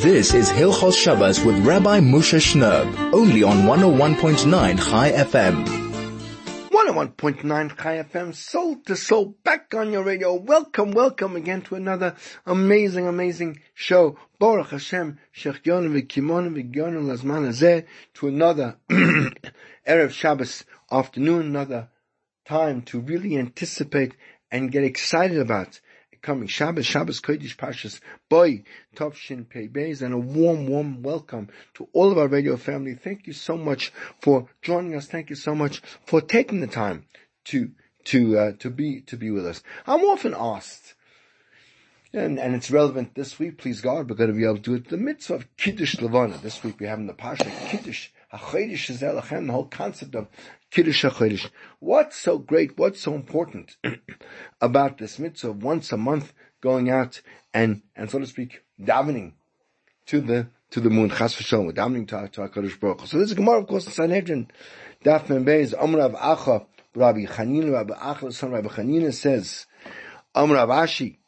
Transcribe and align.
This 0.00 0.32
is 0.32 0.48
Hilchos 0.48 0.96
Shabbos 0.96 1.44
with 1.44 1.58
Rabbi 1.66 1.98
Moshe 1.98 2.38
Shnerb, 2.38 3.12
only 3.12 3.42
on 3.42 3.64
101.9 3.64 4.78
Chai 4.78 5.10
FM. 5.10 5.66
101.9 6.70 7.76
Chai 7.76 8.04
FM, 8.04 8.32
soul 8.32 8.76
to 8.86 8.94
soul, 8.94 9.34
back 9.42 9.74
on 9.74 9.90
your 9.90 10.04
radio. 10.04 10.34
Welcome, 10.34 10.92
welcome 10.92 11.34
again 11.34 11.62
to 11.62 11.74
another 11.74 12.14
amazing, 12.46 13.08
amazing 13.08 13.58
show. 13.74 14.16
Baruch 14.38 14.70
Hashem, 14.70 15.18
Shechionu 15.36 15.90
v'kimonu 15.90 16.54
v'gyonu 16.54 17.02
lazman 17.02 17.48
hazeh, 17.48 17.84
to 18.14 18.28
another 18.28 18.76
Erev 18.88 20.12
Shabbos 20.12 20.64
afternoon, 20.92 21.46
another 21.46 21.88
time 22.46 22.82
to 22.82 23.00
really 23.00 23.36
anticipate 23.36 24.14
and 24.52 24.70
get 24.70 24.84
excited 24.84 25.38
about 25.40 25.80
coming 26.28 26.46
Shabbos, 26.46 26.84
Shabbos 26.84 27.22
Kodesh 27.22 27.56
Pashas, 27.56 28.00
Boy, 28.28 28.62
Tovshin 28.94 29.46
Beis, 29.46 30.02
and 30.02 30.12
a 30.12 30.18
warm, 30.18 30.66
warm 30.66 31.02
welcome 31.02 31.48
to 31.72 31.88
all 31.94 32.12
of 32.12 32.18
our 32.18 32.28
radio 32.28 32.58
family. 32.58 32.94
Thank 32.94 33.26
you 33.26 33.32
so 33.32 33.56
much 33.56 33.90
for 34.20 34.46
joining 34.60 34.94
us. 34.94 35.06
Thank 35.06 35.30
you 35.30 35.36
so 35.36 35.54
much 35.54 35.80
for 36.04 36.20
taking 36.20 36.60
the 36.60 36.66
time 36.66 37.06
to, 37.46 37.70
to, 38.04 38.38
uh, 38.38 38.52
to 38.58 38.68
be, 38.68 39.00
to 39.06 39.16
be 39.16 39.30
with 39.30 39.46
us. 39.46 39.62
I'm 39.86 40.02
often 40.02 40.34
asked, 40.36 40.92
and, 42.12 42.38
and 42.38 42.54
it's 42.54 42.70
relevant 42.70 43.14
this 43.14 43.38
week, 43.38 43.56
please 43.56 43.80
God, 43.80 44.10
we're 44.10 44.16
going 44.16 44.28
to 44.28 44.36
be 44.36 44.44
able 44.44 44.56
to 44.56 44.60
do 44.60 44.74
it. 44.74 44.90
The 44.90 44.98
mitzvah 44.98 45.36
of 45.36 45.56
Kiddush 45.56 45.98
Levana. 45.98 46.36
This 46.36 46.62
week 46.62 46.78
we 46.78 46.88
have 46.88 46.98
in 46.98 47.06
the 47.06 47.14
Pasha 47.14 47.50
Kiddush 47.70 48.10
the 48.30 49.48
whole 49.50 49.64
concept 49.66 50.14
of 50.14 50.28
Kiddush 50.70 51.04
HaChodesh. 51.04 51.50
What's 51.78 52.16
so 52.16 52.38
great, 52.38 52.76
what's 52.78 53.00
so 53.00 53.14
important 53.14 53.76
about 54.60 54.98
this 54.98 55.18
mitzvah 55.18 55.50
of 55.50 55.62
once 55.62 55.92
a 55.92 55.96
month 55.96 56.32
going 56.60 56.90
out 56.90 57.20
and, 57.54 57.82
and 57.96 58.10
so 58.10 58.18
to 58.18 58.26
speak, 58.26 58.62
davening 58.80 59.32
to 60.06 60.20
the, 60.20 60.48
to 60.70 60.80
the 60.80 60.90
moon, 60.90 61.08
chas 61.10 61.34
v'shalom, 61.34 61.72
davening 61.72 62.06
to, 62.08 62.28
to 62.28 62.48
HaKadosh 62.48 62.78
Baruch 62.78 63.06
So 63.06 63.18
this 63.18 63.30
is 63.30 63.34
Gemara, 63.34 63.60
of 63.60 63.66
course, 63.66 63.86
in 63.86 63.92
Sanhedrin, 63.92 64.48
Daf 65.04 65.26
Membeis, 65.26 65.74
Amr 65.80 65.98
Rav 65.98 66.12
Acha, 66.12 66.66
Rabbi 66.94 67.24
Chanina, 67.24 67.72
Rabbi 67.72 67.94
Acha, 67.94 68.32
son 68.32 68.50
Rabbi 68.50 68.68
Chanina 68.68 69.12
says, 69.12 69.66
Amr 70.34 70.54
Rav 70.54 70.68
Ashi, 70.68 71.18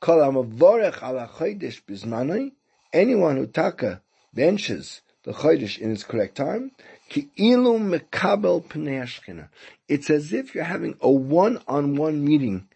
Kol 0.00 0.18
amavorech 0.18 1.00
ala 1.00 1.30
chodesh 1.32 1.80
bizmanoi, 1.84 2.50
anyone 2.92 3.36
who 3.36 3.46
taka 3.46 4.02
benches 4.34 5.02
the 5.24 5.32
Chodesh 5.32 5.78
in 5.78 5.92
its 5.92 6.04
correct 6.04 6.36
time, 6.36 6.72
ki 7.08 7.28
ilu 7.38 7.78
mekabel 7.78 8.64
pnei 8.64 9.48
It's 9.88 10.10
as 10.10 10.32
if 10.32 10.54
you're 10.54 10.64
having 10.64 10.96
a 11.00 11.10
one-on-one 11.10 12.24
meeting 12.24 12.68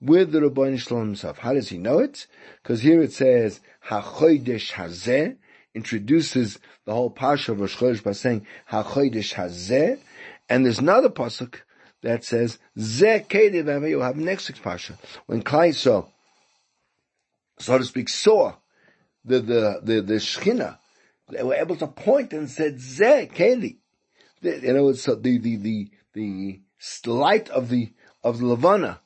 with 0.00 0.32
the 0.32 0.42
Rabbi 0.42 0.76
Shalom 0.76 1.06
himself. 1.06 1.38
How 1.38 1.54
does 1.54 1.68
he 1.70 1.78
know 1.78 1.98
it? 1.98 2.26
Because 2.62 2.82
here 2.82 3.02
it 3.02 3.12
says, 3.12 3.60
ha-chodesh 3.80 4.72
hazeh, 4.72 5.36
introduces 5.74 6.58
the 6.84 6.92
whole 6.92 7.10
Pasha 7.10 7.52
of 7.52 7.60
Rosh 7.60 7.76
Chodesh 7.76 8.02
by 8.02 8.12
saying, 8.12 8.46
ha-chodesh 8.66 9.34
hazeh, 9.34 9.98
and 10.48 10.64
there's 10.64 10.78
another 10.78 11.08
pasuk 11.08 11.60
that 12.02 12.24
says, 12.24 12.58
zeh 12.78 13.26
kedev 13.26 13.88
you 13.88 14.00
have 14.00 14.16
next 14.16 14.48
week's 14.48 14.60
Pasha. 14.60 14.98
When 15.26 15.42
Klai 15.42 15.74
saw, 15.74 16.04
so 17.58 17.78
to 17.78 17.84
speak, 17.84 18.10
saw 18.10 18.54
the, 19.24 19.40
the, 19.40 19.80
the, 19.82 20.02
the 20.02 20.20
they 21.28 21.42
were 21.42 21.54
able 21.54 21.76
to 21.76 21.86
point 21.86 22.32
and 22.32 22.50
said, 22.50 22.76
Zeh, 22.76 23.30
Keli. 23.32 23.76
You 24.42 24.72
know, 24.72 24.92
so 24.92 25.14
the, 25.14 25.38
the, 25.38 25.56
the, 25.56 25.90
the 26.12 26.60
light 27.06 27.48
of 27.48 27.70
the, 27.70 27.92
of 28.22 28.38
the 28.38 28.46
Levana 28.46 29.00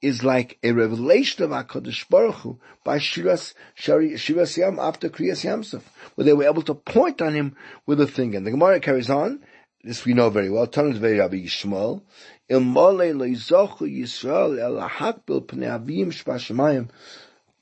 is 0.00 0.24
like 0.24 0.58
a 0.64 0.72
revelation 0.72 1.44
of 1.44 1.50
HaKadosh 1.50 2.08
Baruch 2.08 2.34
Hu 2.36 2.58
by 2.82 2.98
Shiras, 2.98 3.54
Shari, 3.74 4.14
Shiras 4.14 4.56
Yam 4.56 4.80
after 4.80 5.08
Kriyas 5.08 5.44
Yamsuf, 5.44 5.82
where 6.16 6.24
they 6.24 6.32
were 6.32 6.44
able 6.44 6.62
to 6.62 6.74
point 6.74 7.22
on 7.22 7.34
him 7.34 7.54
with 7.86 8.00
a 8.00 8.08
finger. 8.08 8.38
And 8.38 8.46
the 8.46 8.50
Gemara 8.50 8.80
carries 8.80 9.08
on, 9.08 9.44
this 9.84 10.04
we 10.04 10.14
know 10.14 10.30
very 10.30 10.50
well, 10.50 10.66
Tanit 10.66 10.96
very 10.96 11.18
Rabbi 11.18 11.44
Yishmael, 11.44 12.02
Il 12.48 12.60
mole 12.60 13.12
lo 13.14 13.26
Yisrael 13.26 14.58
el 14.58 14.88
hakbil 14.88 15.46
pnei 15.46 15.78
avim 15.78 16.08
shbashamayim 16.08 16.90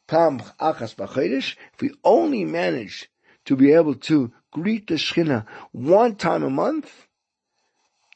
pam 0.07 0.41
achas 0.59 0.95
b'chodesh, 0.97 1.57
if 1.75 1.81
we 1.83 1.91
only 2.03 2.47
manage 2.47 3.11
to 3.51 3.57
be 3.57 3.73
able 3.73 3.97
to 3.97 4.33
greet 4.53 4.87
the 4.87 4.95
Shekhinah 4.95 5.45
one 5.73 6.15
time 6.15 6.45
a 6.45 6.51
month, 6.51 7.09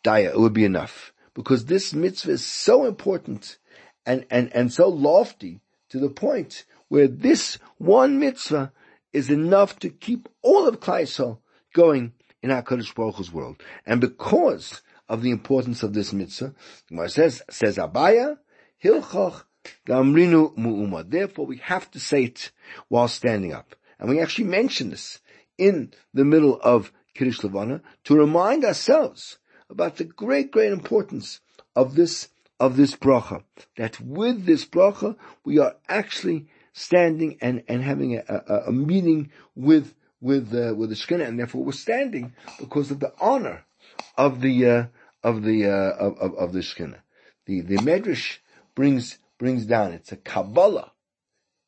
daya, 0.05 0.28
it 0.28 0.39
would 0.39 0.53
be 0.53 0.65
enough. 0.65 1.12
Because 1.34 1.65
this 1.65 1.93
mitzvah 1.93 2.31
is 2.31 2.47
so 2.47 2.84
important 2.84 3.59
and, 4.06 4.25
and, 4.31 4.55
and 4.55 4.72
so 4.72 4.89
lofty 4.89 5.61
to 5.89 5.99
the 5.99 6.09
point 6.09 6.67
where 6.87 7.09
this 7.09 7.59
one 7.78 8.21
mitzvah 8.21 8.72
is 9.12 9.28
enough 9.28 9.77
to 9.81 9.91
keep 9.91 10.28
all 10.41 10.69
of 10.69 10.78
Klaisel 10.78 11.39
going 11.75 12.12
in 12.41 12.51
HaKadosh 12.51 12.95
Baruch 12.95 13.16
Hu's 13.16 13.33
world. 13.33 13.61
And 13.84 14.01
because 14.01 14.83
of 15.09 15.22
the 15.22 15.33
importance 15.33 15.83
of 15.83 15.95
this 15.95 16.12
mitzvah, 16.12 16.55
Gemara 16.89 17.09
says, 17.09 17.43
says 17.51 17.77
Abaya, 17.77 18.39
Hilchach 18.84 19.43
Gamrinu 19.84 20.56
Mu'uma. 20.56 21.11
Therefore 21.11 21.47
we 21.47 21.56
have 21.56 21.91
to 21.91 21.99
say 21.99 22.22
it 22.22 22.53
while 22.87 23.09
standing 23.09 23.53
up. 23.53 23.75
And 23.99 24.09
we 24.09 24.21
actually 24.21 24.45
mention 24.45 24.91
this 24.91 25.21
in 25.59 25.92
the 26.12 26.25
middle 26.25 26.60
of 26.60 26.92
Kiddush 27.15 27.42
Levana 27.42 27.81
to 28.04 28.16
remind 28.16 28.65
ourselves 28.65 29.38
about 29.70 29.97
the 29.97 30.04
great, 30.04 30.50
great 30.50 30.72
importance 30.72 31.41
of 31.75 31.94
this, 31.94 32.28
of 32.60 32.76
this 32.76 32.94
bracha. 32.94 33.42
That 33.76 34.00
with 34.00 34.47
this 34.47 34.65
bracha, 34.65 35.16
we 35.44 35.59
are 35.59 35.76
actually 35.88 36.47
standing 36.72 37.38
and, 37.41 37.62
and 37.69 37.82
having 37.82 38.16
a, 38.16 38.25
a, 38.28 38.54
a 38.69 38.72
meeting 38.72 39.31
with, 39.54 39.94
with, 40.20 40.53
uh, 40.54 40.75
with 40.75 40.91
the 40.91 40.97
Shekhinah, 40.97 41.26
and 41.26 41.38
therefore 41.38 41.65
we're 41.65 41.72
standing 41.72 42.34
because 42.59 42.91
of 42.91 43.00
the 43.00 43.12
honor 43.21 43.65
of 44.16 44.41
the, 44.41 44.69
uh, 44.69 44.86
of 45.22 45.42
the, 45.42 45.66
uh, 45.66 45.97
of, 45.97 46.19
of, 46.19 46.34
of 46.34 46.53
the 46.53 46.60
Shekhinah. 46.60 47.00
The, 47.47 47.60
the 47.60 47.76
Medrash 47.76 48.38
brings, 48.75 49.19
brings 49.38 49.66
down, 49.66 49.92
it's 49.92 50.12
a 50.12 50.16
Kabbalah. 50.16 50.92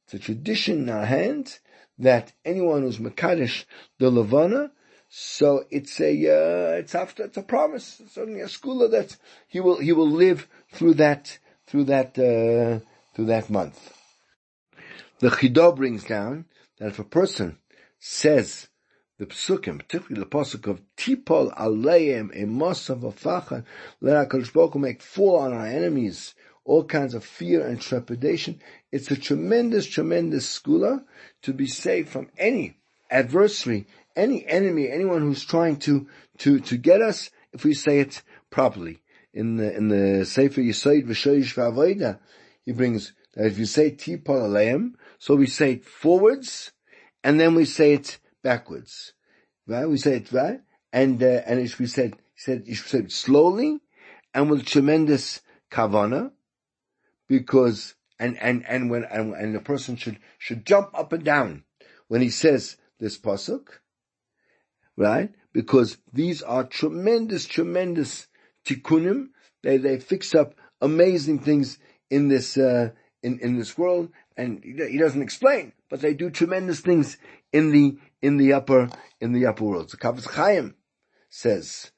It's 0.05 0.15
a 0.15 0.19
tradition 0.19 0.83
in 0.83 0.89
our 0.89 1.05
hands 1.05 1.61
that 1.99 2.33
anyone 2.45 2.83
who's 2.83 2.99
Makadish 2.99 3.65
the 3.99 4.11
Levana, 4.11 4.71
so 5.09 5.65
it's 5.71 6.01
a, 6.01 6.13
uh, 6.13 6.77
it's 6.79 6.95
after, 6.95 7.25
it's 7.25 7.37
a 7.37 7.43
promise. 7.43 8.01
It's 8.01 8.19
only 8.19 8.41
a 8.41 8.49
school 8.49 8.89
that 8.89 9.17
he 9.49 9.61
will, 9.61 9.79
he 9.79 9.93
will 9.93 10.11
live 10.11 10.49
through 10.73 10.95
that, 10.95 11.39
through 11.67 11.85
that, 11.85 12.19
uh, 12.19 12.85
through 13.15 13.27
that 13.27 13.49
month. 13.49 13.93
The 15.21 15.29
Chidah 15.31 15.75
brings 15.75 16.05
down 16.05 16.45
that 16.79 16.89
if 16.89 16.99
a 16.99 17.05
person 17.05 17.59
says 17.99 18.69
the 19.19 19.27
psukim, 19.27 19.79
particularly 19.79 20.21
the 20.23 20.29
pasuk 20.29 20.67
of 20.67 20.83
Tipol 20.97 21.57
Aleim 21.57 22.37
Emosav 22.37 23.01
Afachan, 23.01 23.65
let 24.03 24.17
our 24.17 24.27
HaKadosh 24.27 24.75
make 24.79 25.01
fall 25.01 25.39
on 25.39 25.55
our 25.55 25.67
enemies 25.67 26.35
all 26.67 26.85
kinds 26.85 27.15
of 27.15 27.25
fear 27.25 27.67
and 27.67 27.81
trepidation. 27.81 28.61
It's 28.93 29.11
a 29.11 29.17
tremendous, 29.17 29.87
tremendous 29.87 30.59
skula 30.59 31.05
to 31.43 31.53
be 31.53 31.67
saved 31.67 32.09
from 32.09 32.29
any 32.37 32.77
adversary, 33.11 33.87
any 34.17 34.45
enemy, 34.47 34.91
anyone 34.91 35.23
who's 35.23 35.45
trying 35.45 35.77
to, 35.81 36.09
to, 36.39 36.61
to 36.61 36.77
get 36.77 37.01
us, 37.01 37.31
if 37.53 37.65
we 37.65 37.73
say 37.73 38.01
it 38.01 38.23
properly. 38.51 38.99
In 39.33 39.57
the, 39.57 39.77
in 39.77 39.89
the 39.89 40.25
Sefer 40.25 40.61
Yisoid 40.61 41.07
V'Shoyish 41.07 41.55
V'Avoida, 41.55 42.19
he 42.65 42.73
brings 42.73 43.13
that 43.35 43.47
if 43.47 43.59
you 43.59 43.67
say 43.67 43.91
Tipol 43.91 44.25
Aleim, 44.25 44.95
so 45.19 45.37
we 45.37 45.47
say 45.47 45.73
it 45.73 45.85
forwards, 45.85 46.73
and 47.23 47.39
then 47.39 47.55
we 47.55 47.65
say 47.65 47.93
it 47.93 48.19
backwards. 48.43 49.13
Right? 49.67 49.89
We 49.89 49.99
say 49.99 50.17
it, 50.17 50.33
right? 50.33 50.61
And, 50.93 51.23
uh, 51.23 51.43
and 51.47 51.61
if 51.61 51.79
we 51.79 51.87
said, 51.87 52.17
said, 52.35 52.67
should 52.67 52.87
say 52.87 52.99
it 52.99 53.13
slowly, 53.13 53.79
and 54.35 54.51
with 54.51 54.65
tremendous 54.65 55.43
kavana, 55.71 56.33
because 57.29 57.95
and 58.19 58.37
and 58.39 58.65
and 58.67 58.91
when 58.91 59.05
and, 59.05 59.35
and 59.35 59.55
the 59.55 59.61
person 59.61 59.97
should 59.97 60.19
should 60.39 60.65
jump 60.65 60.91
up 60.95 61.13
and 61.13 61.25
down 61.25 61.65
when 62.09 62.23
he 62.23 62.31
says 62.31 62.77
this 62.99 63.19
pasuk, 63.19 63.69
right? 64.97 65.31
Because 65.53 65.99
these 66.13 66.43
are 66.43 66.65
tremendous, 66.65 67.47
tremendous 67.47 68.27
tikkunim. 68.65 69.29
They 69.63 69.77
they 69.77 69.99
fix 69.99 70.35
up 70.35 70.55
amazing 70.81 71.41
things 71.41 71.79
in 72.11 72.29
this 72.29 72.57
uh, 72.57 72.91
in 73.23 73.39
in 73.41 73.59
this 73.59 73.77
world, 73.77 74.11
and 74.37 74.63
he 74.65 74.99
doesn't 74.99 75.23
explain, 75.23 75.73
but 75.91 76.01
they 76.01 76.15
do 76.15 76.31
tremendous 76.31 76.81
things 76.81 77.19
in 77.53 77.73
the 77.73 77.99
in 78.23 78.37
the 78.37 78.53
upper 78.53 78.89
in 79.21 79.33
the 79.33 79.47
upper 79.47 79.65
world. 79.65 79.91
So 79.91 79.99
Kavos 79.99 80.31
Chaim 80.31 80.75
says 81.29 81.91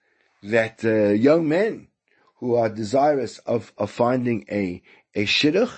that 0.43 0.85
uh, 0.85 1.13
young 1.13 1.49
men 1.49 1.89
who 2.37 2.55
are 2.55 2.69
desirous 2.69 3.39
of 3.41 3.73
of 3.77 3.91
finding 3.91 4.45
a 4.51 4.83
a 5.15 5.25
shidduch. 5.25 5.73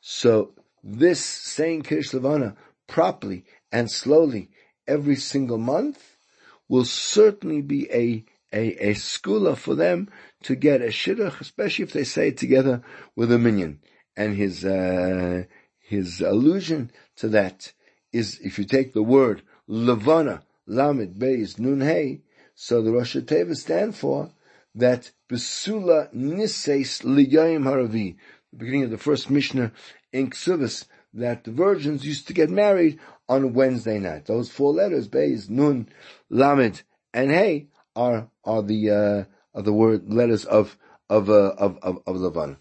So 0.00 0.54
this 0.82 1.24
saying 1.24 1.82
Kiddush 1.82 2.12
Levana 2.12 2.56
properly 2.86 3.44
and 3.72 3.90
slowly 3.90 4.50
every 4.86 5.16
single 5.16 5.58
month 5.58 6.16
will 6.68 6.84
certainly 6.84 7.62
be 7.62 7.90
a 7.90 8.24
a, 8.52 8.90
a 8.90 8.94
skula 8.94 9.56
for 9.56 9.74
them 9.74 10.08
to 10.44 10.54
get 10.54 10.80
a 10.80 10.86
shidduch, 10.86 11.40
especially 11.40 11.84
if 11.84 11.92
they 11.92 12.04
say 12.04 12.28
it 12.28 12.36
together 12.36 12.82
with 13.16 13.32
a 13.32 13.38
minyan. 13.38 13.80
And 14.16 14.36
his 14.36 14.64
uh, 14.64 15.44
his 15.80 16.20
allusion 16.20 16.92
to 17.16 17.28
that 17.28 17.72
is, 18.12 18.38
if 18.40 18.58
you 18.58 18.64
take 18.64 18.92
the 18.92 19.02
word 19.02 19.42
Levana, 19.66 20.42
Lamed, 20.66 21.18
Beis, 21.18 21.58
Nun, 21.58 21.80
Hey, 21.80 22.22
so 22.54 22.80
the 22.80 22.92
Rosh 22.92 23.16
Teva 23.16 23.56
stand 23.56 23.96
for 23.96 24.30
that 24.74 25.10
Besula 25.28 26.12
Nises 26.14 27.02
Liyayim 27.02 27.64
Haravi, 27.64 28.16
the 28.54 28.64
beginning 28.64 28.84
of 28.84 28.90
the 28.90 28.98
first 28.98 29.30
Mishnah 29.30 29.72
in 30.12 30.30
Ksubis, 30.30 30.86
that 31.12 31.44
the 31.44 31.50
virgins 31.50 32.06
used 32.06 32.28
to 32.28 32.32
get 32.32 32.50
married 32.50 33.00
on 33.28 33.52
Wednesday 33.52 33.98
night. 33.98 34.26
Those 34.26 34.48
four 34.48 34.72
letters, 34.72 35.08
Beis, 35.08 35.50
Nun, 35.50 35.88
Lamed, 36.30 36.82
and 37.12 37.30
Hey, 37.30 37.66
are, 37.96 38.28
are 38.44 38.62
the, 38.62 38.90
uh, 38.90 39.58
are 39.58 39.62
the 39.62 39.72
word 39.72 40.12
letters 40.12 40.44
of, 40.44 40.76
of, 41.10 41.30
uh, 41.30 41.54
of, 41.58 41.78
of, 41.82 42.02
of 42.06 42.16
Levana. 42.16 42.56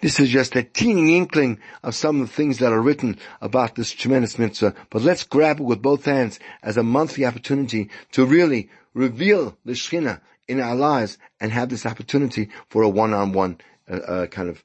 This 0.00 0.18
is 0.18 0.28
just 0.28 0.56
a 0.56 0.64
teeny 0.64 1.16
inkling 1.16 1.60
of 1.84 1.94
some 1.94 2.20
of 2.20 2.28
the 2.28 2.34
things 2.34 2.58
that 2.58 2.72
are 2.72 2.82
written 2.82 3.18
about 3.40 3.76
this 3.76 3.92
tremendous 3.92 4.36
mitzvah, 4.36 4.74
but 4.90 5.02
let's 5.02 5.22
grab 5.22 5.60
it 5.60 5.64
with 5.64 5.80
both 5.80 6.04
hands 6.04 6.40
as 6.64 6.76
a 6.76 6.82
monthly 6.82 7.24
opportunity 7.24 7.90
to 8.10 8.26
really 8.26 8.70
reveal 8.94 9.56
the 9.64 9.72
Shekhinah 9.72 10.20
in 10.48 10.60
our 10.60 10.74
lives 10.74 11.18
and 11.38 11.52
have 11.52 11.68
this 11.68 11.86
opportunity 11.86 12.50
for 12.68 12.82
a 12.82 12.88
one-on-one 12.88 13.58
uh, 13.88 13.94
uh, 13.94 14.26
kind 14.26 14.48
of 14.48 14.64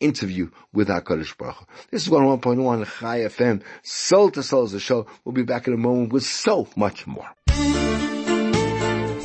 interview 0.00 0.50
with 0.72 0.90
our 0.90 1.02
Kodesh 1.02 1.36
Baruch 1.36 1.68
This 1.90 2.06
is 2.06 2.08
101.1 2.08 2.86
Chai 3.00 3.20
FM, 3.20 3.62
Soul 3.82 4.30
to 4.30 4.42
Soul 4.42 4.64
is 4.64 4.72
the 4.72 4.80
show. 4.80 5.06
We'll 5.24 5.32
be 5.32 5.42
back 5.42 5.66
in 5.66 5.72
a 5.74 5.76
moment 5.76 6.12
with 6.12 6.24
so 6.24 6.68
much 6.76 7.06
more. 7.06 7.28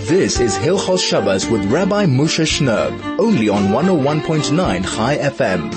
This 0.05 0.39
is 0.39 0.55
Hilchos 0.57 0.99
Shabbos 0.99 1.47
with 1.47 1.65
Rabbi 1.71 2.05
Moshe 2.05 2.43
Shnerb, 2.43 3.19
only 3.19 3.47
on 3.47 3.69
101.9 3.69 4.95
Chai 4.95 5.17
FM. 5.17 5.71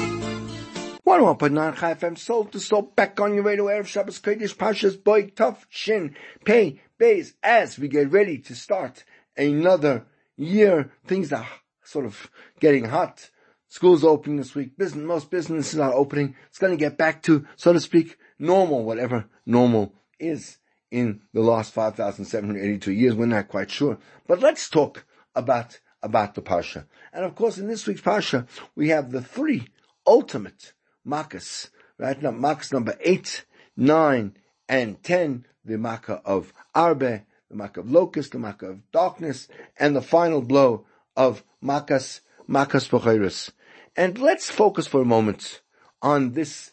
101.9 1.07 1.77
Chai 1.77 1.95
FM, 1.95 2.19
soul 2.19 2.45
to 2.47 2.59
soul, 2.59 2.83
back 2.83 3.21
on 3.21 3.35
your 3.35 3.45
radio, 3.45 3.67
Erev 3.67 3.87
Shabbos, 3.87 4.19
Kodesh, 4.21 4.57
Pashas, 4.57 5.03
Boy, 5.03 5.29
Tough, 5.29 5.67
Shin, 5.69 6.17
Pay, 6.45 6.81
Bays, 6.99 7.35
as 7.43 7.79
we 7.79 7.87
get 7.87 8.11
ready 8.11 8.39
to 8.39 8.55
start 8.57 9.05
another 9.37 10.07
year. 10.37 10.91
Things 11.07 11.33
are 11.33 11.47
sort 11.85 12.07
of 12.07 12.29
getting 12.59 12.87
hot. 12.87 13.31
School's 13.77 14.05
opening 14.05 14.39
this 14.39 14.55
week. 14.55 14.79
Business, 14.79 15.05
most 15.05 15.31
businesses 15.31 15.79
are 15.79 15.93
opening. 15.93 16.35
It's 16.49 16.57
going 16.57 16.73
to 16.73 16.79
get 16.83 16.97
back 16.97 17.23
to, 17.25 17.47
so 17.57 17.75
to 17.75 17.79
speak, 17.79 18.17
normal, 18.39 18.85
whatever 18.85 19.27
normal 19.45 19.93
is 20.19 20.57
in 20.91 21.21
the 21.35 21.43
last 21.43 21.75
5,782 21.75 22.91
years. 22.91 23.15
We're 23.15 23.27
not 23.27 23.49
quite 23.49 23.71
sure. 23.71 23.99
But 24.27 24.41
let's 24.41 24.71
talk 24.71 25.05
about, 25.35 25.79
about 26.03 26.35
the 26.35 26.41
Parsha. 26.41 26.87
And 27.13 27.27
of 27.27 27.35
course, 27.35 27.59
in 27.59 27.69
this 27.69 27.87
week's 27.87 28.01
Parsha, 28.01 28.47
we 28.75 28.89
have 28.89 29.13
the 29.13 29.21
three 29.21 29.69
ultimate 30.07 30.73
Makkahs, 31.07 31.69
right? 31.99 32.23
Now, 32.23 32.31
Makkahs 32.31 32.73
number 32.73 32.97
8, 33.01 33.45
9, 33.77 34.37
and 34.71 35.03
10, 35.03 35.45
the 35.67 35.77
Makkah 35.77 36.23
of 36.25 36.55
Arbe, 36.75 37.27
the 37.51 37.55
Makkah 37.55 37.81
of 37.81 37.91
Locust, 37.91 38.33
the 38.33 38.39
Makkah 38.39 38.71
of 38.71 38.91
Darkness, 38.91 39.49
and 39.79 39.95
the 39.95 40.01
final 40.01 40.41
blow 40.41 40.87
of 41.15 41.45
Makkahs, 41.63 42.21
Makkahs 42.49 42.89
Pocheris. 42.89 43.51
And 43.97 44.19
let's 44.19 44.51
focus 44.51 44.87
for 44.87 45.01
a 45.01 45.07
moment 45.07 45.63
on 46.03 46.33
this 46.33 46.73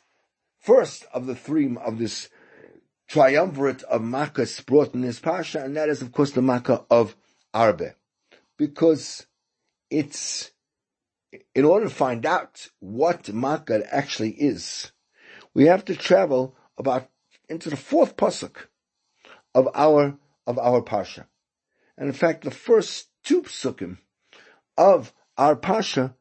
first 0.60 1.06
of 1.14 1.26
the 1.26 1.36
three 1.36 1.74
of 1.78 1.98
this 1.98 2.30
triumvirate 3.08 3.84
of 3.84 4.02
Makkahs 4.02 4.66
brought 4.66 4.94
in 4.94 5.02
this 5.02 5.20
Pasha, 5.20 5.64
and 5.64 5.78
that 5.78 5.88
is 5.88 6.02
of 6.02 6.12
course 6.12 6.32
the 6.32 6.42
Makkah 6.42 6.84
of 6.90 7.16
Arbe. 7.54 7.96
Because 8.58 9.26
it's, 9.90 10.52
in 11.56 11.64
order 11.64 11.88
to 11.88 11.94
find 11.94 12.26
out 12.26 12.68
what 12.80 13.32
Makkah 13.32 13.84
actually 13.90 14.32
is, 14.32 14.92
we 15.54 15.68
have 15.68 15.86
to 15.86 15.96
travel 15.96 16.58
about 16.78 17.10
into 17.48 17.70
the 17.70 17.78
fourth 17.78 18.18
pasuk 18.18 18.68
of 19.56 19.70
our, 19.76 20.18
of 20.46 20.60
our 20.60 20.82
Pasha. 20.82 21.28
And 21.98 22.08
in 22.08 22.14
fact, 22.14 22.44
the 22.44 22.52
first 22.52 23.08
two 23.24 23.44
psukim 23.44 24.00
of 24.78 25.14
our 25.38 25.56
Pasha 25.56 26.16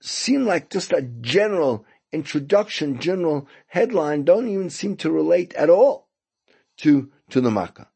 seem 0.00 0.44
like 0.44 0.70
just 0.70 0.92
a 0.92 1.02
general 1.02 1.84
introduction, 2.12 2.98
general 2.98 3.48
headline, 3.66 4.24
don't 4.24 4.48
even 4.48 4.70
seem 4.70 4.96
to 4.96 5.10
relate 5.10 5.54
at 5.54 5.70
all 5.70 6.08
to, 6.78 7.10
to 7.30 7.40
the 7.40 7.50
Makkah. 7.50 7.88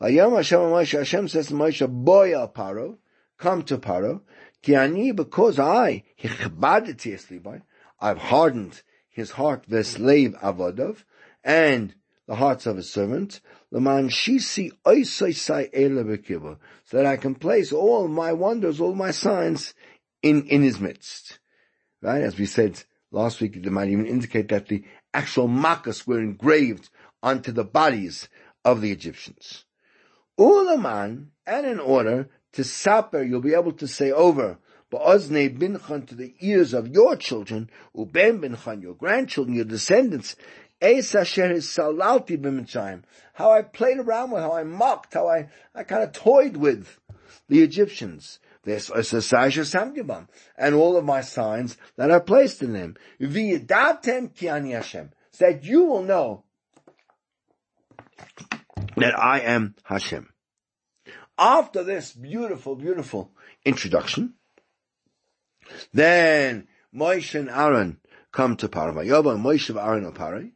Vayam 0.00 0.36
Hashem 0.36 0.58
Moshe, 0.58 0.98
Hashem 0.98 1.28
says 1.28 1.48
to 1.48 1.54
Moshe, 1.54 2.04
Boya 2.04 2.52
Paro, 2.52 2.96
come 3.38 3.62
to 3.62 3.78
Paro, 3.78 4.22
ki 4.62 4.74
ani, 4.74 5.12
because 5.12 5.58
I, 5.58 6.04
hichbadeti 6.20 7.14
eslibai, 7.14 7.62
I've 8.00 8.18
hardened 8.18 8.82
his 9.08 9.32
heart, 9.32 9.66
slave 9.84 10.34
avodov, 10.42 11.04
and 11.44 11.94
the 12.26 12.36
hearts 12.36 12.66
of 12.66 12.76
his 12.76 12.90
servant, 12.90 13.40
leman 13.70 14.08
shisi 14.08 14.70
oisoisai 14.84 15.72
elebekiva, 15.74 16.58
so 16.84 16.96
that 16.96 17.06
I 17.06 17.16
can 17.16 17.34
place 17.34 17.72
all 17.72 18.08
my 18.08 18.32
wonders, 18.32 18.80
all 18.80 18.94
my 18.94 19.10
signs 19.10 19.74
in, 20.22 20.46
in 20.46 20.62
his 20.62 20.80
midst. 20.80 21.38
Right? 22.00 22.22
As 22.22 22.38
we 22.38 22.46
said 22.46 22.82
last 23.10 23.40
week, 23.40 23.62
they 23.62 23.70
might 23.70 23.88
even 23.88 24.06
indicate 24.06 24.48
that 24.48 24.68
the 24.68 24.84
actual 25.14 25.48
makas 25.48 26.06
were 26.06 26.20
engraved 26.20 26.88
onto 27.22 27.52
the 27.52 27.64
bodies 27.64 28.28
of 28.64 28.80
the 28.80 28.90
Egyptians. 28.90 29.64
Ulaman, 30.38 31.26
and 31.46 31.66
in 31.66 31.78
order 31.78 32.28
to 32.52 32.64
saper, 32.64 33.22
you'll 33.22 33.40
be 33.40 33.54
able 33.54 33.72
to 33.72 33.86
say 33.86 34.10
over, 34.10 34.58
Ba'ozne 34.90 35.58
binchan 35.58 36.06
to 36.06 36.14
the 36.14 36.34
ears 36.40 36.74
of 36.74 36.88
your 36.88 37.16
children, 37.16 37.70
uben 37.96 38.40
binchan, 38.40 38.82
your 38.82 38.94
grandchildren, 38.94 39.56
your 39.56 39.64
descendants, 39.64 40.36
Es 40.82 41.14
asher 41.14 41.48
salalti 41.54 42.36
b'mitzrayim. 42.36 43.02
How 43.34 43.52
I 43.52 43.62
played 43.62 43.98
around 43.98 44.32
with, 44.32 44.42
how 44.42 44.52
I 44.52 44.64
mocked, 44.64 45.14
how 45.14 45.28
I, 45.28 45.48
I 45.74 45.84
kind 45.84 46.02
of 46.02 46.12
toyed 46.12 46.56
with 46.56 46.98
the 47.48 47.62
Egyptians. 47.62 48.38
This 48.64 48.90
and 50.56 50.74
all 50.74 50.96
of 50.96 51.04
my 51.04 51.20
signs 51.20 51.76
that 51.96 52.10
are 52.10 52.20
placed 52.20 52.62
in 52.62 52.72
them. 52.72 52.96
So 53.18 53.26
that 55.46 55.64
you 55.64 55.84
will 55.84 56.02
know 56.02 56.44
that 58.96 59.18
I 59.18 59.40
am 59.40 59.74
Hashem. 59.84 60.28
After 61.38 61.82
this 61.82 62.12
beautiful, 62.12 62.76
beautiful 62.76 63.32
introduction, 63.64 64.34
then 65.92 66.68
Moshe 66.94 67.34
and 67.38 67.50
Aaron 67.50 67.98
come 68.30 68.56
to 68.58 68.68
Paro. 68.68 68.94
Vayoba 68.94 69.40
Moshe 69.40 69.70
and 69.70 69.78
Aaron 69.78 70.04
are 70.04 70.12
Paro. 70.12 70.50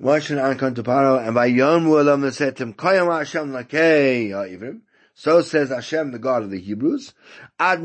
Moshe 0.00 0.30
and 0.30 0.38
Aaron 0.38 0.58
come 0.58 0.74
to 0.74 0.82
Paro, 0.82 1.18
and 1.24 1.36
Vayom 1.36 1.84
Ulam 1.86 2.24
him, 2.58 2.72
Koyam 2.72 3.16
Hashem 3.16 3.50
lakei 3.50 4.30
Ivrim. 4.30 4.80
So 5.14 5.42
says 5.42 5.68
Hashem, 5.68 6.12
the 6.12 6.18
God 6.18 6.42
of 6.42 6.50
the 6.50 6.60
Hebrews. 6.60 7.14
Ad. 7.58 7.80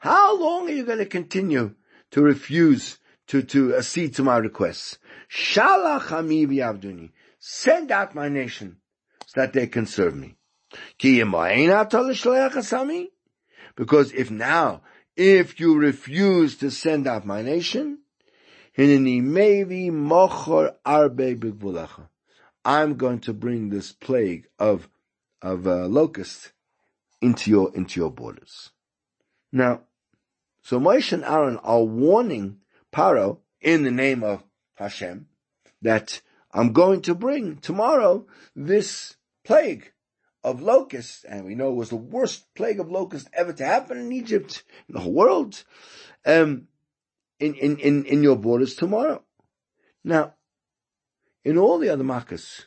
How 0.00 0.40
long 0.40 0.68
are 0.68 0.72
you 0.72 0.84
going 0.84 0.98
to 0.98 1.06
continue 1.06 1.74
to 2.10 2.22
refuse 2.22 2.98
to, 3.28 3.42
to 3.42 3.76
accede 3.76 4.14
to 4.16 4.22
my 4.22 4.36
requests? 4.38 4.98
Shalach 5.30 6.08
v'yavduni. 6.08 7.10
Send 7.38 7.90
out 7.90 8.14
my 8.14 8.28
nation 8.28 8.76
so 9.26 9.40
that 9.40 9.52
they 9.52 9.66
can 9.66 9.86
serve 9.86 10.14
me. 10.14 10.36
Because 13.76 14.12
if 14.12 14.30
now, 14.30 14.82
if 15.16 15.58
you 15.60 15.78
refuse 15.78 16.56
to 16.58 16.70
send 16.70 17.06
out 17.06 17.26
my 17.26 17.42
nation, 17.42 17.98
I'm 22.64 22.96
going 22.96 23.20
to 23.20 23.32
bring 23.32 23.70
this 23.70 23.92
plague 23.92 24.48
of 24.58 24.88
of 25.42 25.66
uh, 25.66 25.86
locusts 25.86 26.52
into 27.20 27.50
your 27.50 27.74
into 27.74 28.00
your 28.00 28.10
borders. 28.10 28.70
Now, 29.52 29.82
so 30.62 30.78
Moshe 30.78 31.12
and 31.12 31.24
Aaron 31.24 31.58
are 31.58 31.82
warning 31.82 32.60
Paro 32.92 33.38
in 33.60 33.82
the 33.82 33.90
name 33.90 34.22
of 34.22 34.44
Hashem, 34.74 35.26
that 35.82 36.20
I'm 36.52 36.72
going 36.72 37.02
to 37.02 37.14
bring 37.14 37.56
tomorrow 37.56 38.26
this 38.56 39.16
plague 39.44 39.92
of 40.42 40.62
locusts, 40.62 41.24
and 41.24 41.44
we 41.44 41.54
know 41.54 41.70
it 41.70 41.76
was 41.76 41.90
the 41.90 41.96
worst 41.96 42.46
plague 42.54 42.80
of 42.80 42.90
locusts 42.90 43.28
ever 43.32 43.52
to 43.52 43.64
happen 43.64 43.98
in 43.98 44.12
Egypt, 44.12 44.64
in 44.88 44.94
the 44.94 45.00
whole 45.00 45.12
world, 45.12 45.62
um, 46.24 46.68
in, 47.38 47.54
in, 47.54 47.76
in, 47.78 48.04
in 48.06 48.22
your 48.22 48.36
borders 48.36 48.74
tomorrow. 48.74 49.22
Now, 50.02 50.34
in 51.44 51.58
all 51.58 51.78
the 51.78 51.88
other 51.88 52.04
Makkahs, 52.04 52.66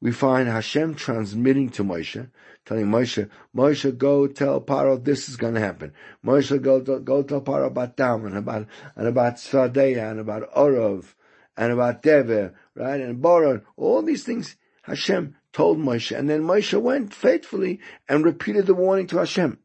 we 0.00 0.12
find 0.12 0.48
Hashem 0.48 0.94
transmitting 0.94 1.70
to 1.70 1.84
Moshe, 1.84 2.30
telling 2.64 2.86
Moshe, 2.86 3.28
Moshe, 3.54 3.96
go 3.96 4.26
tell 4.26 4.60
Paro 4.60 5.02
this 5.02 5.28
is 5.28 5.36
going 5.36 5.54
to 5.54 5.60
happen. 5.60 5.92
Moshe, 6.24 6.60
go, 6.60 6.80
go 6.80 7.22
tell 7.22 7.40
Paro 7.40 7.66
about 7.66 7.96
Dam 7.96 8.26
and 8.26 8.36
about, 8.36 8.66
and 8.94 9.08
about 9.08 9.36
Svadeya 9.36 10.10
and 10.10 10.20
about 10.20 10.52
Orov 10.54 11.14
and 11.56 11.72
about 11.72 12.02
Dever, 12.02 12.54
right? 12.74 13.00
And 13.00 13.22
Boron. 13.22 13.62
All 13.76 14.02
these 14.02 14.22
things 14.22 14.56
Hashem 14.82 15.34
told 15.52 15.78
Moshe. 15.78 16.16
And 16.16 16.28
then 16.28 16.42
Moshe 16.42 16.80
went 16.80 17.14
faithfully 17.14 17.80
and 18.08 18.24
repeated 18.24 18.66
the 18.66 18.74
warning 18.74 19.06
to 19.08 19.18
Hashem. 19.18 19.58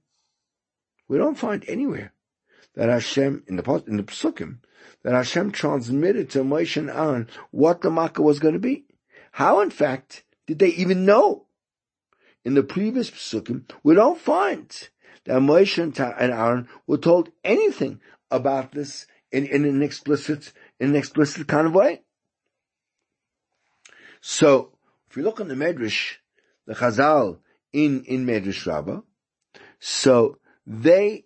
We 1.07 1.17
don't 1.17 1.37
find 1.37 1.65
anywhere 1.67 2.13
that 2.75 2.89
Hashem, 2.89 3.43
in 3.47 3.57
the, 3.57 3.83
in 3.87 3.97
the 3.97 4.03
Psukim, 4.03 4.59
that 5.03 5.13
Hashem 5.13 5.51
transmitted 5.51 6.29
to 6.31 6.43
Moshe 6.43 6.77
and 6.77 6.89
Aaron 6.89 7.27
what 7.51 7.81
the 7.81 7.89
Makkah 7.89 8.21
was 8.21 8.39
going 8.39 8.53
to 8.53 8.59
be. 8.59 8.85
How, 9.31 9.61
in 9.61 9.69
fact, 9.69 10.23
did 10.47 10.59
they 10.59 10.69
even 10.69 11.05
know? 11.05 11.45
In 12.43 12.55
the 12.55 12.63
previous 12.63 13.09
Psukim, 13.09 13.69
we 13.83 13.95
don't 13.95 14.19
find 14.19 14.89
that 15.25 15.41
Moshe 15.41 15.81
and 15.81 15.99
Aaron 16.31 16.67
were 16.87 16.97
told 16.97 17.29
anything 17.43 17.99
about 18.29 18.71
this 18.71 19.05
in, 19.31 19.45
in 19.45 19.65
an 19.65 19.81
explicit, 19.81 20.51
in 20.79 20.89
an 20.89 20.95
explicit 20.95 21.47
kind 21.47 21.67
of 21.67 21.73
way. 21.73 22.01
So, 24.21 24.71
if 25.09 25.17
you 25.17 25.23
look 25.23 25.39
in 25.39 25.47
the 25.47 25.55
Medrash, 25.55 26.15
the 26.65 26.75
Chazal 26.75 27.39
in, 27.73 28.03
in 28.05 28.25
Medrash 28.25 28.65
Rabbah, 28.65 29.01
so 29.79 30.37
they 30.65 31.25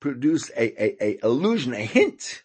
produce 0.00 0.50
a, 0.56 0.82
a, 0.82 1.04
a 1.04 1.18
allusion, 1.22 1.74
a 1.74 1.84
hint 1.84 2.42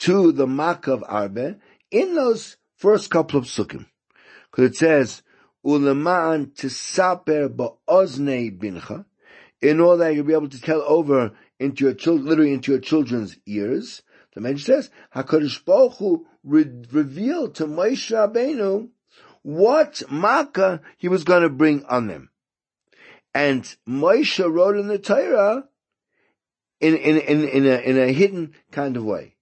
to 0.00 0.32
the 0.32 0.46
Makkah 0.46 0.94
of 0.94 1.04
Arbe 1.06 1.60
in 1.90 2.14
those 2.14 2.56
first 2.76 3.10
couple 3.10 3.38
of 3.38 3.44
Sukkim. 3.44 3.86
Because 4.50 4.70
it 4.70 4.76
says, 4.76 5.22
Uleman 5.64 6.54
tisaper 6.54 7.48
ba'ozne 7.48 8.58
bincha, 8.58 9.04
in 9.60 9.78
order 9.78 10.04
that 10.04 10.14
you'll 10.14 10.24
be 10.24 10.32
able 10.32 10.48
to 10.48 10.60
tell 10.60 10.82
over 10.82 11.32
into 11.58 11.84
your 11.84 11.94
children, 11.94 12.26
literally 12.26 12.54
into 12.54 12.72
your 12.72 12.80
children's 12.80 13.36
ears. 13.46 14.02
The 14.34 14.40
Medrash 14.40 14.64
says, 14.64 14.90
HaKadosh 15.14 15.64
Baruch 15.64 15.98
Hu 15.98 16.26
re- 16.42 16.84
revealed 16.90 17.56
to 17.56 17.66
Moshe 17.66 18.10
Rabbeinu 18.10 18.88
what 19.42 20.02
Makkah 20.10 20.80
he 20.96 21.08
was 21.08 21.24
going 21.24 21.42
to 21.42 21.50
bring 21.50 21.84
on 21.84 22.06
them. 22.06 22.30
And 23.34 23.64
Moshe 23.88 24.50
wrote 24.50 24.76
in 24.76 24.88
the 24.88 24.98
Torah 24.98 25.64
in, 26.80 26.96
in, 26.96 27.18
in, 27.18 27.48
in, 27.48 27.66
a, 27.66 27.78
in 27.78 27.98
a 27.98 28.12
hidden 28.12 28.54
kind 28.70 28.96
of 28.96 29.04
way. 29.04 29.36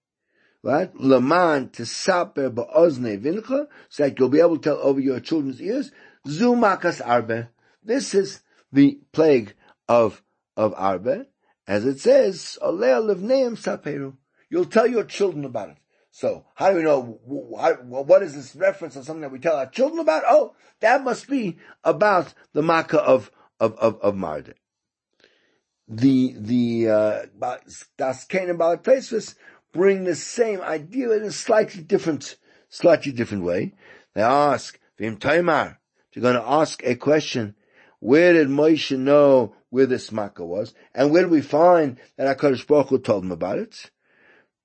Right? 0.62 0.90
Laman 0.96 1.70
to 1.70 1.86
saper 1.86 2.50
ba'ozne 2.50 3.22
vincha, 3.22 3.68
so 3.88 4.02
that 4.02 4.18
you'll 4.18 4.28
be 4.28 4.40
able 4.40 4.56
to 4.56 4.62
tell 4.62 4.78
over 4.78 5.00
your 5.00 5.20
children's 5.20 5.62
ears, 5.62 5.92
zu 6.26 6.54
makas 6.54 7.00
arbe. 7.04 7.48
This 7.82 8.14
is 8.14 8.40
the 8.72 9.00
plague 9.12 9.54
of, 9.88 10.22
of 10.56 10.74
arbe. 10.76 11.26
As 11.66 11.84
it 11.84 12.00
says, 12.00 12.58
oleh 12.60 13.14
levneim 13.14 13.56
saperu. 13.56 14.16
You'll 14.50 14.64
tell 14.64 14.86
your 14.86 15.04
children 15.04 15.44
about 15.44 15.70
it. 15.70 15.76
So 16.10 16.46
how 16.54 16.70
do 16.70 16.78
we 16.78 16.82
know 16.82 17.20
what 17.22 18.22
is 18.22 18.34
this 18.34 18.56
reference 18.56 18.96
of 18.96 19.04
something 19.04 19.20
that 19.20 19.30
we 19.30 19.38
tell 19.38 19.56
our 19.56 19.68
children 19.68 20.00
about? 20.00 20.24
Oh, 20.26 20.54
that 20.80 21.04
must 21.04 21.28
be 21.28 21.58
about 21.84 22.34
the 22.54 22.62
makkah 22.62 23.00
of 23.00 23.30
of 23.60 23.74
of, 23.74 24.00
of 24.00 24.16
Marde. 24.16 24.54
The 25.88 26.34
the 26.36 26.88
uh, 26.90 27.56
Das 27.96 28.24
Kain 28.24 28.50
and 28.50 28.58
Balak 28.58 28.86
bring 29.72 30.04
the 30.04 30.14
same 30.14 30.60
idea 30.60 31.10
in 31.12 31.22
a 31.22 31.32
slightly 31.32 31.82
different 31.82 32.36
slightly 32.68 33.12
different 33.12 33.44
way. 33.44 33.74
They 34.14 34.22
ask 34.22 34.78
Vim 34.98 35.16
Taimar. 35.16 35.78
They're 36.12 36.22
going 36.22 36.34
to 36.34 36.50
ask 36.50 36.82
a 36.84 36.94
question. 36.96 37.54
Where 38.00 38.32
did 38.32 38.48
Moshe 38.48 38.96
know 38.96 39.54
where 39.70 39.86
this 39.86 40.12
makkah 40.12 40.44
was, 40.44 40.74
and 40.94 41.10
where 41.10 41.24
do 41.24 41.28
we 41.28 41.40
find 41.40 41.98
that 42.16 42.38
Hakadosh 42.38 42.66
Baruch 42.66 42.88
Hu 42.88 42.98
told 42.98 43.24
him 43.24 43.32
about 43.32 43.58
it? 43.58 43.90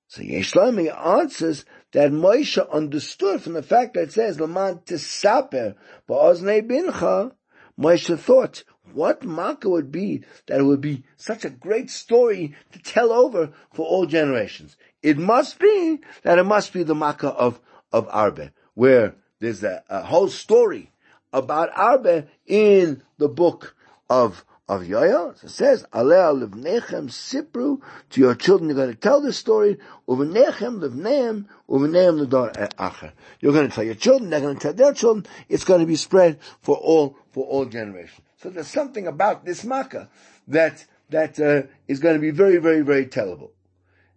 So 0.08 0.22
Yeshlami 0.22 0.94
answers 0.94 1.64
that 1.92 2.12
Moshe 2.12 2.70
understood 2.70 3.40
from 3.42 3.54
the 3.54 3.62
fact 3.62 3.94
that 3.94 4.04
it 4.04 4.12
says, 4.12 4.40
Laman 4.40 4.78
tisaper 4.86 5.74
ba'oznei 6.08 6.68
bincha, 6.68 7.32
Moshe 7.78 8.18
thought, 8.18 8.64
what 8.92 9.24
Makkah 9.24 9.68
would 9.68 9.90
be 9.90 10.24
that 10.46 10.60
it 10.60 10.64
would 10.64 10.80
be 10.80 11.04
such 11.16 11.44
a 11.44 11.50
great 11.50 11.90
story 11.90 12.54
to 12.72 12.78
tell 12.78 13.12
over 13.12 13.52
for 13.72 13.86
all 13.86 14.06
generations. 14.06 14.76
It 15.02 15.18
must 15.18 15.58
be 15.58 16.00
that 16.22 16.38
it 16.38 16.44
must 16.44 16.72
be 16.72 16.82
the 16.82 16.94
Makkah 16.94 17.30
of, 17.30 17.60
of 17.92 18.08
Arbe, 18.10 18.52
where 18.74 19.16
there's 19.40 19.64
a, 19.64 19.82
a 19.88 20.02
whole 20.02 20.28
story 20.28 20.92
about 21.32 21.70
Arbe 21.76 22.28
in 22.46 23.02
the 23.18 23.28
book 23.28 23.74
of 24.08 24.44
of 24.68 24.82
Yoya. 24.82 25.38
So 25.38 25.46
it 25.46 25.50
says, 25.50 25.86
Alea 25.92 26.32
livnechem 26.32 27.08
sipru, 27.10 27.80
to 28.10 28.20
your 28.20 28.34
children 28.34 28.70
you're 28.70 28.76
going 28.76 28.90
to 28.90 28.96
tell 28.96 29.20
this 29.20 29.36
story, 29.36 29.78
uvnechem 30.08 30.80
livnehem, 30.80 31.46
uvnehem 31.68 32.20
l'dor 32.20 32.50
acher. 32.52 33.12
You're 33.40 33.52
going 33.52 33.68
to 33.68 33.74
tell 33.74 33.84
your 33.84 33.94
children, 33.94 34.30
they're 34.30 34.40
going 34.40 34.56
to 34.56 34.60
tell 34.60 34.72
their 34.72 34.94
children, 34.94 35.26
it's 35.48 35.64
going 35.64 35.80
to 35.80 35.86
be 35.86 35.96
spread 35.96 36.38
for 36.62 36.76
all, 36.76 37.16
for 37.32 37.44
all 37.46 37.66
generations. 37.66 38.26
So 38.38 38.50
there's 38.50 38.68
something 38.68 39.06
about 39.06 39.44
this 39.44 39.64
makkah 39.64 40.08
that, 40.48 40.84
that 41.10 41.38
uh, 41.38 41.68
is 41.86 42.00
going 42.00 42.14
to 42.14 42.20
be 42.20 42.30
very, 42.30 42.56
very, 42.58 42.80
very 42.80 43.06
tellable. 43.06 43.50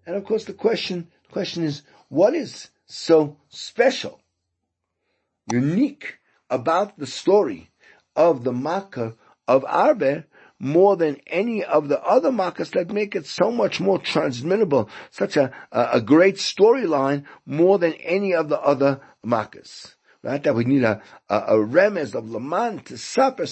And 0.05 0.15
of 0.15 0.23
course 0.23 0.45
the 0.45 0.53
question, 0.53 1.09
the 1.27 1.33
question 1.33 1.63
is, 1.63 1.83
what 2.07 2.33
is 2.33 2.69
so 2.85 3.37
special, 3.49 4.21
unique 5.51 6.19
about 6.49 6.97
the 6.97 7.07
story 7.07 7.69
of 8.15 8.45
the 8.45 8.53
makkah 8.53 9.15
of 9.47 9.65
Arbe 9.65 10.25
more 10.59 10.95
than 10.95 11.17
any 11.27 11.63
of 11.63 11.87
the 11.87 12.01
other 12.01 12.31
makas 12.31 12.71
that 12.71 12.91
make 12.91 13.15
it 13.15 13.25
so 13.25 13.51
much 13.51 13.79
more 13.79 13.99
transmittable, 13.99 14.89
such 15.11 15.37
a, 15.37 15.51
a, 15.71 16.01
great 16.01 16.35
storyline 16.35 17.25
more 17.45 17.77
than 17.77 17.93
any 17.93 18.33
of 18.33 18.49
the 18.49 18.59
other 18.59 19.01
makas. 19.25 19.93
Right? 20.23 20.41
That 20.41 20.55
we 20.55 20.65
need 20.65 20.83
a, 20.83 21.01
a, 21.29 21.43
a 21.49 21.63
of 22.15 22.29
Laman 22.29 22.79
to 22.85 22.97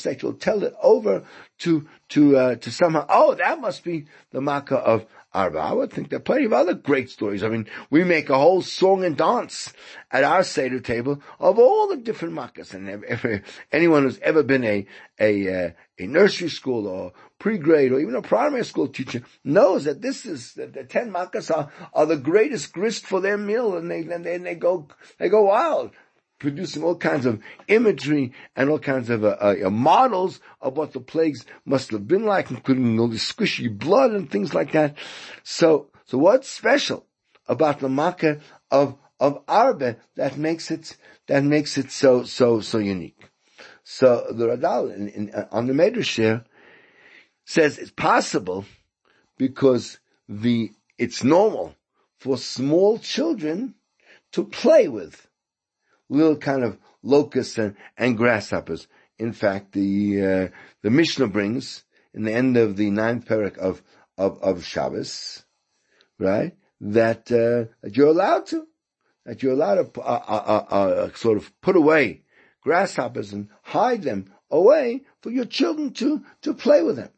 that 0.03 0.23
will 0.23 0.33
tell 0.33 0.63
it 0.63 0.73
over 0.81 1.23
to, 1.59 1.87
to, 2.09 2.37
uh, 2.37 2.55
to 2.55 2.71
somehow, 2.71 3.05
oh, 3.07 3.35
that 3.35 3.61
must 3.61 3.83
be 3.83 4.07
the 4.31 4.41
makkah 4.41 4.77
of. 4.77 5.05
I 5.35 5.73
would 5.73 5.91
think 5.91 6.09
there 6.09 6.17
are 6.17 6.21
plenty 6.21 6.45
of 6.45 6.53
other 6.53 6.73
great 6.73 7.09
stories. 7.09 7.43
I 7.43 7.49
mean, 7.49 7.67
we 7.89 8.03
make 8.05 8.29
a 8.29 8.37
whole 8.37 8.61
song 8.61 9.03
and 9.03 9.17
dance 9.17 9.73
at 10.09 10.23
our 10.23 10.43
Seder 10.43 10.79
table 10.79 11.21
of 11.39 11.59
all 11.59 11.89
the 11.89 11.97
different 11.97 12.33
makkahs. 12.33 12.73
And 12.73 12.89
if, 12.89 13.25
if, 13.25 13.61
anyone 13.71 14.03
who's 14.03 14.19
ever 14.19 14.43
been 14.43 14.63
a, 14.63 14.87
a, 15.19 15.65
uh, 15.65 15.71
a 15.99 16.07
nursery 16.07 16.49
school 16.49 16.87
or 16.87 17.11
pre-grade 17.37 17.91
or 17.91 17.99
even 17.99 18.15
a 18.15 18.21
primary 18.21 18.63
school 18.63 18.87
teacher 18.87 19.23
knows 19.43 19.83
that 19.83 20.01
this 20.01 20.25
is, 20.25 20.53
that 20.53 20.73
the 20.73 20.85
ten 20.85 21.11
makkahs 21.11 21.53
are, 21.53 21.69
are 21.93 22.05
the 22.05 22.17
greatest 22.17 22.71
grist 22.71 23.05
for 23.05 23.19
their 23.19 23.37
meal 23.37 23.75
and 23.75 23.91
they, 23.91 23.99
and 24.01 24.25
they, 24.25 24.35
and 24.35 24.45
they 24.45 24.55
go, 24.55 24.87
they 25.17 25.27
go 25.27 25.43
wild 25.43 25.91
producing 26.39 26.83
all 26.83 26.95
kinds 26.95 27.25
of 27.25 27.41
imagery 27.67 28.33
and 28.55 28.69
all 28.69 28.79
kinds 28.79 29.09
of 29.09 29.23
uh, 29.23 29.37
uh, 29.39 29.69
models 29.69 30.39
of 30.61 30.77
what 30.77 30.93
the 30.93 30.99
plagues 30.99 31.45
must 31.65 31.91
have 31.91 32.07
been 32.07 32.25
like, 32.25 32.51
including 32.51 32.99
all 32.99 33.07
the 33.07 33.17
squishy 33.17 33.75
blood 33.75 34.11
and 34.11 34.29
things 34.29 34.53
like 34.53 34.71
that. 34.73 34.95
So, 35.43 35.89
so 36.05 36.17
what's 36.17 36.49
special 36.49 37.05
about 37.47 37.79
the 37.79 37.89
Makkah 37.89 38.39
of 38.71 38.97
of 39.17 39.41
Arbe 39.47 39.97
that 40.15 40.37
makes 40.37 40.71
it 40.71 40.97
that 41.27 41.43
makes 41.43 41.77
it 41.77 41.91
so 41.91 42.23
so 42.23 42.59
so 42.59 42.79
unique? 42.79 43.29
So 43.83 44.25
the 44.31 44.47
Radal 44.47 44.93
in, 44.93 45.09
in, 45.09 45.29
uh, 45.31 45.47
on 45.51 45.67
the 45.67 45.73
Medrash 45.73 46.43
says 47.45 47.77
it's 47.77 47.91
possible 47.91 48.65
because 49.37 49.99
the 50.27 50.71
it's 50.97 51.23
normal 51.23 51.75
for 52.17 52.37
small 52.37 52.97
children 52.97 53.75
to 54.31 54.43
play 54.43 54.87
with 54.87 55.27
little 56.09 56.37
kind 56.37 56.63
of 56.63 56.77
locusts 57.01 57.57
and, 57.57 57.75
and 57.97 58.17
grasshoppers. 58.17 58.87
In 59.17 59.33
fact, 59.33 59.71
the 59.71 60.21
uh, 60.21 60.47
the 60.81 60.89
Mishnah 60.89 61.27
brings 61.27 61.83
in 62.13 62.23
the 62.23 62.33
end 62.33 62.57
of 62.57 62.75
the 62.75 62.89
ninth 62.89 63.25
parak 63.25 63.57
of 63.57 63.81
of 64.17 64.41
of 64.41 64.65
Shabbos, 64.65 65.43
right? 66.19 66.55
That 66.81 67.31
uh, 67.31 67.71
that 67.81 67.95
you're 67.95 68.09
allowed 68.09 68.47
to, 68.47 68.67
that 69.25 69.41
you're 69.41 69.53
allowed 69.53 69.93
to 69.93 70.01
uh, 70.01 70.23
uh, 70.27 70.65
uh, 70.69 70.75
uh, 70.75 71.13
sort 71.15 71.37
of 71.37 71.51
put 71.61 71.75
away 71.75 72.23
grasshoppers 72.61 73.31
and 73.31 73.49
hide 73.61 74.01
them 74.03 74.33
away 74.49 75.03
for 75.21 75.29
your 75.29 75.45
children 75.45 75.93
to 75.93 76.23
to 76.41 76.53
play 76.53 76.81
with 76.81 76.97
them. 76.97 77.09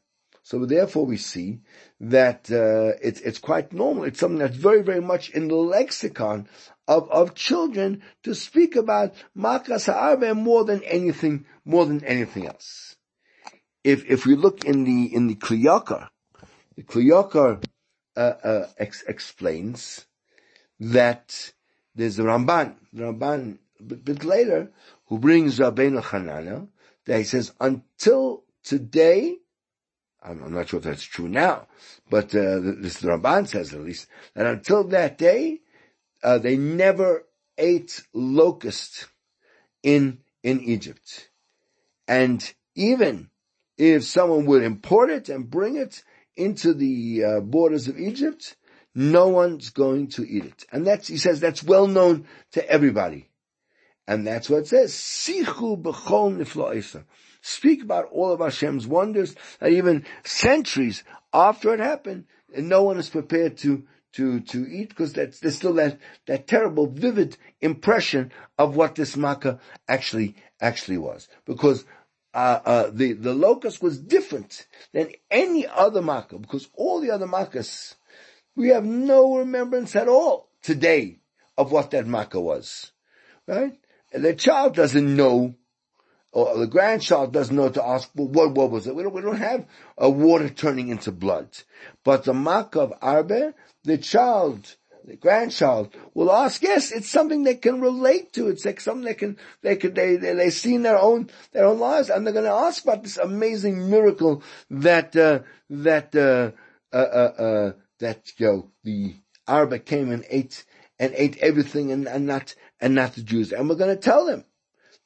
So 0.50 0.66
therefore, 0.66 1.06
we 1.06 1.18
see 1.18 1.60
that 2.00 2.50
uh, 2.50 2.98
it's 3.02 3.20
it's 3.20 3.38
quite 3.38 3.74
normal. 3.74 4.06
It's 4.06 4.18
something 4.22 4.40
that's 4.40 4.56
very 4.56 4.82
very 4.82 5.02
much 5.02 5.30
in 5.32 5.50
the 5.50 5.58
lexicon 5.58 6.48
of, 6.88 7.12
of 7.12 7.36
children 7.36 8.02
to 8.24 8.34
speak 8.34 8.78
about 8.78 9.14
Makas 9.38 9.88
Ha'arbe 9.88 10.34
more 10.38 10.64
than 10.64 10.82
anything, 10.84 11.46
more 11.66 11.86
than 11.86 12.02
anything 12.06 12.48
else. 12.48 12.96
If, 13.84 14.10
if 14.10 14.26
we 14.26 14.36
look 14.36 14.64
in 14.64 14.86
the, 14.86 15.14
in 15.14 15.28
the 15.28 15.36
Kli 15.36 15.64
Yakar, 15.64 16.08
the 16.78 16.84
Kli 16.84 17.12
Yakar, 17.12 17.62
uh, 18.16 18.20
uh, 18.20 18.68
ex- 18.78 19.04
explains 19.06 20.06
that 20.80 21.52
there's 21.94 22.20
a 22.20 22.24
Ramban, 22.24 22.76
the 22.94 23.04
Ramban 23.04 23.58
a 23.82 23.84
bit, 23.84 24.06
bit 24.06 24.24
later, 24.24 24.72
who 25.08 25.20
brings 25.20 25.60
Rabbeinu 25.60 26.02
Hanana, 26.02 26.70
that 27.06 27.18
he 27.18 27.26
says, 27.26 27.52
until 27.60 28.46
today, 28.64 29.40
I'm, 30.24 30.44
I'm, 30.44 30.54
not 30.54 30.70
sure 30.70 30.80
if 30.80 30.84
that's 30.84 31.04
true 31.04 31.28
now, 31.28 31.68
but 32.10 32.36
uh, 32.36 32.60
this 32.60 33.00
the 33.00 33.10
Ramban 33.10 33.48
says 33.48 33.74
at 33.74 33.82
least, 33.82 34.08
that 34.34 34.46
until 34.46 34.84
that 34.86 35.18
day, 35.18 35.62
uh, 36.24 36.38
they 36.38 36.58
never 36.58 37.26
ate 37.58 38.04
locust 38.14 39.08
in 39.84 40.20
in 40.44 40.62
Egypt, 40.62 41.30
and 42.08 42.54
even 42.76 43.30
if 43.78 44.04
someone 44.04 44.46
would 44.46 44.64
import 44.64 45.10
it 45.10 45.30
and 45.30 45.50
bring 45.50 45.76
it 45.76 46.04
into 46.36 46.74
the 46.74 47.24
uh, 47.24 47.40
borders 47.42 47.88
of 47.88 48.00
Egypt, 48.00 48.56
no 48.96 49.28
one's 49.28 49.70
going 49.70 50.08
to 50.08 50.28
eat 50.28 50.46
it. 50.46 50.66
And 50.72 50.86
that's, 50.86 51.08
he 51.08 51.18
says, 51.18 51.40
that's 51.40 51.64
well 51.64 51.88
known 51.88 52.26
to 52.52 52.68
everybody. 52.70 53.30
And 54.08 54.26
that's 54.26 54.50
what 54.50 54.62
it 54.62 54.68
says. 54.68 54.94
Sichu. 54.94 55.76
Speak 57.48 57.82
about 57.82 58.10
all 58.12 58.34
of 58.34 58.42
Hashem's 58.42 58.86
wonders, 58.86 59.34
that 59.60 59.72
even 59.72 60.06
centuries 60.26 61.06
after 61.34 61.74
it 61.74 61.80
happened, 61.80 62.26
and 62.54 62.68
no 62.68 62.84
one 62.84 62.98
is 62.98 63.10
prepared 63.10 63.56
to, 63.60 63.84
to, 64.14 64.42
to 64.42 64.68
eat 64.70 64.90
because 64.90 65.14
that's, 65.14 65.40
there's 65.40 65.56
still 65.56 65.74
that, 65.76 65.98
that 66.26 66.46
terrible, 66.46 66.88
vivid 66.88 67.38
impression 67.62 68.34
of 68.58 68.76
what 68.76 68.96
this 68.96 69.16
makkah 69.16 69.62
actually, 69.88 70.36
actually 70.60 70.98
was. 70.98 71.30
Because 71.46 71.86
uh, 72.34 72.60
uh, 72.66 72.90
the, 72.92 73.14
the 73.14 73.34
locust 73.34 73.82
was 73.82 73.98
different 73.98 74.68
than 74.92 75.12
any 75.32 75.66
other 75.66 76.02
makkah, 76.02 76.40
because 76.40 76.68
all 76.74 77.00
the 77.00 77.12
other 77.12 77.28
makkahs, 77.28 77.96
we 78.58 78.70
have 78.70 78.84
no 78.84 79.38
remembrance 79.38 79.96
at 79.96 80.10
all 80.10 80.50
today 80.62 81.20
of 81.58 81.72
what 81.72 81.92
that 81.92 82.08
makkah 82.08 82.42
was. 82.42 82.92
Right? 83.48 83.80
And 84.12 84.26
the 84.26 84.36
child 84.36 84.76
doesn't 84.76 85.16
know, 85.16 85.56
or 86.38 86.56
the 86.56 86.68
grandchild 86.68 87.34
doesn't 87.34 87.56
know 87.56 87.68
to 87.68 87.84
ask, 87.84 88.12
well, 88.14 88.28
what, 88.28 88.52
what 88.52 88.70
was 88.70 88.86
it? 88.86 88.94
We 88.94 89.02
don't, 89.02 89.14
we 89.14 89.22
don't 89.22 89.38
have 89.38 89.66
a 89.98 90.08
water 90.08 90.50
turning 90.50 90.90
into 90.90 91.12
blood. 91.12 91.48
But 92.04 92.26
the 92.26 92.34
makkah 92.36 92.82
of 92.82 92.94
Arbe, 93.02 93.56
the 93.84 93.98
child, 93.98 94.76
the 95.04 95.16
grandchild 95.16 95.96
will 96.14 96.32
ask, 96.32 96.62
yes, 96.62 96.92
it's 96.92 97.10
something 97.10 97.42
they 97.42 97.56
can 97.56 97.82
relate 97.82 98.34
to. 98.34 98.50
It's 98.50 98.66
like 98.66 98.80
something 98.80 99.04
they 99.04 99.16
can, 99.16 99.38
they 99.64 99.78
could, 99.78 99.96
they, 99.96 100.18
they, 100.18 100.36
they 100.36 100.52
see 100.52 100.76
in 100.76 100.84
their 100.84 101.00
own, 101.00 101.32
their 101.54 101.66
own 101.66 101.80
lives 101.80 102.12
and 102.12 102.24
they're 102.24 102.34
going 102.34 102.46
to 102.46 102.52
ask 102.52 102.84
about 102.84 103.02
this 103.02 103.18
amazing 103.18 103.90
miracle 103.90 104.44
that, 104.70 105.16
uh, 105.16 105.40
that, 105.72 106.16
uh, 106.16 106.52
uh, 106.96 106.98
uh, 106.98 107.42
uh 107.42 107.72
that, 107.98 108.32
you 108.38 108.46
know, 108.46 108.72
the 108.84 109.16
Arba 109.48 109.80
came 109.80 110.12
and 110.12 110.24
ate, 110.30 110.66
and 111.00 111.16
ate 111.16 111.38
everything 111.38 111.92
and, 111.92 112.08
and 112.08 112.28
not, 112.28 112.54
and 112.80 112.94
not 112.94 113.14
the 113.14 113.24
Jews. 113.24 113.52
And 113.52 113.68
we're 113.68 113.76
going 113.76 113.96
to 113.96 114.00
tell 114.00 114.28
them 114.28 114.46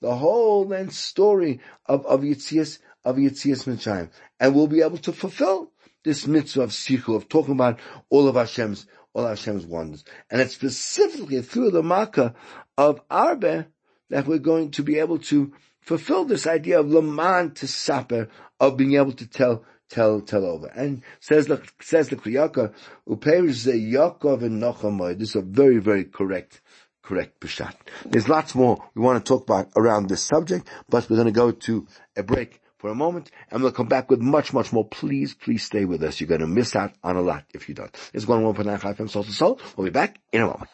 the 0.02 0.16
whole 0.16 0.66
then 0.66 0.90
story 0.90 1.62
of, 1.86 2.06
of 2.06 2.22
Yitzias, 2.22 2.80
of 3.06 3.16
Yitzias 3.16 3.66
Mitzrayim. 3.66 4.10
And 4.40 4.56
we'll 4.56 4.68
be 4.68 4.82
able 4.82 4.98
to 5.00 5.14
fulfill 5.14 5.72
this 6.04 6.26
mitzvah 6.26 6.64
of 6.64 6.72
Sichu, 6.72 7.16
of 7.16 7.30
talking 7.30 7.54
about 7.54 7.80
all 8.10 8.28
of 8.28 8.36
Hashem's, 8.36 8.88
all 9.14 9.28
Hashem's 9.28 9.66
wonders. 9.66 10.04
And 10.30 10.42
it's 10.42 10.56
specifically 10.56 11.42
through 11.42 11.72
the 11.72 11.84
Makkah 11.84 12.34
of 12.78 13.02
Arbe 13.10 13.68
that 14.10 14.28
we're 14.28 14.40
going 14.40 14.72
to 14.72 14.84
be 14.84 14.98
able 14.98 15.20
to 15.20 15.54
fulfill 15.80 16.26
this 16.26 16.48
idea 16.48 16.80
of 16.80 16.90
Laman 16.90 17.54
to 17.56 17.68
Saper, 17.68 18.30
of 18.60 18.78
being 18.78 18.96
able 18.96 19.14
to 19.14 19.28
tell 19.28 19.64
tell 19.90 20.22
tell 20.22 20.46
over. 20.46 20.68
And 20.68 21.04
says 21.20 21.48
the 21.48 21.62
says 21.80 22.10
the 22.10 22.16
Kli 22.16 22.34
Yakar, 22.34 22.74
Uperish 23.08 23.66
Yaakov 23.68 24.42
and 24.42 24.62
Nochamoy. 24.62 25.18
This 25.18 25.30
is 25.30 25.36
a 25.36 25.42
very, 25.42 25.80
very 25.80 26.06
correct 26.06 26.62
correct 27.04 27.40
Peshat. 27.40 27.74
There's 28.06 28.30
lots 28.30 28.56
more 28.56 28.78
we 28.96 29.02
want 29.02 29.24
to 29.24 29.28
talk 29.28 29.44
about 29.44 29.70
around 29.76 30.10
this 30.10 30.22
subject, 30.22 30.68
but 30.90 31.10
we're 31.10 31.18
going 31.18 31.28
to 31.28 31.32
go 31.32 31.52
to 31.52 31.88
a 32.16 32.24
break 32.24 32.62
for 32.78 32.90
a 32.90 32.96
moment, 32.96 33.30
and 33.52 33.62
we'll 33.62 33.72
come 33.72 33.88
back 33.88 34.10
with 34.10 34.20
much, 34.20 34.54
much 34.54 34.74
more. 34.74 34.88
Please, 34.88 35.36
please 35.36 35.64
stay 35.64 35.86
with 35.86 36.02
us. 36.04 36.20
You're 36.20 36.28
going 36.28 36.42
to 36.42 36.48
miss 36.48 36.76
out 36.76 36.94
on 37.04 37.16
a 37.16 37.22
lot 37.22 37.46
if 37.54 37.70
you 37.70 37.76
don't. 37.76 37.96
It's 38.14 38.26
going 38.26 38.44
on 38.44 38.56
for 38.56 38.64
nine 38.64 38.80
FM 38.80 39.10
Soul 39.10 39.24
to 39.24 39.32
Soul. 39.32 39.60
We'll 39.78 39.86
be 39.86 39.92
back 39.92 40.20
in 40.34 40.42
a 40.42 40.48
moment. 40.48 40.70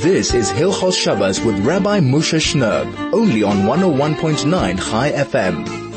This 0.00 0.32
is 0.32 0.52
Hilchos 0.52 0.96
Shabbos 0.96 1.40
with 1.40 1.58
Rabbi 1.66 1.98
Moshe 1.98 2.38
Shnerb, 2.38 3.12
only 3.12 3.42
on 3.42 3.62
101.9 3.62 4.90
Chai 4.90 5.10
FM. 5.10 5.87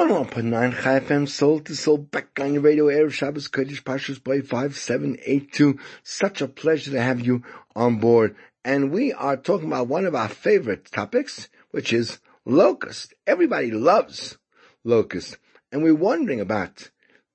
101.9 0.00 0.82
Chai 0.82 1.00
FM, 1.00 1.28
Soul 1.28 1.60
to 1.60 1.76
Soul, 1.76 2.08
your 2.38 2.62
radio, 2.62 2.86
Erev 2.86 3.12
Shabbos, 3.12 3.48
Kodesh 3.48 3.82
Pashas 3.82 4.18
Boy 4.24 4.40
5782. 4.40 5.78
Such 6.02 6.40
a 6.40 6.48
pleasure 6.48 6.92
to 6.92 7.02
have 7.02 7.20
you 7.20 7.42
on 7.76 7.98
board. 7.98 8.34
And 8.64 8.92
we 8.92 9.12
are 9.12 9.36
talking 9.36 9.66
about 9.66 9.88
one 9.88 10.06
of 10.06 10.14
our 10.14 10.28
favorite 10.28 10.90
topics, 10.90 11.50
which 11.70 11.92
is 11.92 12.18
locust. 12.46 13.12
Everybody 13.26 13.72
loves 13.72 14.38
locust. 14.84 15.36
And 15.70 15.82
we're 15.82 15.94
wondering 15.94 16.40
about 16.40 16.90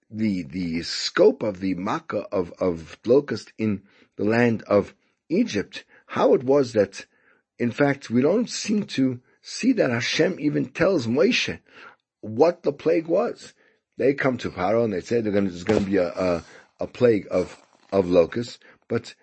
the, 0.10 0.42
the 0.42 0.82
scope 0.82 1.44
of 1.44 1.60
the 1.60 1.76
makkah 1.76 2.26
of, 2.32 2.52
of 2.60 2.98
locust 3.06 3.54
in 3.60 3.84
the 4.16 4.24
land 4.26 4.64
of 4.64 4.96
Egypt, 5.30 5.84
how 6.08 6.34
it 6.34 6.44
was 6.44 6.74
that, 6.74 7.06
in 7.60 7.70
fact, 7.70 8.10
we 8.10 8.24
don't 8.24 8.50
seem 8.50 8.86
to 8.86 9.20
see 9.44 9.72
that 9.74 9.92
Hashem 9.92 10.40
even 10.40 10.66
tells 10.66 11.06
Moshe 11.06 11.60
what 12.26 12.64
the 12.64 12.74
plague 12.74 13.08
was. 13.08 13.54
They 13.98 14.14
come 14.14 14.38
to 14.40 14.50
Paro 14.50 14.84
and 14.84 14.94
they 14.94 15.02
say 15.02 15.22
to, 15.22 15.32
there's 15.32 15.64
going 15.64 15.84
to 15.84 15.90
be 15.90 15.98
a, 15.98 16.10
a, 16.10 16.44
a 16.82 16.88
plague 16.88 17.28
of, 17.32 17.58
of 17.92 18.10
locusts, 18.10 18.60
but 18.88 19.16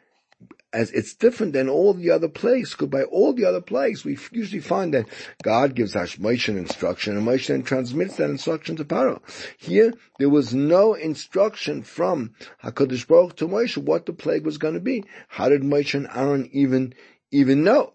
as 0.73 0.91
it's 0.93 1.15
different 1.15 1.53
than 1.53 1.69
all 1.69 1.93
the 1.93 2.11
other 2.11 2.29
plagues, 2.29 2.71
because 2.71 2.89
by 2.89 3.03
all 3.03 3.35
the 3.35 3.45
other 3.45 3.61
plagues, 3.61 4.05
we 4.05 4.17
usually 4.31 4.63
find 4.63 4.95
that 4.95 5.07
God 5.43 5.75
gives 5.75 5.95
Moshe 5.95 6.49
instruction, 6.49 7.17
and 7.17 7.27
Moshe 7.27 7.49
then 7.49 7.63
transmits 7.63 8.17
that 8.17 8.31
instruction 8.31 8.77
to 8.77 8.85
Paro. 8.85 9.21
Here, 9.59 9.93
there 10.19 10.31
was 10.31 10.55
no 10.55 10.95
instruction 10.95 11.83
from 11.83 12.35
Hakadosh 12.65 13.07
Baruch 13.07 13.37
to 13.37 13.49
Moshe 13.49 13.77
what 13.77 14.07
the 14.07 14.15
plague 14.15 14.47
was 14.47 14.57
going 14.57 14.75
to 14.75 14.81
be. 14.81 15.05
How 15.29 15.51
did 15.51 15.63
Moshe 15.63 15.95
and 15.95 16.09
Aaron 16.15 16.49
even 16.53 16.95
even 17.31 17.65
know? 17.65 17.93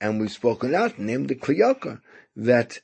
And 0.00 0.20
we've 0.20 0.30
spoken 0.30 0.74
out, 0.74 0.98
named 0.98 1.28
the 1.28 1.36
Kli 1.36 1.60
Yakar, 1.60 2.00
that 2.36 2.80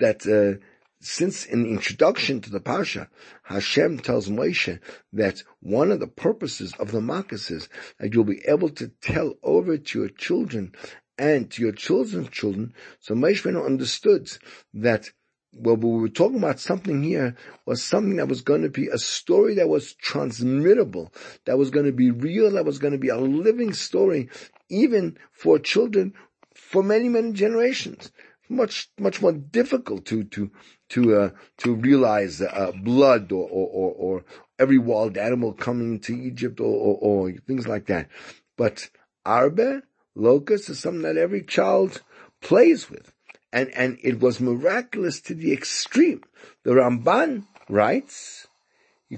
that. 0.00 0.26
Uh, 0.26 0.62
since 1.04 1.44
in 1.44 1.64
the 1.64 1.70
introduction 1.70 2.40
to 2.40 2.50
the 2.50 2.60
Pasha, 2.60 3.08
Hashem 3.42 3.98
tells 3.98 4.28
Moshe 4.28 4.80
that 5.12 5.42
one 5.60 5.92
of 5.92 6.00
the 6.00 6.06
purposes 6.06 6.72
of 6.78 6.92
the 6.92 7.00
Makkahs 7.00 7.50
is 7.50 7.68
that 7.98 8.14
you'll 8.14 8.24
be 8.24 8.42
able 8.46 8.70
to 8.70 8.88
tell 9.02 9.34
over 9.42 9.76
to 9.76 9.98
your 9.98 10.08
children 10.08 10.74
and 11.18 11.50
to 11.50 11.62
your 11.62 11.72
children's 11.72 12.30
children. 12.30 12.72
So 13.00 13.14
Moshe 13.14 13.44
understood 13.64 14.30
that 14.72 15.10
well, 15.56 15.76
we 15.76 16.00
were 16.00 16.08
talking 16.08 16.38
about 16.38 16.58
something 16.58 17.02
here 17.02 17.36
was 17.64 17.82
something 17.82 18.16
that 18.16 18.26
was 18.26 18.40
going 18.40 18.62
to 18.62 18.68
be 18.68 18.88
a 18.88 18.98
story 18.98 19.54
that 19.54 19.68
was 19.68 19.94
transmittable, 19.94 21.12
that 21.44 21.58
was 21.58 21.70
going 21.70 21.86
to 21.86 21.92
be 21.92 22.10
real, 22.10 22.50
that 22.52 22.64
was 22.64 22.78
going 22.78 22.92
to 22.92 22.98
be 22.98 23.08
a 23.08 23.16
living 23.16 23.72
story, 23.72 24.30
even 24.68 25.16
for 25.32 25.60
children 25.60 26.12
for 26.54 26.82
many, 26.82 27.08
many 27.08 27.32
generations 27.32 28.10
much 28.48 28.88
much 28.98 29.22
more 29.22 29.32
difficult 29.32 30.04
to 30.06 30.24
to 30.24 30.50
to 30.90 31.16
uh, 31.16 31.30
to 31.58 31.74
realize 31.74 32.40
uh, 32.40 32.72
blood 32.82 33.32
or, 33.32 33.48
or, 33.50 33.68
or, 33.68 33.92
or, 33.92 34.24
every 34.58 34.78
wild 34.78 35.16
animal 35.16 35.52
coming 35.52 35.98
to 35.98 36.14
Egypt 36.14 36.60
or, 36.60 36.66
or, 36.66 36.98
or 37.00 37.32
things 37.32 37.66
like 37.66 37.86
that. 37.86 38.08
But 38.56 38.90
arbe 39.24 39.82
locust 40.14 40.68
is 40.68 40.78
something 40.78 41.02
that 41.02 41.16
every 41.16 41.42
child 41.42 42.02
plays 42.40 42.90
with, 42.90 43.12
and 43.52 43.70
and 43.70 43.98
it 44.02 44.20
was 44.20 44.40
miraculous 44.40 45.20
to 45.22 45.34
the 45.34 45.52
extreme. 45.52 46.22
The 46.62 46.72
Ramban 46.72 47.46
writes, 47.68 48.46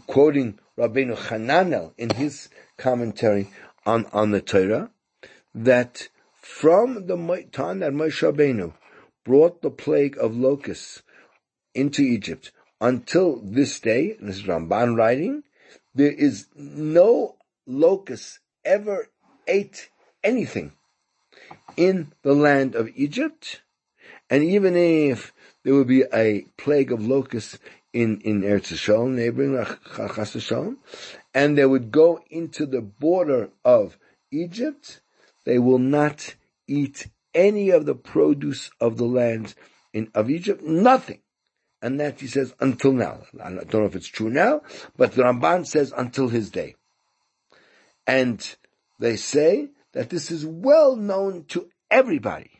quoting 0.07 0.59
Rabbeinu 0.79 1.17
Hananel 1.17 1.93
in 1.99 2.11
his 2.11 2.49
commentary 2.77 3.51
on 3.85 4.07
on 4.13 4.31
the 4.31 4.41
Torah, 4.41 4.91
that 5.55 6.09
from 6.41 7.07
the 7.07 7.47
time 7.53 7.81
that 7.81 7.93
Moshe 7.93 8.23
Rabbeinu 8.23 8.73
brought 9.27 9.61
the 9.61 9.71
plague 9.71 10.17
of 10.19 10.37
locusts 10.37 11.03
into 11.75 12.01
Egypt. 12.01 12.53
Until 12.81 13.41
this 13.43 13.81
day, 13.81 14.17
this 14.21 14.37
is 14.37 14.43
Ramban 14.45 14.97
writing, 14.97 15.43
there 15.95 16.13
is 16.13 16.47
no 16.55 17.35
locust 17.67 18.39
ever 18.65 19.09
ate 19.49 19.91
anything 20.23 20.73
in 21.77 22.13
the 22.23 22.35
land 22.35 22.77
of 22.77 22.89
Egypt, 22.95 23.63
and 24.31 24.45
even 24.45 24.77
if 24.77 25.33
there 25.65 25.75
would 25.75 25.89
be 25.89 26.05
a 26.13 26.47
plague 26.57 26.93
of 26.93 27.05
locusts 27.05 27.59
in, 27.93 28.21
in 28.21 28.43
Eretz 28.43 28.73
Yisrael, 28.73 29.11
neighboring 29.11 29.53
Yisrael, 29.55 30.77
and 31.35 31.59
they 31.59 31.67
would 31.67 31.91
go 31.91 32.21
into 32.31 32.65
the 32.67 32.81
border 32.81 33.51
of 33.65 33.99
Egypt, 34.31 35.01
they 35.45 35.59
will 35.59 35.79
not 35.79 36.37
eat 36.69 37.09
any 37.37 37.71
of 37.71 37.87
the 37.87 37.95
produce 37.95 38.71
of 38.81 38.97
the 38.97 39.05
land 39.05 39.55
in, 39.93 40.11
of 40.15 40.31
Egypt, 40.31 40.63
nothing. 40.65 41.21
And 41.83 42.01
that 42.01 42.21
he 42.21 42.27
says 42.27 42.55
until 42.59 42.93
now. 42.93 43.21
I 43.41 43.51
don't 43.51 43.75
know 43.75 43.85
if 43.85 43.95
it's 43.95 44.09
true 44.09 44.31
now, 44.31 44.63
but 44.97 45.13
the 45.13 45.23
Ramban 45.23 45.67
says 45.67 45.93
until 45.97 46.29
his 46.29 46.51
day. 46.51 46.75
And 48.07 48.57
they 48.99 49.17
say 49.17 49.69
that 49.93 50.11
this 50.11 50.31
is 50.31 50.45
well 50.47 50.97
known 50.97 51.45
to 51.49 51.69
everybody. 51.91 52.51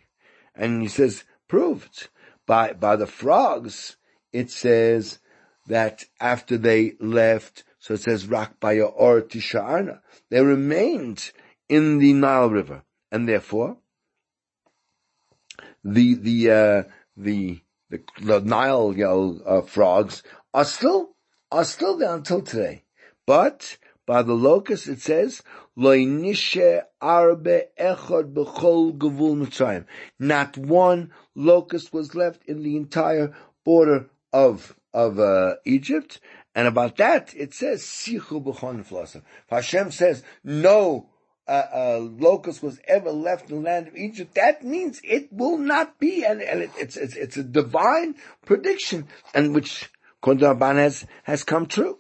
And 0.55 0.83
he 0.83 0.89
says, 0.89 1.25
proved 1.49 2.09
by, 2.47 2.75
by 2.75 2.97
the 2.97 3.07
frogs, 3.07 3.97
it 4.33 4.51
says 4.51 5.19
that 5.67 6.05
after 6.21 6.59
they 6.59 6.93
left, 7.01 7.65
so 7.79 7.95
it 7.95 8.01
says 8.01 8.27
Rak 8.27 8.55
or 8.63 9.23
Tisha'arna, 9.23 10.01
they 10.31 10.43
remained 10.43 11.33
in 11.69 11.99
the 11.99 12.13
Nile 12.13 12.51
River. 12.51 12.83
And 13.11 13.29
therefore, 13.29 13.79
the 15.87 16.15
the 16.15 16.51
uh, 16.51 16.83
the 17.17 17.61
the, 17.91 18.03
the 18.21 18.41
Nile, 18.41 18.93
you 18.97 19.05
know, 19.05 19.41
uh, 19.47 19.63
frogs 19.63 20.23
are 20.53 20.65
still, 20.65 21.11
are 21.53 21.65
still 21.65 21.97
there 21.97 22.15
until 22.15 22.43
today. 22.43 22.83
But 23.27 23.79
by 24.07 24.23
the 24.23 24.35
locust 24.35 24.89
it 24.89 25.01
says, 25.01 25.43
Not 25.77 25.99
one 30.59 31.13
locust 31.35 31.93
was 31.93 32.15
left 32.15 32.45
in 32.47 32.63
the 32.63 32.77
entire 32.77 33.35
border 33.65 34.11
of, 34.33 34.77
of, 34.93 35.19
uh, 35.19 35.55
Egypt. 35.65 36.21
And 36.55 36.67
about 36.67 36.97
that, 36.97 37.35
it 37.37 37.53
says, 37.53 37.83
Sichu 37.83 39.23
Hashem 39.49 39.91
says, 39.91 40.23
no, 40.43 41.11
uh, 41.49 41.63
uh, 41.73 41.99
locust 42.01 42.63
was 42.63 42.81
ever 42.89 43.11
left 43.11 43.51
in 43.51 43.57
the 43.57 43.63
land 43.63 43.89
of 43.89 43.97
Egypt, 43.97 44.35
that 44.35 44.63
means 44.65 45.01
it 45.05 45.33
will 45.33 45.59
not 45.59 46.01
be, 46.01 46.25
and, 46.25 46.43
and 46.43 46.63
it, 46.63 46.71
it's, 46.79 46.97
it's, 46.97 47.15
it's 47.15 47.37
a 47.37 47.45
divine 47.45 48.17
prediction, 48.45 49.07
and 49.35 49.55
which, 49.55 49.91
Kondarban 50.23 50.77
has, 50.77 51.07
has 51.23 51.45
come 51.45 51.67
true. 51.67 51.99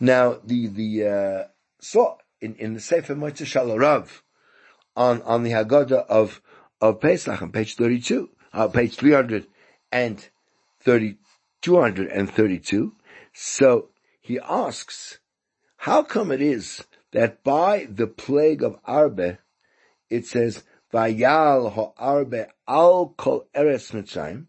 Now, 0.00 0.38
the, 0.42 0.66
the, 0.66 1.06
uh, 1.06 1.44
in, 2.40 2.56
in 2.56 2.74
the 2.74 2.80
Sefer 2.80 3.14
Motzei 3.14 3.46
Shalarav, 3.46 4.22
on, 4.96 5.22
on 5.22 5.44
the 5.44 5.50
Haggadah 5.50 6.06
of, 6.08 6.42
of 6.80 7.00
Pesach 7.00 7.40
on 7.40 7.52
page 7.52 7.76
32, 7.76 8.28
uh, 8.52 8.66
page 8.68 8.96
330, 8.96 11.18
232. 11.62 12.92
So 13.32 13.90
he 14.20 14.40
asks, 14.40 15.20
how 15.76 16.02
come 16.02 16.32
it 16.32 16.42
is 16.42 16.82
that 17.12 17.42
by 17.42 17.86
the 17.90 18.06
plague 18.06 18.62
of 18.62 18.78
Arbe, 18.84 19.38
it 20.08 20.26
says, 20.26 20.64
Vayal 20.92 21.72
ho-arbe 21.72 22.48
al 22.66 23.14
kol 23.16 23.46
eretz 23.54 23.92
Mitzrayim, 23.92 24.46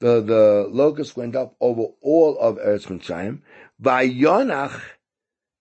the, 0.00 0.20
the 0.20 0.66
locust 0.68 1.16
went 1.16 1.36
up 1.36 1.54
over 1.60 1.86
all 2.00 2.36
of 2.38 2.56
Eretz 2.56 2.88
Mitzrayim, 2.88 3.40
Vayonach, 3.80 4.80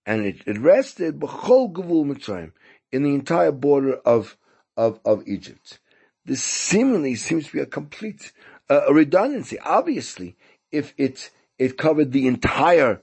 and 0.06 0.26
it, 0.26 0.41
it 0.48 0.58
rested 0.58 1.20
b'chol 1.20 1.72
gevul 1.72 2.06
Mitzrayim, 2.06 2.52
in 2.91 3.04
the 3.04 3.13
entire 3.13 3.52
border 3.52 3.94
of, 3.94 4.38
of, 4.76 5.00
of 5.06 5.28
Egypt. 5.28 5.80
This 6.26 6.44
seemingly 6.44 7.15
seems 7.15 7.48
to 7.48 7.54
be 7.54 7.60
a 7.60 7.65
complete 7.65 8.32
uh, 8.70 8.82
a 8.88 8.94
redundancy. 8.94 9.60
Obviously, 9.60 10.38
if 10.72 10.94
it, 10.98 11.30
it 11.60 11.78
covered 11.78 12.12
the 12.12 12.28
entire 12.28 13.02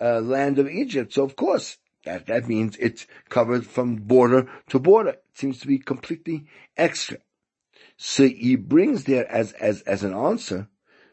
uh, 0.00 0.20
land 0.20 0.58
of 0.58 0.68
Egypt, 0.68 1.12
so 1.12 1.24
of 1.24 1.36
course, 1.36 1.76
that, 2.04 2.26
that 2.26 2.48
means 2.48 2.76
it's 2.78 3.06
covered 3.28 3.66
from 3.66 3.96
border 3.96 4.48
to 4.70 4.78
border. 4.78 5.10
It 5.10 5.24
seems 5.34 5.60
to 5.60 5.66
be 5.66 5.78
completely 5.78 6.46
extra. 6.76 7.18
So 7.96 8.26
he 8.26 8.56
brings 8.56 9.04
there 9.04 9.30
as, 9.30 9.52
as, 9.52 9.82
as 9.82 10.02
an 10.02 10.14
answer, 10.14 10.68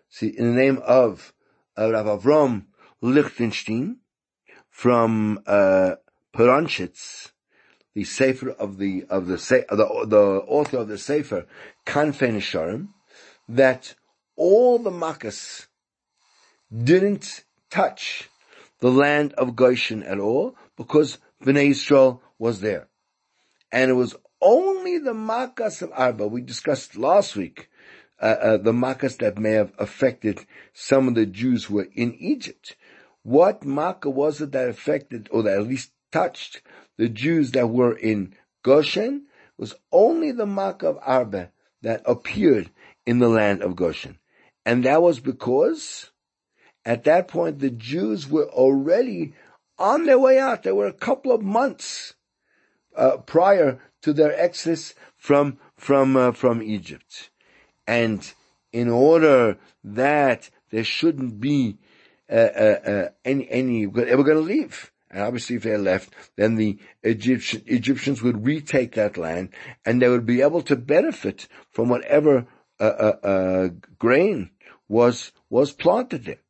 see, 0.10 0.28
in 0.28 0.48
the 0.48 0.60
name 0.60 0.82
of 0.84 1.34
uh, 1.78 1.92
Rav 1.92 2.22
Avram 2.22 2.66
Lichtenstein 3.02 3.98
from, 4.70 5.42
uh, 5.46 5.96
the 7.96 8.04
Sefer 8.04 8.52
of 8.52 8.78
the, 8.78 9.06
of 9.10 9.28
the, 9.28 9.36
the, 9.36 10.06
the 10.08 10.44
author 10.48 10.78
of 10.78 10.88
the 10.88 10.98
Sefer, 10.98 11.46
Kanfei 11.86 12.32
Nesharim, 12.32 12.90
that 13.48 13.96
all 14.36 14.80
the 14.80 14.92
Makkahs 14.92 15.68
didn't 16.72 17.44
touch 17.70 18.30
the 18.80 18.92
land 18.92 19.34
of 19.34 19.56
Goshen 19.56 20.04
at 20.04 20.20
all, 20.20 20.56
because 20.80 21.18
Bnei 21.44 21.72
Yisrael 21.72 22.22
was 22.40 22.62
there. 22.62 22.88
And 23.70 23.92
it 23.92 23.96
was 23.96 24.16
only 24.42 24.98
the 24.98 25.14
Makas 25.14 25.82
of 25.82 25.92
Arba, 25.94 26.26
we 26.26 26.40
discussed 26.40 26.96
last 26.96 27.36
week, 27.36 27.70
uh, 28.22 28.26
uh, 28.26 28.58
the 28.58 28.72
Makas 28.72 29.18
that 29.18 29.38
may 29.38 29.52
have 29.52 29.74
affected 29.78 30.46
some 30.74 31.10
of 31.10 31.16
the 31.16 31.26
Jews 31.26 31.66
who 31.66 31.76
were 31.76 31.90
in 31.94 32.16
Egypt. 32.16 32.78
What 33.24 33.66
Makkah 33.66 34.10
was 34.10 34.40
it 34.40 34.54
that 34.54 34.70
affected, 34.70 35.28
or 35.34 35.44
that 35.44 35.60
at 35.60 35.68
least 35.68 35.92
touched, 36.14 36.62
the 36.98 37.10
Jews 37.10 37.52
that 37.52 37.68
were 37.68 37.94
in 37.94 38.34
Goshen? 38.64 39.26
was 39.58 39.76
only 39.92 40.32
the 40.32 40.46
Makkah 40.46 40.88
of 40.88 41.00
Arba 41.02 41.52
that 41.82 42.02
appeared 42.06 42.70
in 43.06 43.20
the 43.20 43.28
land 43.28 43.62
of 43.62 43.76
Goshen. 43.76 44.18
And 44.66 44.86
that 44.86 45.02
was 45.02 45.20
because 45.20 46.12
at 46.86 47.04
that 47.04 47.28
point 47.28 47.60
the 47.60 47.70
Jews 47.70 48.30
were 48.30 48.48
already 48.48 49.34
on 49.80 50.06
their 50.06 50.20
way 50.20 50.38
out. 50.38 50.64
There 50.64 50.76
were 50.76 50.88
a 50.88 50.94
couple 50.94 51.32
of 51.32 51.42
months 51.42 52.16
uh, 52.96 53.18
prior 53.18 53.80
to 54.02 54.14
their 54.14 54.38
exodus 54.40 54.94
from 55.18 55.58
from 55.78 56.16
uh, 56.16 56.32
from 56.32 56.62
Egypt, 56.62 57.30
and 57.88 58.32
in 58.72 58.90
order 58.90 59.58
that 59.84 60.50
there 60.70 60.84
shouldn't 60.84 61.40
be 61.40 61.78
uh, 62.30 62.36
uh, 62.36 62.80
uh 62.86 63.10
any 63.26 63.50
any 63.50 63.86
they 63.86 64.16
were 64.16 64.24
going 64.24 64.38
to 64.38 64.54
leave. 64.54 64.92
And 65.12 65.24
obviously, 65.24 65.56
if 65.56 65.64
they 65.64 65.76
left, 65.76 66.14
then 66.36 66.54
the 66.54 66.78
Egyptian, 67.02 67.64
Egyptians 67.66 68.22
would 68.22 68.46
retake 68.46 68.94
that 68.94 69.18
land, 69.18 69.50
and 69.84 70.00
they 70.00 70.08
would 70.08 70.28
be 70.28 70.44
able 70.44 70.62
to 70.62 70.76
benefit 70.76 71.48
from 71.72 71.90
whatever 71.90 72.46
uh, 72.80 73.70
grain 73.98 74.52
was 74.88 75.32
was 75.50 75.72
planted 75.72 76.26
there. 76.26 76.44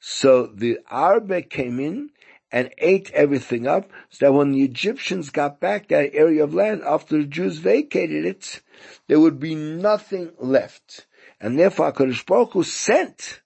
So 0.00 0.46
the 0.46 0.78
Arbe 0.90 1.48
came 1.48 1.80
in 1.80 2.10
and 2.50 2.70
ate 2.78 3.10
everything 3.12 3.66
up, 3.66 3.90
so 4.10 4.26
that 4.26 4.32
when 4.32 4.52
the 4.52 4.62
Egyptians 4.62 5.30
got 5.30 5.60
back 5.60 5.88
that 5.88 6.14
area 6.14 6.44
of 6.44 6.54
land 6.54 6.82
after 6.82 7.18
the 7.18 7.26
Jews 7.26 7.58
vacated 7.58 8.24
it, 8.24 8.62
there 9.06 9.20
would 9.20 9.38
be 9.38 9.54
nothing 9.54 10.32
left. 10.38 11.06
And 11.40 11.58
therefore 11.58 11.92
HaKadosh 11.92 12.26
Baruch 12.26 12.52
Hu 12.52 12.62
sent 12.62 13.42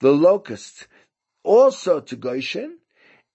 the 0.00 0.12
locust 0.12 0.88
also 1.42 2.00
to 2.00 2.16
Goshen 2.16 2.78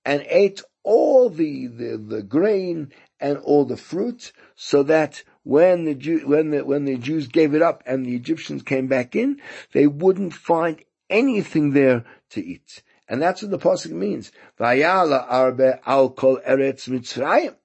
and 0.03 0.25
ate 0.29 0.61
all 0.83 1.29
the, 1.29 1.67
the, 1.67 1.97
the 1.97 2.23
grain 2.23 2.91
and 3.19 3.37
all 3.39 3.65
the 3.65 3.77
fruit 3.77 4.31
so 4.55 4.83
that 4.83 5.23
when 5.43 5.85
the 5.85 5.95
Jew, 5.95 6.27
when 6.27 6.51
the, 6.51 6.63
when 6.63 6.85
the 6.85 6.97
Jews 6.97 7.27
gave 7.27 7.55
it 7.55 7.61
up 7.61 7.83
and 7.85 8.05
the 8.05 8.15
Egyptians 8.15 8.61
came 8.61 8.87
back 8.87 9.15
in, 9.15 9.41
they 9.73 9.87
wouldn't 9.87 10.33
find 10.33 10.83
anything 11.09 11.71
there 11.71 12.05
to 12.31 12.43
eat. 12.43 12.83
And 13.07 13.21
that's 13.21 13.41
what 13.41 13.51
the 13.51 13.59
pasuk 13.59 13.91
means. 13.91 14.31
Vayala 14.59 15.25
arbe 15.29 15.79
al 15.85 16.09
kol 16.09 16.39
eretz 16.47 16.89
mitzrayim. 16.89 17.55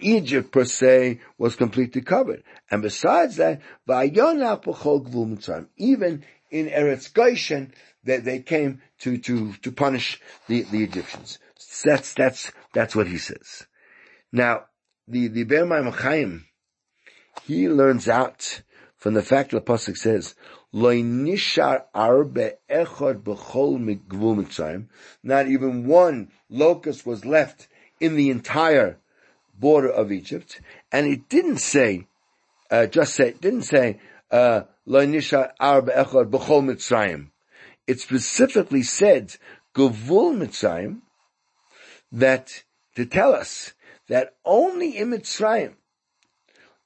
Egypt 0.00 0.52
per 0.52 0.64
se 0.64 1.20
was 1.38 1.56
completely 1.56 2.02
covered. 2.02 2.42
And 2.70 2.82
besides 2.82 3.36
that. 3.36 3.62
Even 5.76 6.24
in 6.50 6.66
Eretz 6.66 7.12
Goshen, 7.12 7.72
they, 8.04 8.18
they 8.18 8.40
came 8.40 8.82
to, 9.00 9.16
to, 9.18 9.54
to 9.54 9.72
punish 9.72 10.20
the, 10.46 10.62
the 10.62 10.84
Egyptians. 10.84 11.38
That's, 11.84 12.12
that's, 12.14 12.52
that's 12.74 12.94
what 12.94 13.06
he 13.06 13.16
says. 13.18 13.66
Now, 14.32 14.64
the, 15.06 15.28
the 15.28 15.44
Ber 15.44 15.90
Chaim, 15.90 16.44
he 17.44 17.68
learns 17.68 18.08
out 18.08 18.62
from 18.96 19.14
the 19.14 19.22
fact 19.22 19.52
that 19.52 19.64
the 19.64 19.72
pasuk 19.72 19.96
says, 19.96 20.34
not 20.72 21.08
even 25.48 25.86
one 25.86 26.30
locust 26.50 27.06
was 27.06 27.24
left 27.24 27.68
in 28.00 28.16
the 28.16 28.30
entire 28.30 28.98
border 29.58 29.88
of 29.88 30.12
Egypt, 30.12 30.60
and 30.92 31.06
it 31.06 31.28
didn't 31.28 31.58
say, 31.58 32.06
uh, 32.70 32.86
just 32.86 33.14
say, 33.14 33.28
it 33.28 33.40
didn't 33.40 33.62
say, 33.62 33.98
uh, 34.30 34.62
it 37.86 38.00
specifically 38.00 38.82
said, 38.82 39.36
Gavul 39.74 40.36
Mitzrayim, 40.36 41.00
that, 42.12 42.62
to 42.94 43.06
tell 43.06 43.32
us 43.32 43.72
that 44.08 44.34
only 44.44 44.96
in 44.96 45.10
Mitzrayim 45.10 45.74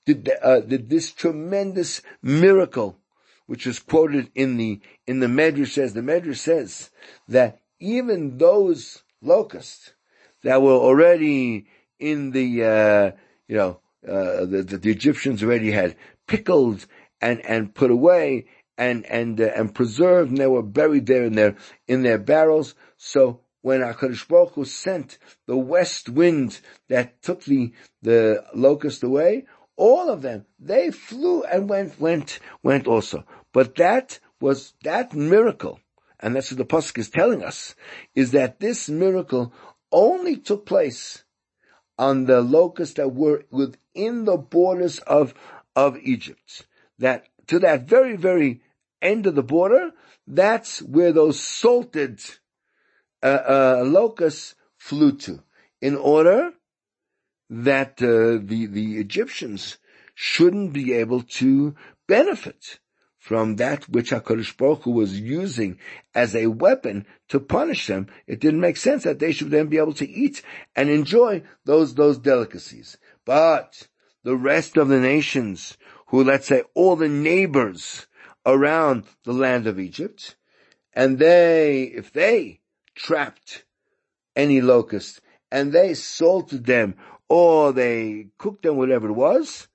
did, 0.05 0.31
uh, 0.43 0.61
did 0.61 0.89
this 0.89 1.13
tremendous 1.13 2.03
miracle 2.23 2.99
which 3.47 3.67
is 3.67 3.79
quoted 3.79 4.31
in 4.35 4.57
the, 4.57 4.81
in 5.07 5.21
the 5.21 5.27
Medrash 5.27 5.73
says, 5.73 5.95
the 5.95 6.01
Medrash 6.01 6.39
says 6.39 6.91
that 7.29 7.61
even 7.81 8.39
those 8.39 9.03
locusts 9.21 9.93
that 10.43 10.63
were 10.63 10.73
already 10.73 11.67
in 11.99 12.31
the, 12.33 12.65
uh, 12.65 13.11
you 13.49 13.57
know, 13.57 13.81
uh, 14.07 14.45
the, 14.47 14.65
the, 14.67 14.79
the, 14.79 14.91
Egyptians 14.91 15.43
already 15.43 15.71
had 15.71 15.97
pickled 16.27 16.87
and, 17.21 17.45
and 17.47 17.75
put 17.75 17.91
away 17.91 18.47
and, 18.77 19.07
and, 19.07 19.41
uh, 19.41 19.51
and 19.55 19.75
preserved 19.75 20.31
and 20.31 20.39
they 20.39 20.47
were 20.47 20.63
buried 20.63 21.07
there 21.07 21.25
in 21.25 21.35
their, 21.35 21.57
in 21.87 22.03
their 22.03 22.19
barrels. 22.19 22.75
So 22.97 23.41
when 23.63 23.81
HaKadosh 23.81 24.27
Baruch 24.29 24.55
Hu 24.55 24.65
sent 24.65 25.19
the 25.47 25.57
west 25.57 26.09
wind 26.09 26.61
that 26.89 27.23
took 27.23 27.45
the, 27.45 27.73
the 28.03 28.45
locust 28.55 29.03
away, 29.05 29.47
all 29.77 30.11
of 30.11 30.23
them, 30.23 30.47
they 30.59 30.91
flew 30.91 31.43
and 31.45 31.69
went, 31.69 32.01
went, 32.01 32.39
went 32.63 32.87
also. 32.87 33.25
But 33.53 33.77
that 33.77 34.19
was, 34.41 34.75
that 34.83 35.15
miracle, 35.15 35.81
and 36.21 36.37
that's 36.37 36.51
what 36.51 36.59
the 36.59 36.65
Pasuk 36.65 36.99
is 36.99 37.11
telling 37.11 37.43
us, 37.43 37.75
is 38.15 38.33
that 38.33 38.61
this 38.61 38.89
miracle 38.89 39.53
only 39.91 40.37
took 40.37 40.67
place 40.67 41.25
on 41.99 42.25
the 42.25 42.41
locusts 42.41 42.95
that 42.95 43.13
were 43.15 43.45
within 43.51 44.25
the 44.25 44.37
borders 44.37 44.99
of, 45.01 45.35
of 45.77 45.99
Egypt. 45.99 46.67
That 46.99 47.27
to 47.49 47.59
that 47.61 47.83
very, 47.83 48.17
very 48.17 48.63
end 49.01 49.27
of 49.27 49.35
the 49.35 49.43
border, 49.43 49.91
that's 50.27 50.81
where 50.81 51.13
those 51.13 51.41
salted 51.41 52.21
uh, 53.23 53.27
uh, 53.27 53.83
locusts 53.85 54.55
flew 54.79 55.17
to, 55.19 55.43
in 55.81 55.97
order 55.97 56.53
that 57.53 58.03
uh, 58.03 58.41
the 58.43 58.67
the 58.67 58.99
Egyptians 58.99 59.77
shouldn't 60.15 60.73
be 60.73 60.95
able 60.95 61.23
to 61.23 61.75
benefit 62.09 62.81
from 63.19 63.57
that 63.57 63.89
which 63.89 64.11
HaKadosh 64.11 64.57
Baruch 64.57 64.83
Hu 64.85 64.93
was 64.93 65.21
using 65.21 65.79
as 66.15 66.35
a 66.35 66.47
weapon 66.47 67.07
to 67.29 67.39
punish 67.39 67.87
them. 67.87 68.09
It 68.27 68.41
didn't 68.41 68.61
make 68.61 68.77
sense 68.79 69.05
that 69.05 69.19
they 69.19 69.33
should 69.33 69.51
then 69.51 69.69
be 69.69 69.77
able 69.77 69.93
to 69.95 70.09
eat 70.09 70.43
and 70.75 70.89
enjoy 70.89 71.43
those, 71.65 71.95
those 71.95 72.19
delicacies. 72.19 72.97
But 73.25 73.87
the 74.25 74.35
rest 74.35 74.77
of 74.77 74.89
the 74.89 74.99
nations 74.99 75.77
who, 76.07 76.25
let's 76.25 76.47
say, 76.47 76.63
all 76.75 76.97
the 76.97 77.09
neighbors 77.09 78.07
around 78.45 79.05
the 79.25 79.33
land 79.33 79.67
of 79.67 79.79
Egypt, 79.79 80.37
and 80.93 81.19
they, 81.19 81.83
if 81.83 82.13
they 82.13 82.61
trapped 82.95 83.65
any 84.35 84.61
locusts 84.61 85.21
and 85.53 85.71
they 85.71 85.93
salted 85.95 86.65
them 86.65 86.97
or 87.29 87.73
they 87.73 88.29
cooked 88.39 88.63
them, 88.63 88.77
whatever 88.77 89.09
it 89.09 89.13
was, 89.13 89.69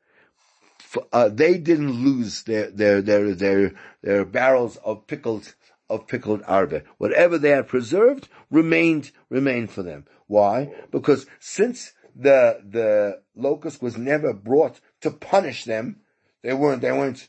uh, 1.12 1.30
they 1.30 1.58
didn't 1.58 1.92
lose 1.92 2.44
their, 2.44 2.70
their, 2.72 3.02
their, 3.02 3.34
their, 3.34 3.74
their 4.02 4.26
barrels 4.26 4.78
of 4.78 5.08
pickled, 5.08 5.56
of 5.90 6.08
pickled 6.08 6.44
arbe. 6.48 6.84
Whatever 6.98 7.38
they 7.38 7.50
had 7.50 7.68
preserved 7.68 8.30
remained, 8.50 9.12
remained 9.30 9.72
for 9.72 9.84
them. 9.84 10.06
Why? 10.28 10.74
Because 10.92 11.26
since 11.40 11.94
the, 12.16 12.62
the 12.68 13.22
locust 13.36 13.82
was 13.82 13.98
never 13.98 14.34
brought 14.34 14.80
to 15.02 15.12
punish 15.12 15.66
them, 15.66 16.02
they 16.44 16.54
weren't, 16.54 16.82
they 16.82 16.92
weren't, 16.92 17.28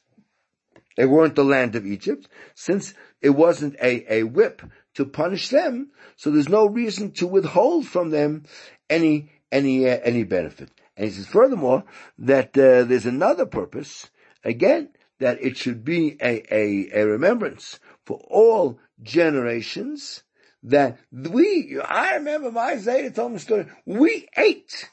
they 0.97 1.07
weren't 1.07 1.35
the 1.35 1.45
land 1.45 1.75
of 1.75 1.87
Egypt. 1.87 2.29
Since 2.55 2.95
it 3.21 3.31
wasn't 3.31 3.77
a, 3.83 4.13
a 4.13 4.23
whip 4.25 4.63
to 4.95 5.05
punish 5.05 5.49
them, 5.49 5.91
so 6.17 6.31
there's 6.31 6.49
no 6.49 6.67
reason 6.67 7.13
to 7.13 7.27
withhold 7.27 7.87
from 7.87 8.11
them 8.11 8.45
any, 8.91 9.31
any, 9.51 9.89
uh, 9.89 9.99
any 10.03 10.25
benefit. 10.25 10.71
And 10.97 11.07
he 11.07 11.13
says 11.13 11.27
furthermore 11.27 11.85
that 12.19 12.57
uh, 12.59 12.85
there's 12.85 13.07
another 13.07 13.47
purpose, 13.47 14.11
again, 14.45 14.91
that 15.21 15.43
it 15.43 15.57
should 15.57 15.85
be 15.85 16.17
a, 16.21 16.43
a, 16.55 17.03
a 17.03 17.07
remembrance 17.07 17.81
for 18.05 18.21
all 18.29 18.79
generations 19.03 20.23
that 20.63 20.99
we, 21.13 21.79
I 21.81 22.15
remember 22.15 22.51
my 22.51 22.75
Zayda 22.75 23.15
told 23.15 23.33
me 23.33 23.37
a 23.37 23.41
story, 23.41 23.67
we 23.85 24.29
ate 24.37 24.91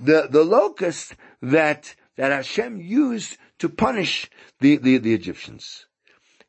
the, 0.00 0.28
the 0.30 0.44
locust 0.44 1.14
that, 1.42 1.94
that 2.16 2.32
Hashem 2.32 2.80
used 2.80 3.36
to 3.58 3.68
punish 3.68 4.28
the, 4.60 4.76
the, 4.76 4.98
the 4.98 5.14
Egyptians. 5.14 5.86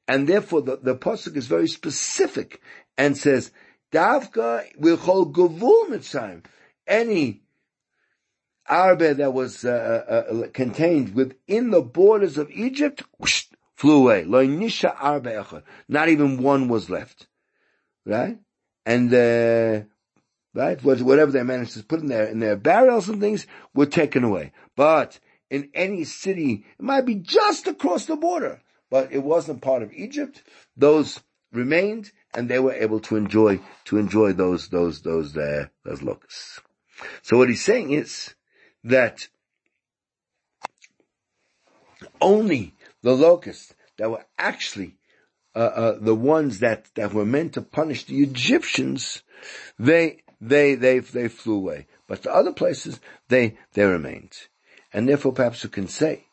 And 0.07 0.27
therefore 0.27 0.61
the, 0.61 0.77
the 0.77 0.95
Pasuk 0.95 1.35
is 1.35 1.47
very 1.47 1.67
specific 1.67 2.61
and 2.97 3.17
says, 3.17 3.51
Davka 3.91 4.65
will 4.77 4.97
hold 4.97 5.35
Gavul 5.35 5.89
Mitzrayim. 5.89 6.43
Any 6.87 7.41
arbe 8.67 9.17
that 9.17 9.33
was 9.33 9.65
uh, 9.65 10.03
uh, 10.09 10.33
uh, 10.33 10.47
contained 10.53 11.15
within 11.15 11.71
the 11.71 11.81
borders 11.81 12.37
of 12.37 12.51
Egypt 12.51 13.03
whoosh, 13.17 13.45
flew 13.75 14.09
away. 14.09 14.25
Not 15.87 16.09
even 16.09 16.41
one 16.41 16.67
was 16.67 16.89
left. 16.89 17.27
Right? 18.05 18.37
And, 18.85 19.13
uh, 19.13 19.81
right? 20.53 20.83
Whatever 20.83 21.31
they 21.31 21.43
managed 21.43 21.73
to 21.73 21.83
put 21.83 21.99
in 21.99 22.07
their, 22.07 22.25
in 22.25 22.39
their 22.39 22.55
barrels 22.55 23.09
and 23.09 23.19
things 23.19 23.45
were 23.73 23.85
taken 23.85 24.23
away. 24.23 24.53
But 24.75 25.19
in 25.49 25.69
any 25.73 26.03
city, 26.03 26.65
it 26.77 26.83
might 26.83 27.05
be 27.05 27.15
just 27.15 27.67
across 27.67 28.05
the 28.05 28.15
border, 28.15 28.61
but 28.89 29.11
it 29.11 29.23
wasn't 29.23 29.61
part 29.61 29.83
of 29.83 29.93
Egypt. 29.93 30.43
Those 30.75 31.19
remained 31.51 32.11
and 32.33 32.49
they 32.49 32.59
were 32.59 32.73
able 32.73 32.99
to 33.01 33.15
enjoy, 33.15 33.59
to 33.85 33.97
enjoy 33.97 34.33
those, 34.33 34.69
those, 34.69 35.01
those, 35.01 35.35
uh, 35.35 35.65
those 35.83 36.01
locusts. 36.01 36.61
So 37.21 37.37
what 37.37 37.49
he's 37.49 37.63
saying 37.63 37.91
is, 37.91 38.33
that 38.83 39.27
only 42.21 42.73
the 43.01 43.15
locusts 43.15 43.73
that 43.97 44.09
were 44.09 44.25
actually 44.37 44.95
uh, 45.55 45.59
uh, 45.59 45.97
the 45.99 46.15
ones 46.15 46.59
that, 46.59 46.85
that 46.95 47.13
were 47.13 47.25
meant 47.25 47.53
to 47.53 47.61
punish 47.61 48.05
the 48.05 48.21
Egyptians, 48.21 49.23
they 49.79 50.21
they 50.39 50.75
they 50.75 50.99
they 50.99 51.27
flew 51.27 51.55
away. 51.55 51.87
But 52.07 52.21
the 52.23 52.33
other 52.33 52.53
places 52.53 52.99
they 53.27 53.57
they 53.73 53.85
remained, 53.85 54.33
and 54.93 55.09
therefore 55.09 55.33
perhaps 55.33 55.63
you 55.63 55.69
can 55.69 55.87
say 55.87 56.25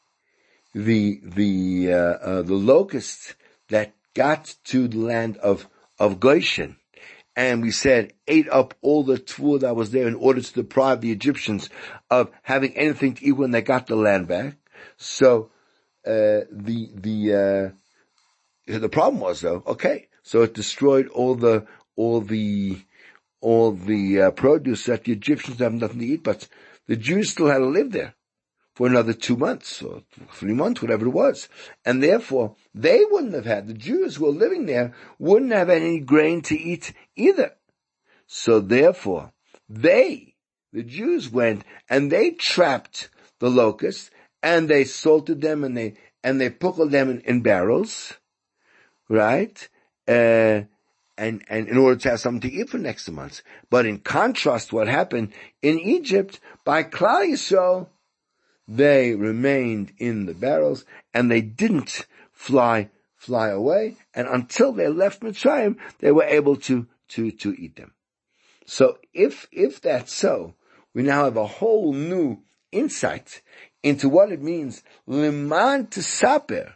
the 0.75 1.21
the 1.23 1.93
uh, 1.93 1.97
uh 1.97 2.43
the 2.43 2.55
locusts 2.55 3.35
that 3.71 3.95
got 4.13 4.57
to 4.65 4.89
the 4.89 4.99
land 4.99 5.39
of 5.39 5.69
of 5.99 6.21
Goshen 6.21 6.77
and 7.37 7.63
we 7.63 7.71
said 7.71 8.13
ate 8.29 8.49
up 8.49 8.75
all 8.81 9.03
the 9.03 9.19
tool 9.19 9.59
that 9.59 9.77
was 9.77 9.91
there 9.91 10.07
in 10.07 10.15
order 10.15 10.41
to 10.41 10.55
deprive 10.55 11.01
the 11.01 11.13
Egyptians 11.13 11.69
of 12.11 12.31
having 12.43 12.77
anything 12.77 13.15
to 13.15 13.25
eat 13.25 13.33
when 13.33 13.51
they 13.51 13.63
got 13.63 13.87
the 13.87 13.97
land 13.97 14.29
back. 14.29 14.57
So 14.97 15.51
uh, 16.07 16.47
the 16.51 16.91
the 16.95 17.75
uh, 18.69 18.79
the 18.79 18.89
problem 18.89 19.21
was 19.21 19.41
though, 19.41 19.63
okay, 19.67 20.09
so 20.23 20.43
it 20.43 20.55
destroyed 20.55 21.09
all 21.09 21.35
the 21.35 21.67
all 21.97 22.21
the 22.21 22.79
all 23.41 23.73
the 23.73 24.23
uh, 24.23 24.31
produce 24.31 24.87
that 24.87 25.05
the 25.05 25.13
Egyptians 25.13 25.59
have 25.59 25.75
nothing 25.75 25.99
to 25.99 26.07
eat, 26.07 26.23
but 26.23 26.49
the 26.87 26.97
Jews 26.97 27.31
still 27.31 27.49
had 27.49 27.59
to 27.59 27.67
live 27.67 27.93
there 27.93 28.15
for 28.75 28.87
another 28.87 29.13
two 29.13 29.37
months 29.37 29.83
or 29.83 30.03
three 30.33 30.53
months, 30.53 30.83
whatever 30.83 31.07
it 31.07 31.11
was. 31.11 31.49
And 31.85 32.03
therefore, 32.03 32.57
they 32.75 33.03
wouldn't 33.09 33.35
have 33.35 33.45
had, 33.45 33.69
the 33.69 33.75
Jews 33.75 34.17
who 34.17 34.25
were 34.25 34.33
living 34.33 34.67
there 34.67 34.95
wouldn't 35.19 35.53
have 35.53 35.71
any 35.71 36.01
grain 36.01 36.43
to 36.43 36.59
eat 36.59 36.93
either. 37.17 37.53
So 38.27 38.61
therefore, 38.61 39.33
they, 39.69 40.35
the 40.73 40.83
Jews 40.83 41.31
went 41.31 41.65
and 41.89 42.11
they 42.11 42.31
trapped 42.31 43.09
the 43.39 43.51
locusts 43.51 44.11
and 44.43 44.69
they 44.69 44.85
salted 44.85 45.41
them 45.41 45.65
and 45.65 45.77
they, 45.77 45.95
and 46.23 46.41
they 46.41 46.51
pickled 46.51 46.91
them 46.91 47.11
in, 47.11 47.21
in 47.21 47.41
barrels, 47.43 48.15
right? 49.09 49.69
Uh, 50.07 50.63
and, 51.17 51.45
and 51.49 51.69
in 51.69 51.77
order 51.77 51.97
to 51.97 52.11
have 52.11 52.21
something 52.21 52.51
to 52.51 52.55
eat 52.55 52.71
for 52.71 52.79
next 52.79 53.09
months. 53.11 53.43
But 53.71 53.87
in 53.87 53.99
contrast, 53.99 54.73
what 54.73 54.89
happened 54.89 55.33
in 55.63 55.79
Egypt 55.79 56.41
by 56.65 56.83
Klal 56.83 57.87
they 58.67 59.15
remained 59.15 59.93
in 59.99 60.27
the 60.27 60.35
barrels 60.35 60.85
and 61.13 61.31
they 61.31 61.43
didn't 61.43 62.07
fly, 62.33 62.91
fly 63.17 63.49
away. 63.49 63.97
And 64.15 64.27
until 64.27 64.73
they 64.73 64.89
left 64.89 65.23
Mitzrayim, 65.23 65.77
they 66.01 66.11
were 66.11 66.25
able 66.25 66.57
to, 66.57 66.87
to, 67.09 67.31
to 67.31 67.53
eat 67.53 67.77
them. 67.77 67.93
So 68.67 68.99
if, 69.13 69.47
if 69.53 69.81
that's 69.81 70.13
so, 70.13 70.55
we 70.95 71.03
now 71.03 71.25
have 71.25 71.37
a 71.37 71.47
whole 71.47 71.93
new 71.93 72.39
insight 72.73 73.43
into 73.83 74.09
what 74.09 74.33
it 74.33 74.43
means, 74.43 74.83
liman 75.07 75.87
to 75.89 76.03
saper. 76.03 76.75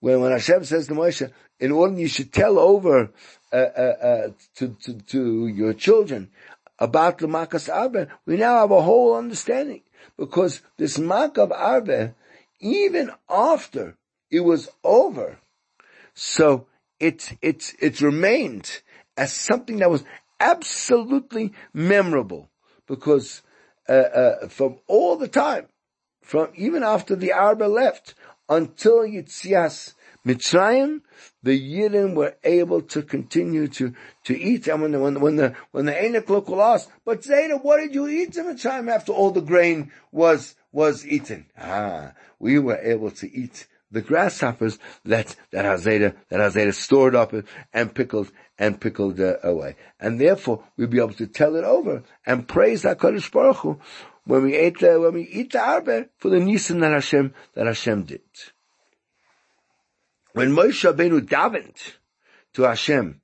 When, 0.00 0.20
when 0.20 0.32
Hashem 0.32 0.64
says 0.64 0.88
to 0.88 0.94
Moshe, 0.94 1.30
in 1.60 1.72
order 1.72 1.98
you 1.98 2.08
should 2.08 2.32
tell 2.32 2.58
over, 2.58 3.10
uh, 3.52 3.56
uh, 3.56 3.96
uh, 4.02 4.28
to, 4.56 4.76
to, 4.82 4.94
to 4.94 5.46
your 5.46 5.72
children 5.72 6.30
about 6.78 7.18
the 7.18 7.26
Makas 7.26 7.72
Arbe, 7.72 8.08
we 8.26 8.36
now 8.36 8.58
have 8.58 8.70
a 8.70 8.82
whole 8.82 9.16
understanding 9.16 9.82
because 10.18 10.60
this 10.76 10.98
Makav 10.98 11.50
Arbe, 11.52 12.14
even 12.60 13.10
after 13.30 13.96
it 14.30 14.40
was 14.40 14.68
over, 14.82 15.38
so 16.12 16.66
it, 16.98 17.36
it, 17.40 17.74
it 17.78 18.00
remained 18.00 18.82
as 19.16 19.32
something 19.32 19.78
that 19.78 19.90
was 19.90 20.04
absolutely 20.40 21.52
memorable 21.72 22.50
because 22.86 23.42
uh, 23.88 23.92
uh, 23.92 24.48
from 24.48 24.78
all 24.86 25.16
the 25.16 25.28
time, 25.28 25.66
from 26.22 26.48
even 26.56 26.82
after 26.82 27.14
the 27.14 27.32
Arba 27.32 27.64
left 27.64 28.14
until 28.48 28.98
Yitzias 29.00 29.94
Mitzrayim, 30.26 31.02
the 31.42 31.58
Yidden 31.58 32.14
were 32.14 32.34
able 32.42 32.82
to 32.82 33.02
continue 33.02 33.68
to, 33.68 33.94
to 34.24 34.36
eat. 34.36 34.66
And 34.66 34.82
when 34.82 34.92
the, 34.92 34.98
when 34.98 35.14
the, 35.14 35.20
when 35.20 35.36
the, 35.36 35.54
when 35.70 35.86
the 35.86 36.04
Enoch 36.04 36.50
ask, 36.58 36.90
but 37.04 37.22
Zayda, 37.22 37.62
what 37.62 37.78
did 37.78 37.94
you 37.94 38.08
eat 38.08 38.36
in 38.36 38.46
Mitzrayim 38.46 38.90
after 38.90 39.12
all 39.12 39.30
the 39.30 39.40
grain 39.40 39.92
was, 40.10 40.56
was 40.72 41.06
eaten? 41.06 41.46
Ah, 41.56 42.12
we 42.40 42.58
were 42.58 42.78
able 42.78 43.12
to 43.12 43.32
eat 43.32 43.68
the 43.90 44.02
grasshoppers 44.02 44.78
that, 45.04 45.36
that 45.52 45.64
Hazeda, 45.64 46.14
that 46.28 46.40
Hazeda 46.40 46.74
stored 46.74 47.14
up 47.14 47.32
and 47.72 47.94
pickled 47.94 48.30
and 48.58 48.80
pickled 48.80 49.20
uh, 49.20 49.36
away. 49.42 49.76
And 50.00 50.20
therefore, 50.20 50.64
we'll 50.76 50.88
be 50.88 50.98
able 50.98 51.14
to 51.14 51.26
tell 51.26 51.56
it 51.56 51.64
over 51.64 52.02
and 52.24 52.48
praise 52.48 52.82
HaKadosh 52.82 53.30
Baruch 53.30 53.56
Hu 53.58 53.80
when 54.24 54.42
we 54.42 54.58
eat, 54.58 54.82
uh, 54.82 54.98
when 54.98 55.14
we 55.14 55.22
eat 55.22 55.52
the 55.52 55.60
arbe 55.60 56.08
for 56.18 56.30
the 56.30 56.40
nisan 56.40 56.80
that 56.80 56.92
Hashem, 56.92 57.32
that 57.54 57.66
Hashem 57.66 58.04
did. 58.04 58.20
When 60.36 60.50
Moshe 60.50 60.84
Rabbeinu 60.84 61.20
davened 61.26 61.94
to 62.52 62.64
Hashem 62.64 63.22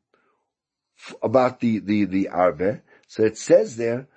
about 1.23 1.61
the, 1.61 1.81
the, 1.81 2.07
the 2.07 2.29
Arbe, 2.29 2.81
so 3.07 3.23
it 3.23 3.37
says 3.37 3.77
there, 3.77 4.09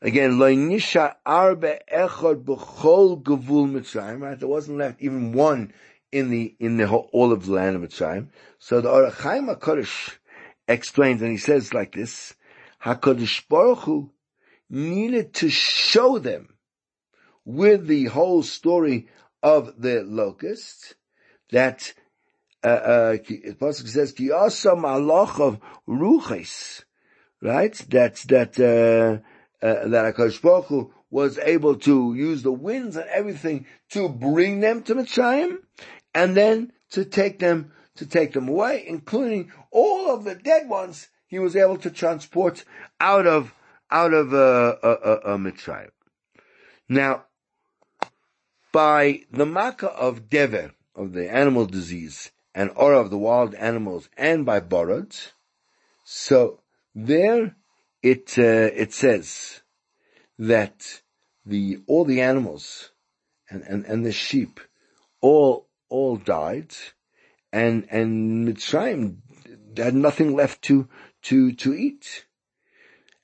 again, 0.00 0.38
Lo 0.38 0.52
nisha 0.52 1.16
Arbe 1.24 1.80
echad 1.92 2.44
b'chol 2.44 3.22
gavul 3.22 3.70
Mitzrayim, 3.70 4.20
right? 4.20 4.38
There 4.38 4.48
wasn't 4.48 4.78
left 4.78 5.00
even 5.00 5.32
one 5.32 5.72
in 6.12 6.30
the 6.30 6.54
in 6.58 6.76
the 6.76 6.86
whole, 6.86 7.08
all 7.12 7.32
of 7.32 7.46
the 7.46 7.52
land 7.52 7.76
of 7.76 7.82
Mitzrayim. 7.82 8.28
So 8.58 8.80
the 8.80 8.90
Ohr 8.90 9.10
HaChaim 9.10 9.54
Hakadosh 9.54 10.16
explains, 10.66 11.22
and 11.22 11.30
he 11.30 11.38
says 11.38 11.74
like 11.74 11.92
this: 11.92 12.34
Hakadosh 12.84 13.48
Baruch 13.48 13.80
Hu 13.80 14.10
needed 14.70 15.34
to 15.34 15.48
show 15.48 16.18
them 16.18 16.54
with 17.44 17.86
the 17.86 18.04
whole 18.06 18.42
story 18.42 19.08
of 19.42 19.80
the 19.80 20.02
locust 20.02 20.94
that 21.50 21.94
uh, 22.62 22.68
uh, 22.68 23.16
Pasuk 23.16 23.88
says 23.88 24.12
ki 24.12 24.32
asa 24.32 24.70
malach 24.70 25.40
of 25.40 25.58
ruches, 25.88 26.84
right? 27.40 27.74
That 27.90 28.16
that 28.28 28.58
uh, 28.60 29.22
uh, 29.62 29.88
that 29.88 30.14
Hakadosh 30.14 30.40
Baruch 30.40 30.66
Hu 30.66 30.92
was 31.10 31.38
able 31.38 31.76
to 31.76 32.14
use 32.14 32.42
the 32.42 32.52
winds 32.52 32.96
and 32.96 33.08
everything 33.08 33.66
to 33.90 34.08
bring 34.08 34.60
them 34.60 34.82
to 34.82 34.94
Mitzrayim, 34.94 35.58
and 36.14 36.36
then 36.36 36.72
to 36.90 37.04
take 37.04 37.38
them 37.38 37.72
to 37.96 38.06
take 38.06 38.32
them 38.32 38.48
away, 38.48 38.84
including 38.86 39.50
all 39.70 40.14
of 40.14 40.24
the 40.24 40.34
dead 40.34 40.68
ones. 40.68 41.08
He 41.26 41.38
was 41.38 41.56
able 41.56 41.78
to 41.78 41.90
transport 41.90 42.64
out 43.00 43.26
of 43.26 43.54
out 43.90 44.12
of 44.12 44.32
uh, 44.32 44.76
uh, 44.82 44.96
uh, 45.04 45.20
uh 45.24 45.36
Mitzrayim. 45.36 45.90
Now, 46.88 47.24
by 48.72 49.22
the 49.30 49.46
makkah 49.46 49.88
of 49.88 50.28
dever 50.30 50.72
of 50.94 51.12
the 51.12 51.30
animal 51.30 51.66
disease 51.66 52.30
and 52.54 52.70
or 52.76 52.94
of 52.94 53.10
the 53.10 53.18
wild 53.18 53.54
animals, 53.54 54.08
and 54.16 54.44
by 54.44 54.60
borod, 54.60 55.32
so 56.04 56.60
there 56.94 57.56
it 58.02 58.38
uh, 58.38 58.70
it 58.74 58.92
says 58.92 59.62
that 60.38 61.02
the 61.44 61.78
all 61.86 62.04
the 62.04 62.20
animals 62.20 62.92
and, 63.50 63.62
and, 63.62 63.84
and 63.86 64.04
the 64.04 64.12
sheep 64.12 64.60
all 65.20 65.68
all 65.88 66.16
died, 66.16 66.74
and 67.52 67.86
and 67.90 68.46
Mitzrayim 68.48 69.16
had 69.76 69.94
nothing 69.94 70.34
left 70.34 70.62
to 70.62 70.88
to 71.22 71.52
to 71.52 71.74
eat, 71.74 72.26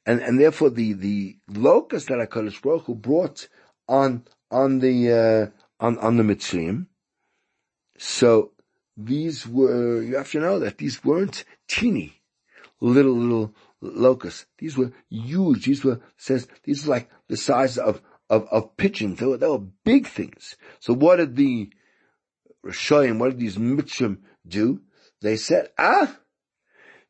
and 0.07 0.21
and 0.21 0.41
therefore 0.41 0.71
the 0.71 0.95
the 0.95 1.37
locust 1.49 2.09
that 2.09 2.19
Hakadosh 2.19 2.61
Baruch 2.63 2.85
Hu 2.85 2.95
brought 2.95 3.49
on 3.89 4.25
on 4.51 4.81
the 4.81 5.13
uh, 5.13 5.85
on 5.85 5.99
on 5.99 6.17
the 6.17 6.23
Mitzrayim. 6.23 6.87
So 7.99 8.53
these 8.97 9.47
were 9.47 10.03
you 10.03 10.17
have 10.17 10.33
to 10.33 10.41
know 10.41 10.59
that 10.59 10.79
these 10.79 11.05
weren't 11.05 11.45
teeny 11.69 12.21
little 12.81 13.15
little 13.15 13.55
locusts. 13.89 14.47
These 14.59 14.77
were 14.77 14.93
huge. 15.09 15.67
These 15.67 15.85
were 15.85 16.01
says 16.17 16.49
these 16.65 16.87
were 16.87 16.95
like 16.95 17.11
the 17.29 17.37
size 17.37 17.79
of 17.79 18.01
of, 18.31 18.47
of 18.51 18.77
pigeons. 18.77 19.19
They 19.19 19.27
were, 19.27 19.37
they 19.37 19.47
were 19.47 19.59
big 19.59 20.07
things. 20.07 20.57
So 20.81 20.95
what 20.95 21.17
did 21.17 21.37
the 21.37 21.71
Rishoyim, 22.65 23.19
what 23.19 23.31
did 23.31 23.39
these 23.39 23.59
Mitzrim 23.59 24.19
do? 24.47 24.81
They 25.21 25.37
said, 25.37 25.69
ah, 25.79 26.17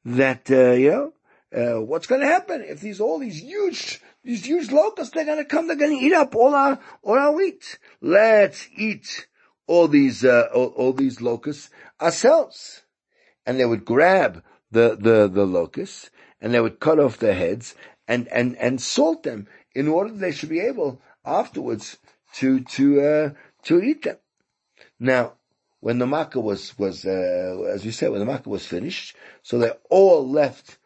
that, 0.04 0.50
uh, 0.50 0.72
you 0.72 0.90
know, 0.90 1.12
uh, 1.54 1.80
what's 1.80 2.06
going 2.06 2.20
to 2.20 2.26
happen 2.26 2.62
if 2.62 2.80
these 2.80 3.00
all 3.00 3.20
these 3.20 3.40
huge 3.40 4.00
these 4.24 4.44
huge 4.44 4.72
locusts 4.72 5.14
they're 5.14 5.24
going 5.24 5.38
to 5.38 5.44
come 5.44 5.68
they're 5.68 5.76
going 5.76 5.96
to 5.96 6.04
eat 6.04 6.12
up 6.12 6.34
all 6.34 6.52
our 6.52 6.80
all 7.04 7.16
our 7.16 7.30
wheat 7.30 7.78
let's 8.00 8.68
eat 8.76 9.28
all 9.68 9.86
these 9.86 10.24
uh, 10.24 10.48
all, 10.52 10.66
all, 10.76 10.92
these 10.92 11.20
locusts 11.20 11.70
ourselves 12.00 12.82
and 13.46 13.60
they 13.60 13.64
would 13.64 13.84
grab 13.84 14.42
the 14.72 14.96
the 14.98 15.30
the 15.32 15.46
locusts 15.46 16.10
and 16.40 16.52
they 16.52 16.60
would 16.60 16.80
cut 16.80 16.98
off 16.98 17.18
their 17.18 17.34
heads 17.34 17.74
and 18.06 18.28
and 18.28 18.56
and 18.56 18.80
salt 18.80 19.22
them 19.22 19.46
in 19.74 19.88
order 19.88 20.10
that 20.10 20.18
they 20.18 20.32
should 20.32 20.48
be 20.48 20.60
able 20.60 21.00
afterwards 21.24 21.98
to 22.34 22.60
to 22.60 23.00
uh, 23.00 23.30
to 23.62 23.80
eat 23.80 24.02
them 24.02 24.18
now 24.98 25.32
when 25.80 25.98
the 25.98 26.06
makkah 26.06 26.40
was 26.40 26.78
was 26.78 27.04
uh, 27.04 27.70
as 27.72 27.84
you 27.84 27.92
said 27.92 28.10
when 28.10 28.20
the 28.20 28.26
makkah 28.26 28.48
was 28.48 28.66
finished 28.66 29.16
so 29.42 29.58
they 29.58 29.70
all 29.90 30.28
left 30.28 30.78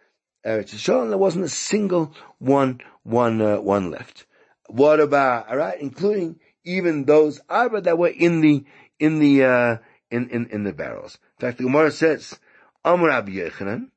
Eretz 0.46 0.72
Yisrael, 0.72 1.02
and 1.02 1.10
there 1.10 1.18
wasn't 1.18 1.44
a 1.44 1.48
single 1.48 2.14
one, 2.38 2.80
one, 3.02 3.40
uh, 3.40 3.60
one 3.60 3.90
left. 3.90 4.24
What 4.68 5.00
about, 5.00 5.50
alright, 5.50 5.80
including 5.80 6.40
even 6.64 7.04
those 7.04 7.40
arba 7.48 7.80
that 7.82 7.98
were 7.98 8.08
in 8.08 8.40
the, 8.40 8.64
in 8.98 9.18
the, 9.18 9.44
uh, 9.44 9.76
in, 10.10 10.28
in, 10.30 10.46
in 10.46 10.64
the 10.64 10.72
barrels. 10.72 11.18
In 11.38 11.46
fact, 11.46 11.58
the 11.58 11.64
Gemara 11.64 11.90
says, 11.90 12.38
Amr 12.84 13.08
Rabbi 13.08 13.32
Yechanan, 13.32 13.90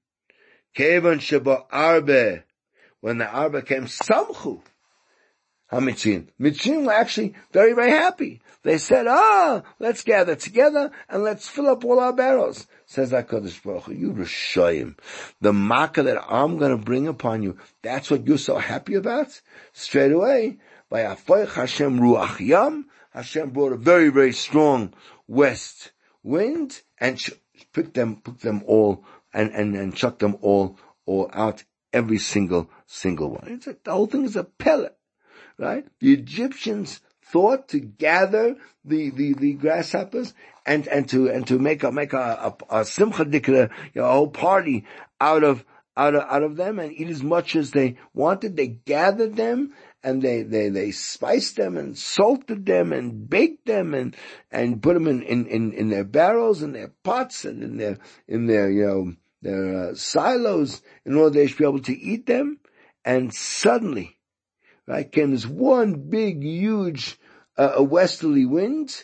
Kevan 0.74 1.20
Sheba 1.20 1.66
Arbe, 1.72 2.44
when 3.02 3.18
the 3.18 3.28
Arba 3.28 3.62
came, 3.62 3.86
Samchu, 3.86 4.62
HaMitzin. 5.72 6.28
Mitzin 6.40 6.86
were 6.86 6.92
actually 6.92 7.34
very, 7.52 7.74
very 7.74 7.92
happy. 7.92 8.42
They 8.64 8.78
said, 8.78 9.08
ah, 9.08 9.64
let's 9.80 10.04
gather 10.04 10.36
together 10.36 10.92
and 11.10 11.24
let's 11.24 11.48
fill 11.48 11.68
up 11.68 11.86
all 11.86 12.00
our 12.00 12.14
barrels. 12.14 12.68
Says 12.86 13.12
HaKadosh 13.12 13.64
Baruch 13.64 13.84
Hu, 13.84 13.94
you 13.94 14.12
Rishoyim. 14.12 14.98
The 15.40 15.54
makkah 15.54 16.04
that 16.04 16.22
I'm 16.28 16.58
going 16.58 16.78
to 16.78 16.84
bring 16.84 17.08
upon 17.08 17.42
you, 17.42 17.58
that's 17.82 18.12
what 18.12 18.28
you're 18.28 18.38
so 18.38 18.58
happy 18.58 18.96
about? 18.96 19.40
Straight 19.72 20.12
away, 20.12 20.58
by 20.90 21.02
Afoich 21.02 21.54
Hashem 21.54 22.00
Ruach 22.00 22.40
Yam, 22.46 22.88
Hashem 23.12 23.52
brought 23.52 23.72
a 23.72 23.78
very, 23.78 24.10
very 24.10 24.34
strong 24.34 24.94
west 25.28 25.92
wind 26.22 26.82
and 27.00 27.20
picked 27.74 27.94
them, 27.94 28.18
put 28.18 28.42
them 28.42 28.62
all 28.68 29.06
and, 29.34 29.52
and, 29.52 29.76
and 29.76 29.96
chucked 29.96 30.20
them 30.20 30.38
all, 30.42 30.78
all 31.06 31.30
out, 31.34 31.64
every 31.94 32.18
single, 32.18 32.70
single 32.86 33.32
one. 33.32 33.48
It's 33.48 33.68
a, 33.68 33.76
the 33.84 33.92
whole 33.92 34.08
thing 34.08 34.26
is 34.26 34.36
a 34.36 34.44
pellet 34.44 34.98
right? 35.62 35.86
The 36.00 36.14
Egyptians 36.14 37.02
thought 37.24 37.70
to 37.70 37.80
gather 37.80 38.56
the, 38.84 39.12
the, 39.12 39.34
the 39.34 39.54
grasshoppers 39.54 40.34
and, 40.66 40.88
and 40.88 41.08
to, 41.10 41.30
and 41.30 41.48
to 41.48 41.60
make 41.60 41.84
a, 41.84 41.92
make 41.92 42.14
a, 42.14 42.56
a, 42.70 42.80
a 42.80 42.86
simcha 42.86 43.24
dikra, 43.26 43.70
a 43.96 44.02
whole 44.02 44.30
party 44.30 44.86
out 45.22 45.44
of, 45.44 45.64
out 45.98 46.16
of, 46.16 46.24
out 46.30 46.44
of 46.44 46.56
them 46.56 46.80
and 46.80 46.94
eat 46.94 47.10
as 47.10 47.24
much 47.24 47.56
as 47.56 47.72
they 47.72 47.98
wanted. 48.14 48.56
They 48.56 48.68
gathered 48.68 49.36
them 49.36 49.74
and 50.04 50.22
they, 50.22 50.44
they, 50.44 50.70
they 50.70 50.92
spiced 50.92 51.58
them 51.58 51.78
and 51.78 51.98
salted 51.98 52.66
them 52.66 52.94
and 52.94 53.30
baked 53.30 53.66
them 53.66 53.94
and, 53.94 54.16
and 54.52 54.82
put 54.82 54.94
them 54.94 55.08
in, 55.08 55.22
in, 55.24 55.46
in, 55.48 55.74
in 55.74 55.90
their 55.90 56.04
barrels 56.04 56.62
and 56.62 56.74
their 56.74 56.92
pots 57.04 57.46
and 57.46 57.64
in 57.64 57.78
their, 57.78 57.98
in 58.28 58.48
their, 58.48 58.70
you 58.70 58.86
know, 58.86 59.14
their 59.42 59.90
uh, 59.90 59.96
silos 59.96 60.82
in 61.06 61.16
order 61.16 61.32
they 61.32 61.48
should 61.48 61.58
be 61.58 61.66
able 61.66 61.82
to 61.82 62.00
eat 62.00 62.26
them. 62.26 62.60
And 63.04 63.34
suddenly, 63.34 64.18
right, 64.88 65.12
came 65.12 65.32
this 65.32 65.48
one 65.48 66.10
big, 66.10 66.44
huge, 66.44 67.18
uh, 67.58 67.84
westerly 67.84 68.46
wind 68.46 69.04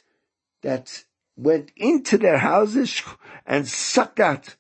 that 0.62 1.04
went 1.36 1.71
into 1.76 2.17
their 2.17 2.38
houses 2.38 3.02
and 3.45 3.67
sucked 3.67 4.19
out 4.19 4.56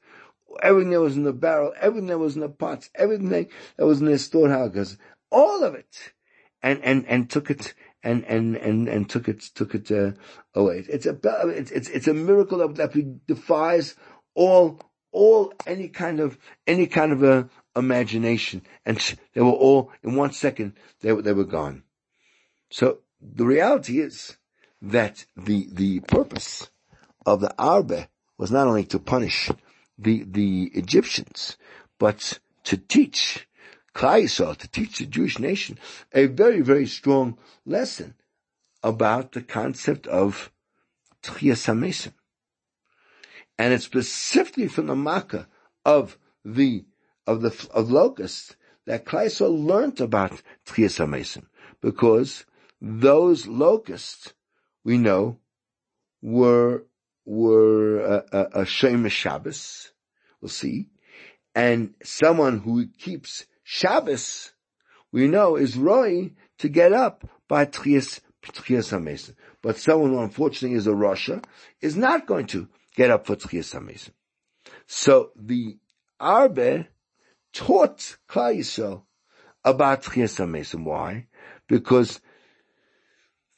everything 0.63 0.91
that 0.91 1.01
was 1.01 1.17
in 1.17 1.23
the 1.23 1.33
barrel, 1.33 1.73
everything 1.79 2.07
that 2.07 2.17
was 2.17 2.35
in 2.35 2.41
the 2.41 2.49
pots, 2.49 2.89
everything 2.95 3.29
that 3.29 3.85
was 3.85 3.99
in 3.99 4.05
the 4.05 4.17
storehouses, 4.17 4.97
all 5.31 5.63
of 5.63 5.75
it, 5.75 6.13
and, 6.61 6.83
and, 6.83 7.05
and 7.07 7.29
took 7.29 7.49
it, 7.49 7.73
and, 8.03 8.23
and, 8.25 8.55
and, 8.55 8.87
and 8.87 9.09
took 9.09 9.27
it, 9.27 9.41
took 9.41 9.75
it, 9.75 9.91
uh, 9.91 10.11
away. 10.53 10.85
It's 10.89 11.05
a, 11.05 11.17
it's, 11.49 11.71
it's, 11.71 11.89
it's 11.89 12.07
a 12.07 12.13
miracle 12.13 12.59
that, 12.59 12.75
that 12.75 13.27
defies 13.27 13.95
all, 14.35 14.79
all, 15.11 15.53
any 15.65 15.89
kind 15.89 16.19
of, 16.19 16.37
any 16.65 16.87
kind 16.87 17.11
of 17.11 17.23
a, 17.23 17.49
imagination, 17.77 18.63
and 18.85 18.97
they 19.33 19.41
were 19.41 19.51
all 19.51 19.91
in 20.03 20.15
one 20.15 20.31
second 20.31 20.73
they 21.01 21.13
were, 21.13 21.21
they 21.21 21.33
were 21.33 21.45
gone. 21.45 21.83
So 22.69 22.99
the 23.21 23.45
reality 23.45 23.99
is 23.99 24.37
that 24.81 25.25
the 25.35 25.67
the 25.71 26.01
purpose 26.01 26.69
of 27.25 27.39
the 27.39 27.53
Arbe 27.57 28.07
was 28.37 28.51
not 28.51 28.67
only 28.67 28.83
to 28.85 28.99
punish 28.99 29.51
the 29.97 30.23
the 30.23 30.71
Egyptians, 30.73 31.57
but 31.99 32.39
to 32.63 32.77
teach 32.77 33.47
Klal 33.93 34.57
to 34.57 34.67
teach 34.67 34.99
the 34.99 35.05
Jewish 35.05 35.39
nation 35.39 35.79
a 36.13 36.27
very 36.27 36.61
very 36.61 36.85
strong 36.85 37.37
lesson 37.65 38.13
about 38.83 39.31
the 39.31 39.41
concept 39.41 40.05
of 40.07 40.51
Tchias 41.23 42.11
And 43.57 43.73
it's 43.73 43.85
specifically 43.85 44.67
from 44.67 44.87
the 44.87 44.95
Makkah 44.95 45.47
of 45.83 46.17
the 46.45 46.85
of 47.25 47.41
the 47.41 47.67
of 47.73 47.91
locusts 47.91 48.55
that 48.85 49.05
Kleisel 49.05 49.65
learned 49.65 49.99
about 49.99 50.41
Tchias 50.65 51.43
because 51.81 52.45
those 52.79 53.47
locusts 53.47 54.33
we 54.83 54.97
know 54.97 55.39
were 56.21 56.85
were 57.27 57.99
a, 57.99 58.25
a, 58.31 58.61
a 58.61 58.65
Shabbos, 58.65 59.91
we'll 60.41 60.49
see, 60.49 60.87
and 61.53 61.93
someone 62.03 62.59
who 62.59 62.87
keeps 62.87 63.45
Shabbos, 63.63 64.53
we 65.11 65.27
know 65.27 65.57
is 65.57 65.77
Roy 65.77 66.31
to 66.59 66.69
get 66.69 66.93
up 66.93 67.29
by 67.49 67.65
Tchias 67.65 68.21
Tchias 68.43 68.97
HaMesim. 68.97 69.35
But 69.61 69.77
someone 69.77 70.11
who 70.11 70.19
unfortunately 70.19 70.77
is 70.77 70.87
a 70.87 70.95
Russia 70.95 71.41
is 71.81 71.97
not 71.97 72.27
going 72.27 72.47
to 72.47 72.69
get 72.95 73.11
up 73.11 73.25
for 73.25 73.35
Tchias 73.35 73.75
HaMesim. 73.77 74.11
So 74.85 75.31
the 75.35 75.77
Arbe 76.19 76.87
taught 77.53 78.17
Klal 78.29 78.57
Yisrael 78.57 79.03
about 79.65 80.03
Tchias 80.03 80.39
HaMesim. 80.39 80.85
Why? 80.85 81.27
Because 81.67 82.21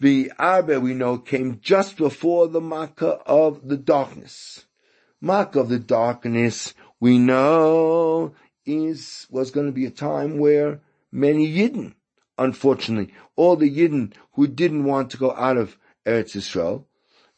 The 0.01 0.31
Arba 0.39 0.79
we 0.79 0.93
know 0.93 1.17
came 1.17 1.59
just 1.61 1.97
before 1.97 2.47
the 2.47 2.61
Makkah 2.61 3.19
of 3.25 3.67
the 3.67 3.75
darkness. 3.75 4.65
Makkah 5.19 5.59
of 5.59 5.67
the 5.67 5.79
darkness 5.79 6.73
we 7.01 7.17
know 7.17 8.33
is, 8.65 9.27
was 9.29 9.51
going 9.51 9.65
to 9.65 9.73
be 9.73 9.85
a 9.85 9.91
time 9.91 10.37
where 10.37 10.79
many 11.11 11.53
Yidden, 11.53 11.95
unfortunately, 12.37 13.13
all 13.35 13.57
the 13.57 13.69
Yidden 13.69 14.13
who 14.33 14.47
didn't 14.47 14.85
want 14.85 15.11
to 15.11 15.17
go 15.17 15.33
out 15.35 15.57
of 15.57 15.77
Eretz 16.05 16.33
Yisrael, 16.33 16.85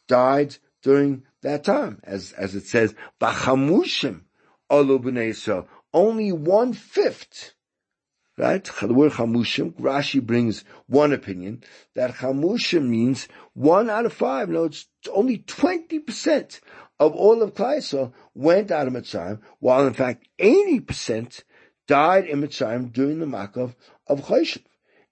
died 0.06 0.56
during 0.82 1.24
that 1.40 1.64
time, 1.64 2.00
as, 2.04 2.30
as 2.32 2.54
it 2.54 2.66
says, 2.66 2.94
Bachamushim 3.20 4.20
Olu 4.70 5.02
B'nai 5.02 5.30
Yisrael. 5.30 5.66
Only 5.92 6.30
one 6.30 6.74
fifth, 6.74 7.54
right? 8.36 8.64
The 8.64 8.94
word 8.94 9.12
Chamushim, 9.12 9.74
Rashi 9.74 10.22
brings 10.22 10.64
one 10.86 11.12
opinion, 11.12 11.62
that 11.94 12.14
Chamushim 12.14 12.88
means 12.88 13.28
one 13.54 13.90
out 13.90 14.06
of 14.06 14.12
five. 14.12 14.48
No, 14.48 14.64
it's 14.64 14.86
only 15.12 15.38
20% 15.38 16.60
of 16.98 17.14
all 17.14 17.42
of 17.42 17.54
Klal 17.54 18.12
went 18.34 18.70
out 18.70 18.86
of 18.86 18.92
Mitzrayim, 18.92 19.40
while 19.58 19.86
in 19.86 19.92
fact 19.92 20.28
80% 20.38 21.42
died 21.86 22.26
in 22.26 22.40
Mitzrayim 22.40 22.92
during 22.92 23.18
the 23.18 23.26
Makov 23.26 23.74
of 24.06 24.22
Choshev. 24.22 24.62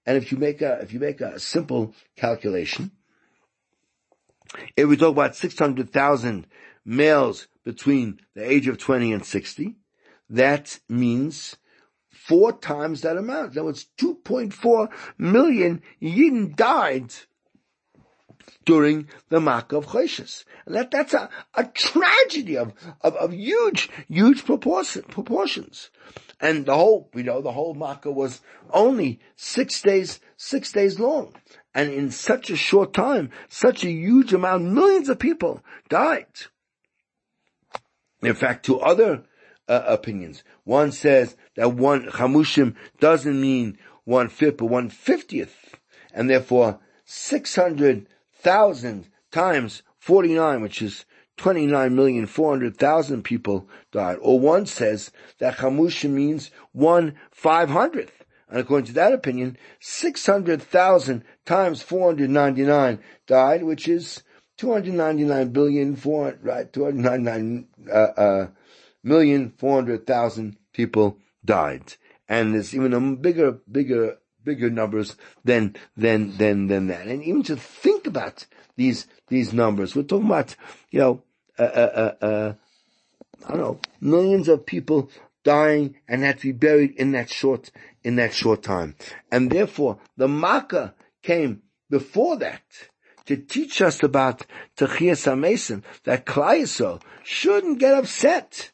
And 0.05 0.17
if 0.17 0.31
you 0.31 0.37
make 0.37 0.61
a, 0.61 0.79
if 0.81 0.93
you 0.93 0.99
make 0.99 1.21
a 1.21 1.39
simple 1.39 1.93
calculation, 2.15 2.91
if 4.75 4.87
we 4.87 4.97
talk 4.97 5.11
about 5.11 5.35
600,000 5.35 6.47
males 6.83 7.47
between 7.63 8.19
the 8.35 8.49
age 8.49 8.67
of 8.67 8.77
20 8.77 9.13
and 9.13 9.25
60, 9.25 9.75
that 10.29 10.79
means 10.89 11.57
four 12.31 12.53
times 12.53 13.01
that 13.01 13.17
amount. 13.17 13.55
That 13.55 13.65
was 13.65 13.87
2.4 13.97 14.87
million 15.17 15.81
Yidden 16.01 16.55
died 16.55 17.13
during 18.63 19.09
the 19.27 19.41
Makkah 19.41 19.79
of 19.79 19.87
Choshes. 19.87 20.45
And 20.65 20.75
that, 20.75 20.91
that's 20.91 21.13
a, 21.13 21.29
a 21.55 21.65
tragedy 21.65 22.57
of, 22.57 22.71
of, 23.01 23.15
of 23.17 23.33
huge, 23.33 23.89
huge 24.07 24.45
proportion, 24.45 25.01
proportions. 25.01 25.89
And 26.39 26.65
the 26.65 26.73
whole, 26.73 27.09
we 27.13 27.23
know, 27.23 27.41
the 27.41 27.51
whole 27.51 27.73
Makkah 27.73 28.11
was 28.11 28.39
only 28.69 29.19
six 29.35 29.81
days, 29.81 30.21
six 30.37 30.71
days 30.71 31.01
long. 31.01 31.35
And 31.75 31.91
in 31.91 32.11
such 32.11 32.49
a 32.49 32.55
short 32.55 32.93
time, 32.93 33.31
such 33.49 33.83
a 33.83 33.91
huge 33.91 34.33
amount, 34.33 34.63
millions 34.63 35.09
of 35.09 35.19
people 35.19 35.61
died. 35.89 36.27
In 38.21 38.35
fact, 38.35 38.65
two 38.65 38.79
other 38.79 39.25
uh, 39.71 39.85
opinions. 39.87 40.43
One 40.65 40.91
says 40.91 41.37
that 41.55 41.73
one 41.73 42.07
chamushim 42.07 42.75
doesn't 42.99 43.39
mean 43.39 43.77
one 44.03 44.27
fifth, 44.27 44.57
but 44.57 44.65
one 44.65 44.89
fiftieth, 44.89 45.75
and 46.13 46.29
therefore 46.29 46.79
six 47.05 47.55
hundred 47.55 48.07
thousand 48.33 49.07
times 49.31 49.81
forty 49.97 50.33
nine, 50.35 50.61
which 50.61 50.81
is 50.81 51.05
twenty 51.37 51.65
nine 51.65 51.95
million 51.95 52.25
four 52.25 52.51
hundred 52.51 52.75
thousand 52.75 53.23
people 53.23 53.69
died. 53.93 54.17
Or 54.21 54.39
one 54.39 54.65
says 54.65 55.11
that 55.39 55.57
chamushim 55.57 56.11
means 56.11 56.51
one 56.73 57.15
five 57.31 57.69
hundredth. 57.69 58.25
And 58.49 58.59
according 58.59 58.87
to 58.87 58.93
that 58.93 59.13
opinion, 59.13 59.57
600,000 59.79 61.23
times 61.45 61.81
499 61.81 62.99
died, 63.25 63.63
which 63.63 63.87
is 63.87 64.23
299 64.57 65.53
billion, 65.53 65.95
four, 65.95 66.37
right, 66.41 66.71
299, 66.73 67.67
uh, 67.89 67.93
uh, 67.93 68.47
million, 69.03 69.53
400,000 69.57 70.57
people 70.73 71.17
died. 71.43 71.95
And 72.27 72.53
there's 72.53 72.75
even 72.75 72.93
a 72.93 73.01
bigger, 73.15 73.59
bigger, 73.69 74.17
bigger 74.43 74.69
numbers 74.69 75.15
than, 75.43 75.75
than, 75.97 76.37
than, 76.37 76.67
than 76.67 76.87
that. 76.87 77.07
And 77.07 77.23
even 77.23 77.43
to 77.43 77.55
think 77.55 78.07
about 78.07 78.45
these, 78.75 79.07
these 79.27 79.53
numbers, 79.53 79.95
we're 79.95 80.03
talking 80.03 80.27
about, 80.27 80.55
you 80.89 80.99
know, 80.99 81.23
uh, 81.59 81.63
uh, 81.63 82.13
uh, 82.21 82.25
uh 82.25 82.53
I 83.45 83.51
don't 83.51 83.59
know, 83.59 83.79
millions 83.99 84.47
of 84.47 84.65
people 84.65 85.09
dying 85.43 85.95
and 86.07 86.23
had 86.23 86.39
to 86.39 86.47
be 86.47 86.51
buried 86.51 86.91
in 86.91 87.11
that 87.13 87.29
short, 87.29 87.71
in 88.03 88.15
that 88.17 88.33
short 88.33 88.61
time. 88.63 88.95
And 89.31 89.51
therefore, 89.51 89.99
the 90.15 90.27
Makkah 90.27 90.93
came 91.23 91.63
before 91.89 92.37
that 92.37 92.61
to 93.25 93.37
teach 93.37 93.81
us 93.81 94.03
about 94.03 94.45
Techias 94.77 95.25
HaMesim, 95.25 95.83
that 96.03 96.25
Klal 96.25 97.01
shouldn't 97.23 97.79
get 97.79 97.93
upset 97.93 98.71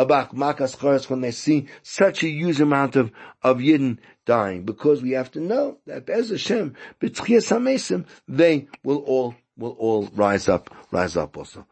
about 0.00 0.34
Makas 0.34 0.74
Choros 0.74 1.10
when 1.10 1.20
they 1.20 1.30
see 1.30 1.66
such 1.82 2.24
a 2.24 2.28
huge 2.28 2.58
amount 2.58 2.96
of, 2.96 3.12
of 3.42 3.58
Yidden 3.58 3.98
dying, 4.24 4.64
because 4.64 5.02
we 5.02 5.10
have 5.10 5.30
to 5.32 5.40
know 5.40 5.76
that 5.86 6.06
Bez 6.06 6.30
Hashem, 6.30 6.74
B'tchias 7.02 7.50
HaMesim, 7.50 8.06
they 8.26 8.66
will 8.82 9.00
all, 9.00 9.34
will 9.58 9.76
all 9.78 10.08
rise 10.14 10.48
up, 10.48 10.74
rise 10.90 11.18
up 11.18 11.36
also. 11.36 11.66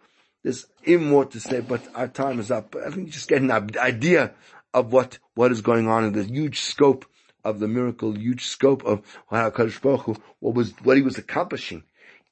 There's 0.45 0.67
even 0.85 1.09
more 1.09 1.25
to 1.25 1.41
say, 1.41 1.61
but 1.61 1.81
our 1.95 2.07
time 2.07 2.39
is 2.39 2.51
up. 2.51 2.77
I 2.77 2.91
think 2.91 3.07
you 3.07 3.13
just 3.13 3.31
getting 3.31 3.51
an 3.51 3.71
idea 3.79 4.35
of 4.75 4.93
what, 4.93 5.19
what 5.33 5.51
is 5.51 5.63
going 5.63 5.89
on 5.89 6.05
in 6.05 6.13
the 6.13 6.25
huge 6.25 6.61
scope 6.61 7.07
of 7.45 7.61
the 7.61 7.69
miracle, 7.69 8.13
huge 8.13 8.45
scope 8.45 8.85
of 8.85 9.01
how 9.31 9.49
HaKadosh 9.49 9.81
Baruch 9.81 10.03
Hu, 10.03 10.17
what 10.41 10.55
was, 10.55 10.75
what 10.83 10.99
he 10.99 11.03
was 11.03 11.17
accomplishing 11.17 11.83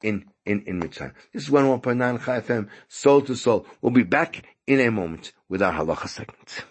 in, 0.03 0.26
in, 0.44 0.62
in 0.66 0.78
Mitzrayim. 0.78 1.14
This 1.32 1.44
is 1.44 1.49
101.9 1.49 2.22
Chai 2.22 2.40
FM, 2.40 2.68
soul 2.86 3.22
to 3.22 3.34
soul. 3.34 3.66
We'll 3.80 3.92
be 3.92 4.03
back 4.03 4.44
in 4.67 4.81
a 4.81 4.91
moment 4.91 5.33
with 5.49 5.62
our 5.62 5.73
halacha 5.73 6.09
segment. 6.09 6.64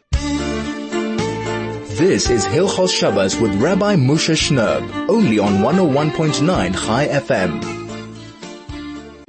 This 1.98 2.30
is 2.30 2.46
Hilchos 2.46 2.92
Shabbos 2.92 3.40
with 3.40 3.56
Rabbi 3.56 3.96
Moshe 3.96 4.36
Shnerb, 4.36 5.08
only 5.08 5.40
on 5.40 5.60
101.9 5.60 6.74
Chai 6.74 7.08
FM. 7.08 7.86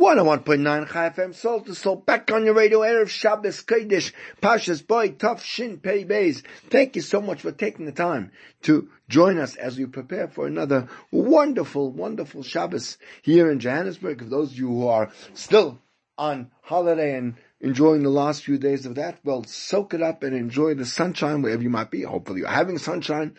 101.9 0.00 0.92
Chai 0.92 1.10
FM, 1.10 1.32
Soul 1.32 1.60
to 1.60 1.74
Soul, 1.76 1.96
back 1.96 2.32
on 2.32 2.44
your 2.44 2.54
radio, 2.54 2.80
Erev 2.80 3.08
Shabbos, 3.08 3.62
Kodesh, 3.62 4.12
Pashas 4.42 4.84
Boy, 4.84 5.10
Tough 5.10 5.44
Shin, 5.44 5.78
Pei 5.78 6.04
Beis. 6.04 6.42
Thank 6.68 6.96
you 6.96 7.02
so 7.02 7.20
much 7.20 7.42
for 7.42 7.52
taking 7.52 7.86
the 7.86 7.92
time 7.92 8.32
to 8.62 8.88
join 9.08 9.38
us 9.38 9.54
as 9.54 9.78
we 9.78 9.86
prepare 9.86 10.26
for 10.26 10.48
another 10.48 10.88
wonderful, 11.12 11.92
wonderful 11.92 12.42
Shabbos 12.42 12.98
here 13.22 13.48
in 13.48 13.60
Johannesburg. 13.60 14.18
For 14.18 14.28
those 14.28 14.50
of 14.50 14.58
you 14.58 14.68
who 14.68 14.88
are 14.88 15.12
still 15.34 15.78
on 16.18 16.50
holiday 16.62 17.16
and 17.16 17.36
enjoying 17.60 18.02
the 18.02 18.10
last 18.10 18.44
few 18.44 18.58
days 18.58 18.86
of 18.86 18.94
that, 18.96 19.18
well, 19.24 19.44
soak 19.44 19.94
it 19.94 20.02
up 20.02 20.22
and 20.22 20.36
enjoy 20.36 20.74
the 20.74 20.84
sunshine 20.84 21.42
wherever 21.42 21.62
you 21.62 21.70
might 21.70 21.90
be. 21.90 22.02
Hopefully 22.02 22.40
you're 22.40 22.48
having 22.48 22.78
sunshine 22.78 23.34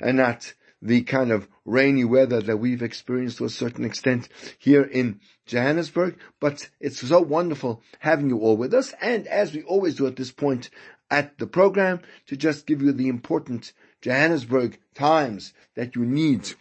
and 0.00 0.16
not 0.16 0.52
the 0.80 1.02
kind 1.02 1.30
of 1.30 1.48
rainy 1.64 2.04
weather 2.04 2.40
that 2.40 2.56
we've 2.56 2.82
experienced 2.82 3.38
to 3.38 3.44
a 3.44 3.50
certain 3.50 3.84
extent 3.84 4.28
here 4.58 4.82
in 4.82 5.20
Johannesburg, 5.46 6.18
but 6.40 6.68
it's 6.80 7.06
so 7.06 7.20
wonderful 7.20 7.82
having 8.00 8.28
you 8.28 8.38
all 8.38 8.56
with 8.56 8.74
us. 8.74 8.92
And 9.00 9.26
as 9.28 9.54
we 9.54 9.62
always 9.62 9.94
do 9.94 10.06
at 10.06 10.16
this 10.16 10.32
point 10.32 10.70
at 11.10 11.38
the 11.38 11.46
program, 11.46 12.00
to 12.26 12.36
just 12.36 12.66
give 12.66 12.82
you 12.82 12.90
the 12.90 13.08
important 13.08 13.72
Johannesburg 14.00 14.78
times 14.94 15.52
that 15.76 15.94
you 15.94 16.04
need 16.04 16.52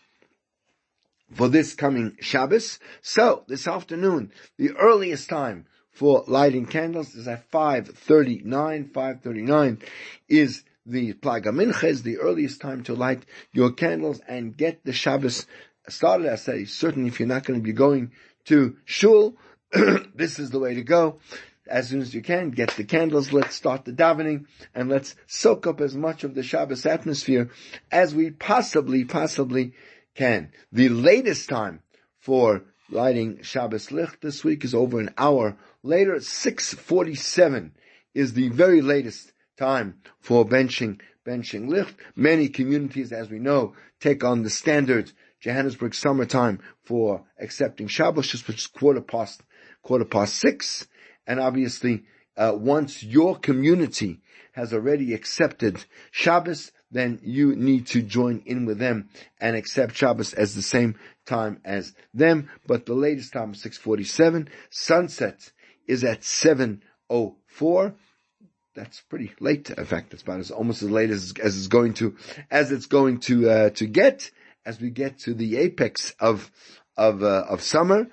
for 1.33 1.47
this 1.47 1.73
coming 1.73 2.17
Shabbos. 2.19 2.77
So 3.01 3.43
this 3.47 3.65
afternoon, 3.67 4.31
the 4.57 4.71
earliest 4.71 5.29
time 5.29 5.65
for 5.91 6.23
lighting 6.27 6.65
candles 6.65 7.15
is 7.15 7.27
at 7.27 7.49
5.39. 7.51 8.91
5.39 8.91 9.81
is 10.27 10.63
the 10.85 11.13
Plaga 11.13 11.83
is 11.83 12.03
the 12.03 12.17
earliest 12.17 12.59
time 12.59 12.83
to 12.83 12.93
light 12.93 13.25
your 13.51 13.71
candles 13.71 14.19
and 14.27 14.57
get 14.57 14.83
the 14.83 14.93
Shabbos 14.93 15.45
started. 15.87 16.31
I 16.31 16.35
say, 16.35 16.65
certainly 16.65 17.09
if 17.09 17.19
you're 17.19 17.27
not 17.27 17.45
going 17.45 17.59
to 17.59 17.63
be 17.63 17.73
going 17.73 18.11
to 18.45 18.77
shul. 18.85 19.35
this 20.15 20.39
is 20.39 20.49
the 20.49 20.59
way 20.59 20.75
to 20.75 20.83
go. 20.83 21.19
As 21.67 21.89
soon 21.89 22.01
as 22.01 22.13
you 22.13 22.21
can, 22.21 22.49
get 22.49 22.71
the 22.71 22.83
candles, 22.83 23.31
let's 23.31 23.55
start 23.55 23.85
the 23.85 23.93
davening, 23.93 24.45
and 24.73 24.89
let's 24.89 25.15
soak 25.27 25.67
up 25.67 25.79
as 25.79 25.95
much 25.95 26.23
of 26.23 26.35
the 26.35 26.43
Shabbos 26.43 26.85
atmosphere 26.85 27.49
as 27.91 28.13
we 28.13 28.31
possibly, 28.31 29.05
possibly 29.05 29.73
can. 30.15 30.51
The 30.71 30.89
latest 30.89 31.47
time 31.47 31.81
for 32.19 32.63
lighting 32.89 33.41
Shabbos 33.43 33.91
Licht 33.91 34.21
this 34.21 34.43
week 34.43 34.65
is 34.65 34.73
over 34.73 34.99
an 34.99 35.13
hour 35.17 35.55
later. 35.83 36.19
647 36.19 37.73
is 38.13 38.33
the 38.33 38.49
very 38.49 38.81
latest 38.81 39.31
time 39.57 39.95
for 40.19 40.45
benching, 40.45 40.99
benching 41.25 41.69
Licht. 41.69 41.95
Many 42.15 42.49
communities, 42.49 43.11
as 43.11 43.29
we 43.29 43.39
know, 43.39 43.73
take 43.99 44.23
on 44.23 44.43
the 44.43 44.49
standard 44.49 45.11
Johannesburg 45.39 45.95
summertime 45.95 46.59
for 46.85 47.25
accepting 47.39 47.87
Shabbos, 47.87 48.47
which 48.47 48.57
is 48.57 48.67
quarter 48.67 49.01
past, 49.01 49.41
quarter 49.81 50.05
past 50.05 50.35
six. 50.35 50.87
And 51.25 51.39
obviously, 51.39 52.03
uh, 52.37 52.53
once 52.55 53.03
your 53.03 53.35
community 53.37 54.21
has 54.53 54.73
already 54.73 55.13
accepted 55.13 55.85
Shabbos, 56.11 56.71
then 56.91 57.19
you 57.23 57.55
need 57.55 57.87
to 57.87 58.01
join 58.01 58.43
in 58.45 58.65
with 58.65 58.77
them 58.77 59.09
and 59.39 59.55
accept 59.55 59.95
Shabbos 59.95 60.33
as 60.33 60.53
the 60.53 60.61
same 60.61 60.95
time 61.25 61.61
as 61.63 61.95
them. 62.13 62.49
But 62.67 62.85
the 62.85 62.93
latest 62.93 63.33
time 63.33 63.53
is 63.53 63.61
647. 63.61 64.49
Sunset 64.69 65.51
is 65.87 66.03
at 66.03 66.23
704. 66.23 67.95
That's 68.73 69.01
pretty 69.01 69.33
late. 69.39 69.69
In 69.69 69.85
fact, 69.85 70.13
it's 70.13 70.23
about 70.23 70.39
as 70.39 70.51
almost 70.51 70.81
as 70.81 70.89
late 70.89 71.09
as, 71.09 71.33
as 71.41 71.57
it's 71.57 71.67
going 71.67 71.93
to, 71.95 72.15
as 72.49 72.71
it's 72.71 72.85
going 72.85 73.19
to, 73.21 73.49
uh, 73.49 73.69
to 73.71 73.85
get 73.85 74.31
as 74.65 74.79
we 74.79 74.89
get 74.89 75.19
to 75.19 75.33
the 75.33 75.57
apex 75.57 76.13
of 76.19 76.51
of 76.97 77.23
uh, 77.23 77.45
of 77.49 77.61
summer. 77.61 78.07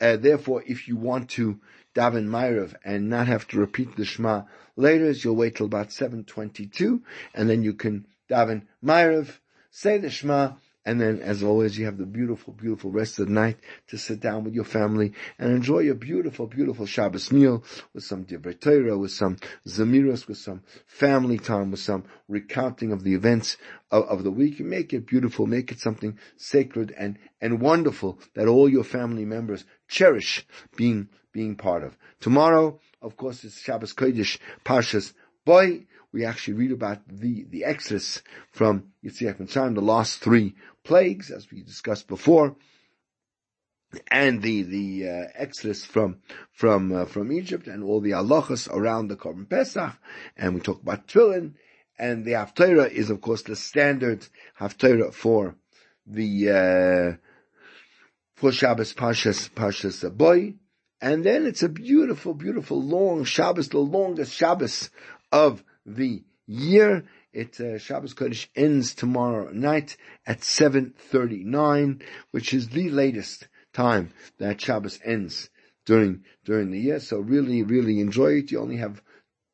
Uh, 0.00 0.16
therefore, 0.16 0.62
if 0.66 0.88
you 0.88 0.96
want 0.96 1.30
to 1.30 1.60
daven 1.94 2.26
Ma'ariv 2.26 2.74
and 2.84 3.10
not 3.10 3.26
have 3.26 3.46
to 3.48 3.58
repeat 3.58 3.96
the 3.96 4.04
Shema 4.04 4.42
later, 4.76 5.10
you'll 5.10 5.36
wait 5.36 5.56
till 5.56 5.66
about 5.66 5.88
7.22, 5.88 7.02
and 7.34 7.50
then 7.50 7.62
you 7.62 7.74
can 7.74 8.06
daven 8.30 8.62
Ma'ariv, 8.82 9.38
say 9.70 9.98
the 9.98 10.08
Shema, 10.08 10.52
and 10.90 11.00
then, 11.00 11.20
as 11.22 11.44
always, 11.44 11.78
you 11.78 11.84
have 11.84 11.98
the 11.98 12.04
beautiful, 12.04 12.52
beautiful 12.52 12.90
rest 12.90 13.20
of 13.20 13.28
the 13.28 13.32
night 13.32 13.58
to 13.86 13.96
sit 13.96 14.18
down 14.18 14.42
with 14.42 14.54
your 14.54 14.64
family 14.64 15.12
and 15.38 15.52
enjoy 15.52 15.88
a 15.88 15.94
beautiful, 15.94 16.48
beautiful 16.48 16.84
Shabbos 16.84 17.30
meal 17.30 17.62
with 17.94 18.02
some 18.02 18.24
Divrei 18.24 18.58
Torah, 18.58 18.98
with 18.98 19.12
some 19.12 19.36
Zemiros, 19.68 20.26
with 20.26 20.38
some 20.38 20.64
family 20.88 21.38
time, 21.38 21.70
with 21.70 21.78
some 21.78 22.06
recounting 22.26 22.90
of 22.90 23.04
the 23.04 23.14
events 23.14 23.56
of, 23.92 24.02
of 24.06 24.24
the 24.24 24.32
week. 24.32 24.58
Make 24.58 24.92
it 24.92 25.06
beautiful, 25.06 25.46
make 25.46 25.70
it 25.70 25.78
something 25.78 26.18
sacred 26.36 26.92
and, 26.98 27.20
and 27.40 27.60
wonderful 27.60 28.18
that 28.34 28.48
all 28.48 28.68
your 28.68 28.82
family 28.82 29.24
members 29.24 29.64
cherish 29.86 30.44
being, 30.74 31.08
being 31.32 31.54
part 31.54 31.84
of. 31.84 31.96
Tomorrow, 32.18 32.80
of 33.00 33.16
course, 33.16 33.44
it's 33.44 33.60
Shabbos 33.60 33.94
Kodesh 33.94 34.38
Parshas 34.64 35.12
Boy 35.44 35.86
we 36.12 36.24
actually 36.24 36.54
read 36.54 36.72
about 36.72 37.06
the, 37.08 37.44
the 37.50 37.64
exodus 37.64 38.22
from 38.50 38.92
Yitzias 39.04 39.36
Mitzrayim, 39.40 39.74
the 39.74 39.80
last 39.80 40.18
three 40.18 40.54
plagues, 40.84 41.30
as 41.30 41.50
we 41.50 41.62
discussed 41.62 42.08
before, 42.08 42.56
and 44.10 44.42
the 44.42 44.62
the 44.62 45.08
uh, 45.08 45.24
exodus 45.34 45.84
from 45.84 46.18
from 46.52 46.92
uh, 46.92 47.04
from 47.04 47.32
Egypt 47.32 47.66
and 47.66 47.82
all 47.82 48.00
the 48.00 48.10
halachas 48.10 48.68
around 48.70 49.08
the 49.08 49.16
Korban 49.16 49.48
Pesach, 49.48 49.96
and 50.36 50.54
we 50.54 50.60
talk 50.60 50.80
about 50.82 51.08
Tefillin, 51.08 51.54
and 51.98 52.24
the 52.24 52.32
Haftarah 52.32 52.90
is 52.90 53.10
of 53.10 53.20
course 53.20 53.42
the 53.42 53.56
standard 53.56 54.26
Haftarah 54.60 55.12
for 55.12 55.56
the 56.06 56.50
uh, 56.50 57.16
for 58.34 58.52
Shabbos 58.52 58.94
Pashas 58.94 59.50
Pashas 59.50 60.16
Boy, 60.16 60.54
and 61.00 61.24
then 61.24 61.46
it's 61.46 61.62
a 61.62 61.68
beautiful, 61.68 62.34
beautiful 62.34 62.80
long 62.80 63.24
Shabbos, 63.24 63.68
the 63.68 63.78
longest 63.78 64.32
Shabbos 64.32 64.90
of 65.32 65.64
the 65.84 66.24
year. 66.46 67.04
It 67.32 67.60
uh, 67.60 67.78
Shabbos 67.78 68.14
Kodesh 68.14 68.48
ends 68.56 68.94
tomorrow 68.94 69.50
night 69.52 69.96
at 70.26 70.40
7:39, 70.40 72.02
which 72.32 72.52
is 72.52 72.68
the 72.68 72.90
latest 72.90 73.48
time 73.72 74.10
that 74.38 74.60
Shabbos 74.60 74.98
ends 75.04 75.48
during 75.86 76.24
during 76.44 76.70
the 76.70 76.80
year. 76.80 76.98
So 77.00 77.18
really, 77.18 77.62
really 77.62 78.00
enjoy 78.00 78.38
it. 78.38 78.50
You 78.50 78.60
only 78.60 78.78
have 78.78 79.00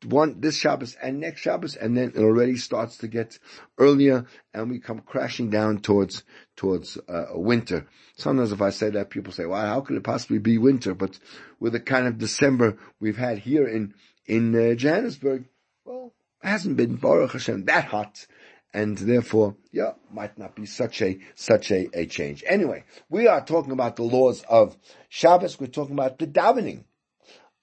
one 0.04 0.40
this 0.40 0.56
Shabbos 0.56 0.96
and 1.02 1.20
next 1.20 1.40
Shabbos, 1.40 1.76
and 1.76 1.96
then 1.96 2.12
it 2.14 2.20
already 2.20 2.56
starts 2.56 2.98
to 2.98 3.08
get 3.08 3.38
earlier, 3.78 4.26
and 4.54 4.70
we 4.70 4.78
come 4.78 5.00
crashing 5.00 5.50
down 5.50 5.80
towards 5.80 6.24
towards 6.56 6.96
uh, 7.08 7.26
winter. 7.32 7.86
Sometimes, 8.16 8.52
if 8.52 8.62
I 8.62 8.70
say 8.70 8.90
that, 8.90 9.10
people 9.10 9.32
say, 9.32 9.46
"Well, 9.46 9.66
how 9.66 9.80
could 9.82 9.96
it 9.96 10.04
possibly 10.04 10.38
be 10.38 10.58
winter?" 10.58 10.94
But 10.94 11.18
with 11.60 11.72
the 11.72 11.80
kind 11.80 12.06
of 12.06 12.18
December 12.18 12.78
we've 13.00 13.18
had 13.18 13.38
here 13.38 13.66
in 13.66 13.94
in 14.26 14.54
uh, 14.54 14.74
Johannesburg, 14.74 15.44
well, 15.84 16.14
hasn't 16.42 16.76
been 16.76 16.96
Baruch 16.96 17.32
Hashem 17.32 17.64
that 17.64 17.86
hot, 17.86 18.26
and 18.72 18.96
therefore, 18.98 19.56
yeah, 19.72 19.92
might 20.12 20.38
not 20.38 20.54
be 20.54 20.66
such 20.66 21.00
a 21.02 21.18
such 21.34 21.70
a, 21.70 21.88
a 21.94 22.06
change. 22.06 22.44
Anyway, 22.46 22.84
we 23.08 23.26
are 23.26 23.44
talking 23.44 23.72
about 23.72 23.96
the 23.96 24.02
laws 24.02 24.44
of 24.48 24.76
Shabbos. 25.08 25.58
We're 25.58 25.68
talking 25.68 25.94
about 25.94 26.18
the 26.18 26.26
davening 26.26 26.84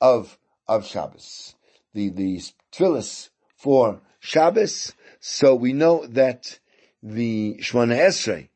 of 0.01 0.37
of 0.67 0.85
Shabbos, 0.85 1.55
the 1.93 2.09
the 2.09 2.41
tefillas 2.71 3.29
for 3.55 4.01
Shabbos. 4.19 4.93
So 5.19 5.55
we 5.55 5.73
know 5.73 6.05
that 6.07 6.59
the 7.01 7.57
Shemona 7.61 7.97
Esrei 7.97 8.49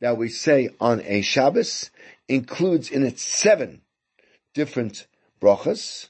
that 0.00 0.16
we 0.16 0.28
say 0.28 0.70
on 0.80 1.02
a 1.04 1.20
Shabbos 1.22 1.90
includes 2.28 2.90
in 2.90 3.04
it 3.04 3.18
seven 3.18 3.82
different 4.54 5.06
brachas. 5.40 6.08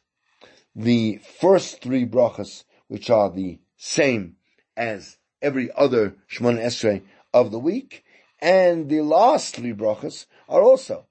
The 0.74 1.20
first 1.40 1.82
three 1.82 2.06
brachas 2.06 2.64
which 2.88 3.10
are 3.10 3.30
the 3.30 3.58
same 3.76 4.36
as 4.76 5.16
every 5.40 5.70
other 5.76 6.16
Shemona 6.30 6.64
Esrei 6.64 7.02
of 7.32 7.50
the 7.50 7.58
week, 7.58 8.04
and 8.40 8.88
the 8.88 9.02
last 9.02 9.54
three 9.54 9.72
brachas 9.72 10.26
are 10.48 10.62
also 10.62 11.06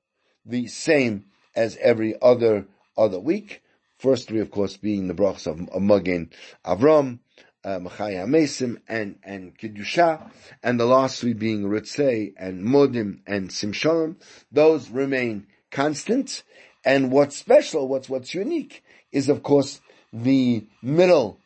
the 0.45 0.67
same 0.67 1.25
as 1.55 1.78
every 1.78 2.15
other 2.21 2.67
other 2.97 3.19
week. 3.19 3.61
First 3.97 4.28
three, 4.28 4.39
of 4.39 4.51
course, 4.51 4.78
being 4.78 5.07
the 5.07 5.13
brachas 5.13 5.47
of, 5.47 5.69
of 5.69 5.82
Magen 5.82 6.30
Avram, 6.65 7.19
uh, 7.63 7.80
Mesim, 7.80 8.78
and, 8.88 9.19
and 9.23 9.57
Kiddusha, 9.57 10.32
and 10.63 10.80
the 10.80 10.86
last 10.86 11.19
three 11.19 11.34
being 11.34 11.63
Ritzei 11.63 12.34
and 12.38 12.63
Modim 12.63 13.19
and 13.28 13.49
Simshonim. 13.49 14.15
Those 14.51 14.89
remain 14.89 15.47
constant. 15.71 16.43
And 16.86 17.11
what's 17.11 17.36
special, 17.36 17.88
what's, 17.88 18.07
what's 18.07 18.34
unique, 18.34 18.84
is 19.11 19.28
of 19.28 19.43
course 19.43 19.82
the 20.13 20.65
middle 20.82 21.41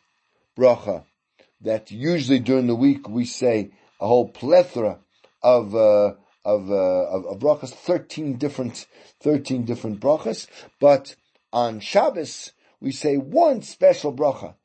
bracha 0.62 1.04
that 1.62 1.92
usually 1.92 2.40
during 2.40 2.68
the 2.68 2.76
week 2.76 3.08
we 3.10 3.26
say 3.26 3.72
a 4.00 4.08
whole 4.08 4.30
plethora 4.30 5.00
of 5.42 5.76
uh, 5.76 6.14
of, 6.44 6.72
uh, 6.72 7.04
of, 7.16 7.26
of 7.26 7.40
brachas, 7.40 7.72
thirteen 7.72 8.38
different 8.38 8.86
thirteen 9.20 9.64
different 9.66 10.00
brachas, 10.00 10.48
but 10.80 11.16
on 11.54 11.80
Shabbos 11.80 12.52
we 12.80 12.92
say 12.92 13.16
one 13.18 13.62
special 13.62 14.14
bracha 14.14 14.56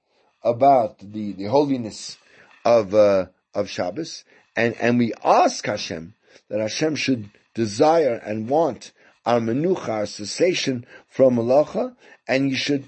about 0.42 0.98
the, 1.00 1.32
the 1.32 1.46
holiness 1.46 2.18
of 2.64 2.94
uh, 2.94 3.26
of 3.54 3.68
Shabbos, 3.68 4.24
and 4.54 4.74
and 4.80 4.98
we 4.98 5.12
ask 5.24 5.64
Hashem 5.66 6.14
that 6.48 6.60
Hashem 6.60 6.96
should 6.96 7.30
desire 7.54 8.14
and 8.24 8.48
want 8.48 8.92
our 9.24 9.40
menucha, 9.40 9.88
our 9.88 10.06
cessation 10.06 10.86
from 11.08 11.36
malacha, 11.36 11.94
and 12.28 12.50
you 12.50 12.56
should 12.56 12.84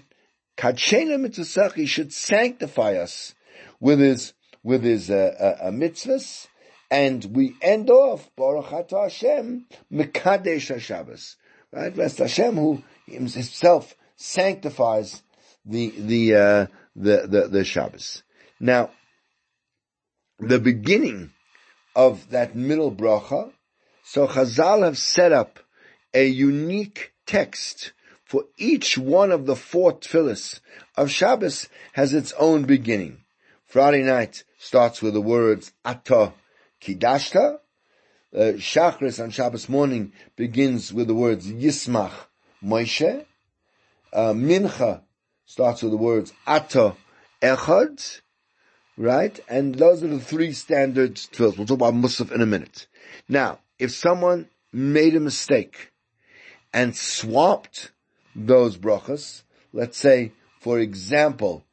Kachena 0.59 1.21
mitzvah, 1.21 1.87
should 1.87 2.13
sanctify 2.13 2.95
us 2.95 3.35
with 3.79 4.01
his, 4.01 4.35
with 4.65 4.83
his, 4.83 5.09
uh, 5.09 5.35
uh, 5.39 5.67
uh 5.67 5.71
mitzvahs, 5.71 6.49
and 6.91 7.25
we 7.25 7.55
end 7.63 7.91
off, 7.91 8.29
Baruch 8.35 8.91
Hashem, 8.91 9.67
Mekadesh 9.93 10.75
HaShabbos. 10.75 11.37
Right? 11.73 11.97
Rest 11.97 12.19
Hashem 12.19 12.57
who 12.57 12.83
himself 13.07 13.95
sanctifies 14.17 15.23
the, 15.65 15.93
the, 15.97 16.35
uh, 16.35 16.67
the, 16.97 17.27
the, 17.29 17.49
the 17.49 17.65
Shabbos. 17.65 18.23
Now, 18.59 18.91
the 20.41 20.59
beginning 20.59 21.33
of 21.95 22.31
that 22.31 22.57
middle 22.57 22.91
bracha, 22.91 23.53
so 24.03 24.27
Chazal 24.27 24.85
have 24.85 24.99
set 24.99 25.33
up 25.33 25.61
a 26.15 26.27
unique 26.27 27.13
text 27.27 27.93
for 28.29 28.45
each 28.59 28.99
one 28.99 29.33
of 29.33 29.47
the 29.47 29.57
four 29.57 29.91
tefillas 29.95 30.61
of 30.99 31.11
Shabbos 31.11 31.66
has 31.95 32.12
its 32.12 32.35
own 32.39 32.64
beginning. 32.64 33.24
Friday 33.64 34.03
night 34.03 34.45
starts 34.59 35.01
with 35.01 35.14
the 35.14 35.20
words 35.22 35.72
Ata 35.83 36.35
Kidashta. 36.79 37.59
Uh, 38.37 38.53
Shachris 38.59 39.22
on 39.22 39.31
Shabbos 39.31 39.70
morning 39.70 40.12
begins 40.37 40.93
with 40.93 41.07
the 41.07 41.14
words 41.14 41.51
Yismach 41.51 42.12
Moshe. 42.62 43.24
Uh, 44.12 44.35
Mincha 44.35 45.01
starts 45.47 45.83
with 45.83 45.93
the 45.93 45.97
words 45.97 46.35
Ata 46.47 46.97
Echad. 47.41 48.20
Right? 48.99 49.41
And 49.49 49.74
those 49.74 50.03
are 50.03 50.09
the 50.09 50.20
three 50.20 50.53
standard 50.53 51.14
tefillas. 51.14 51.57
We'll 51.57 51.66
talk 51.66 51.76
about 51.76 51.95
Musaf 51.95 52.31
in 52.31 52.43
a 52.43 52.47
minute. 52.47 52.89
Now, 53.26 53.61
if 53.79 53.93
someone 53.93 54.51
made 54.70 55.16
a 55.16 55.20
mistake 55.20 55.93
and 56.74 56.95
swapped 56.95 57.93
those 58.47 58.76
brachas. 58.76 59.43
Let's 59.72 59.99
say, 59.99 60.32
for 60.61 60.78
example, 60.78 61.64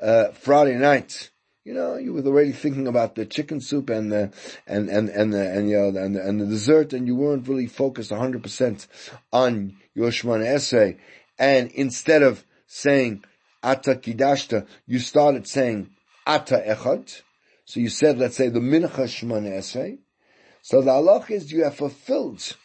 uh, 0.00 0.28
Friday 0.28 0.76
night, 0.76 1.30
you 1.64 1.74
know, 1.74 1.96
you 1.96 2.12
were 2.12 2.22
already 2.22 2.52
thinking 2.52 2.88
about 2.88 3.14
the 3.14 3.24
chicken 3.24 3.60
soup 3.60 3.88
and 3.90 4.10
the, 4.10 4.32
and, 4.66 4.88
and, 4.88 5.08
and 5.08 5.32
the, 5.32 5.50
and, 5.50 5.68
you 5.68 5.78
know, 5.78 5.88
and 5.88 6.16
the, 6.16 6.26
and 6.26 6.40
the 6.40 6.46
dessert 6.46 6.92
and 6.92 7.06
you 7.06 7.14
weren't 7.14 7.46
really 7.46 7.66
focused 7.66 8.10
100% 8.10 8.86
on 9.32 9.76
your 9.94 10.10
Shemana 10.10 10.44
Esrei. 10.44 10.98
And 11.38 11.70
instead 11.70 12.22
of 12.22 12.44
saying 12.66 13.24
Ata 13.62 13.94
Kidashta, 13.94 14.66
you 14.86 14.98
started 14.98 15.46
saying 15.46 15.90
Ata 16.26 16.64
Echad. 16.66 17.22
So 17.64 17.78
you 17.78 17.88
said, 17.88 18.18
let's 18.18 18.36
say 18.36 18.48
the 18.48 18.60
Mincha 18.60 19.04
Shemana 19.04 19.50
Esrei. 19.50 19.98
So 20.62 20.80
the 20.80 20.90
halach 20.90 21.30
is 21.30 21.52
you 21.52 21.64
have 21.64 21.76
fulfilled 21.76 22.56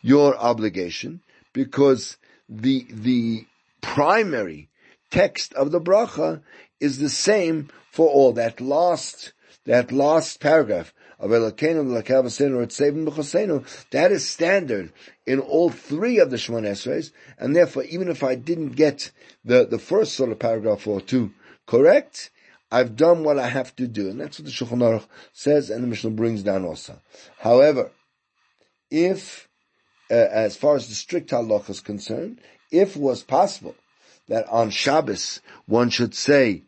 your 0.00 0.36
obligation 0.36 1.22
because 1.52 2.16
the, 2.62 2.86
the 2.90 3.46
primary 3.80 4.68
text 5.10 5.52
of 5.54 5.70
the 5.70 5.80
bracha 5.80 6.42
is 6.80 6.98
the 6.98 7.08
same 7.08 7.68
for 7.90 8.08
all. 8.08 8.32
That 8.32 8.60
last, 8.60 9.32
that 9.64 9.92
last 9.92 10.40
paragraph 10.40 10.92
of 11.18 11.30
Elokeinu 11.30 11.84
tzevim 12.02 13.08
b'chosenu, 13.08 13.90
that 13.90 14.12
is 14.12 14.28
standard 14.28 14.92
in 15.26 15.40
all 15.40 15.70
three 15.70 16.18
of 16.18 16.30
the 16.30 16.36
Shemon 16.36 16.66
Esreis, 16.66 17.12
and 17.38 17.54
therefore 17.54 17.84
even 17.84 18.08
if 18.08 18.22
I 18.22 18.34
didn't 18.34 18.70
get 18.70 19.10
the, 19.44 19.66
the 19.66 19.78
first 19.78 20.14
sort 20.14 20.30
of 20.30 20.38
paragraph 20.38 20.86
or 20.86 21.00
two 21.00 21.32
correct, 21.66 22.30
I've 22.70 22.96
done 22.96 23.22
what 23.22 23.38
I 23.38 23.48
have 23.48 23.74
to 23.76 23.86
do, 23.86 24.10
and 24.10 24.20
that's 24.20 24.40
what 24.40 24.46
the 24.46 24.52
Shulchan 24.52 24.78
Aruch 24.78 25.06
says, 25.32 25.70
and 25.70 25.82
the 25.82 25.88
Mishnah 25.88 26.10
brings 26.10 26.42
down 26.42 26.64
also. 26.64 27.00
However, 27.38 27.92
if 28.90 29.48
uh, 30.10 30.14
as 30.14 30.56
far 30.56 30.76
as 30.76 30.88
the 30.88 30.94
strict 30.94 31.30
halacha 31.30 31.70
is 31.70 31.80
concerned, 31.80 32.40
if 32.70 32.96
was 32.96 33.22
possible 33.22 33.74
that 34.28 34.46
on 34.48 34.70
Shabbos 34.70 35.40
one 35.66 35.90
should 35.90 36.14
say, 36.14 36.62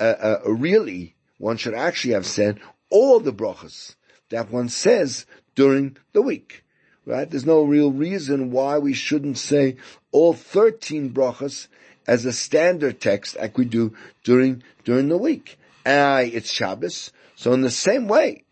uh, 0.00 0.14
uh, 0.20 0.38
really, 0.46 1.14
one 1.38 1.56
should 1.56 1.74
actually 1.74 2.14
have 2.14 2.26
said 2.26 2.60
all 2.90 3.20
the 3.20 3.32
brachas 3.32 3.96
that 4.30 4.50
one 4.50 4.68
says 4.68 5.26
during 5.54 5.96
the 6.12 6.22
week. 6.22 6.64
Right? 7.04 7.30
There's 7.30 7.46
no 7.46 7.62
real 7.62 7.92
reason 7.92 8.50
why 8.50 8.78
we 8.78 8.92
shouldn't 8.92 9.38
say 9.38 9.76
all 10.10 10.32
13 10.32 11.10
brachas 11.10 11.68
as 12.06 12.24
a 12.24 12.32
standard 12.32 13.00
text 13.00 13.36
like 13.36 13.56
we 13.56 13.64
do 13.64 13.94
during, 14.24 14.62
during 14.84 15.08
the 15.08 15.16
week. 15.16 15.58
Uh, 15.84 16.24
it's 16.24 16.50
Shabbos. 16.50 17.12
So 17.36 17.52
in 17.52 17.60
the 17.60 17.70
same 17.70 18.08
way 18.08 18.42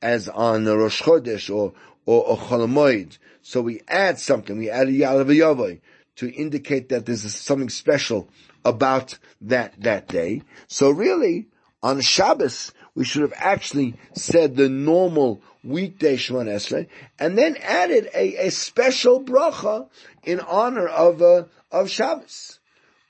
as 0.00 0.28
on 0.28 0.64
Rosh 0.64 1.02
Chodesh 1.02 1.54
or, 1.54 1.74
or, 2.06 2.24
or 2.24 2.38
Cholamoid, 2.38 3.18
so 3.48 3.62
we 3.62 3.80
add 3.88 4.18
something, 4.18 4.58
we 4.58 4.68
add 4.68 4.88
a 4.88 4.92
Yalav 4.92 5.80
to 6.16 6.30
indicate 6.30 6.90
that 6.90 7.06
there's 7.06 7.34
something 7.34 7.70
special 7.70 8.28
about 8.62 9.18
that, 9.40 9.72
that 9.80 10.06
day. 10.06 10.42
So 10.66 10.90
really, 10.90 11.46
on 11.82 12.02
Shabbos, 12.02 12.72
we 12.94 13.06
should 13.06 13.22
have 13.22 13.32
actually 13.34 13.94
said 14.12 14.54
the 14.54 14.68
normal 14.68 15.40
weekday 15.64 16.18
Shemon 16.18 16.48
Esrei, 16.48 16.88
and 17.18 17.38
then 17.38 17.56
added 17.62 18.10
a, 18.14 18.48
a 18.48 18.50
special 18.50 19.24
bracha 19.24 19.88
in 20.24 20.40
honor 20.40 20.86
of, 20.86 21.22
uh, 21.22 21.44
of 21.72 21.88
Shabbos. 21.88 22.58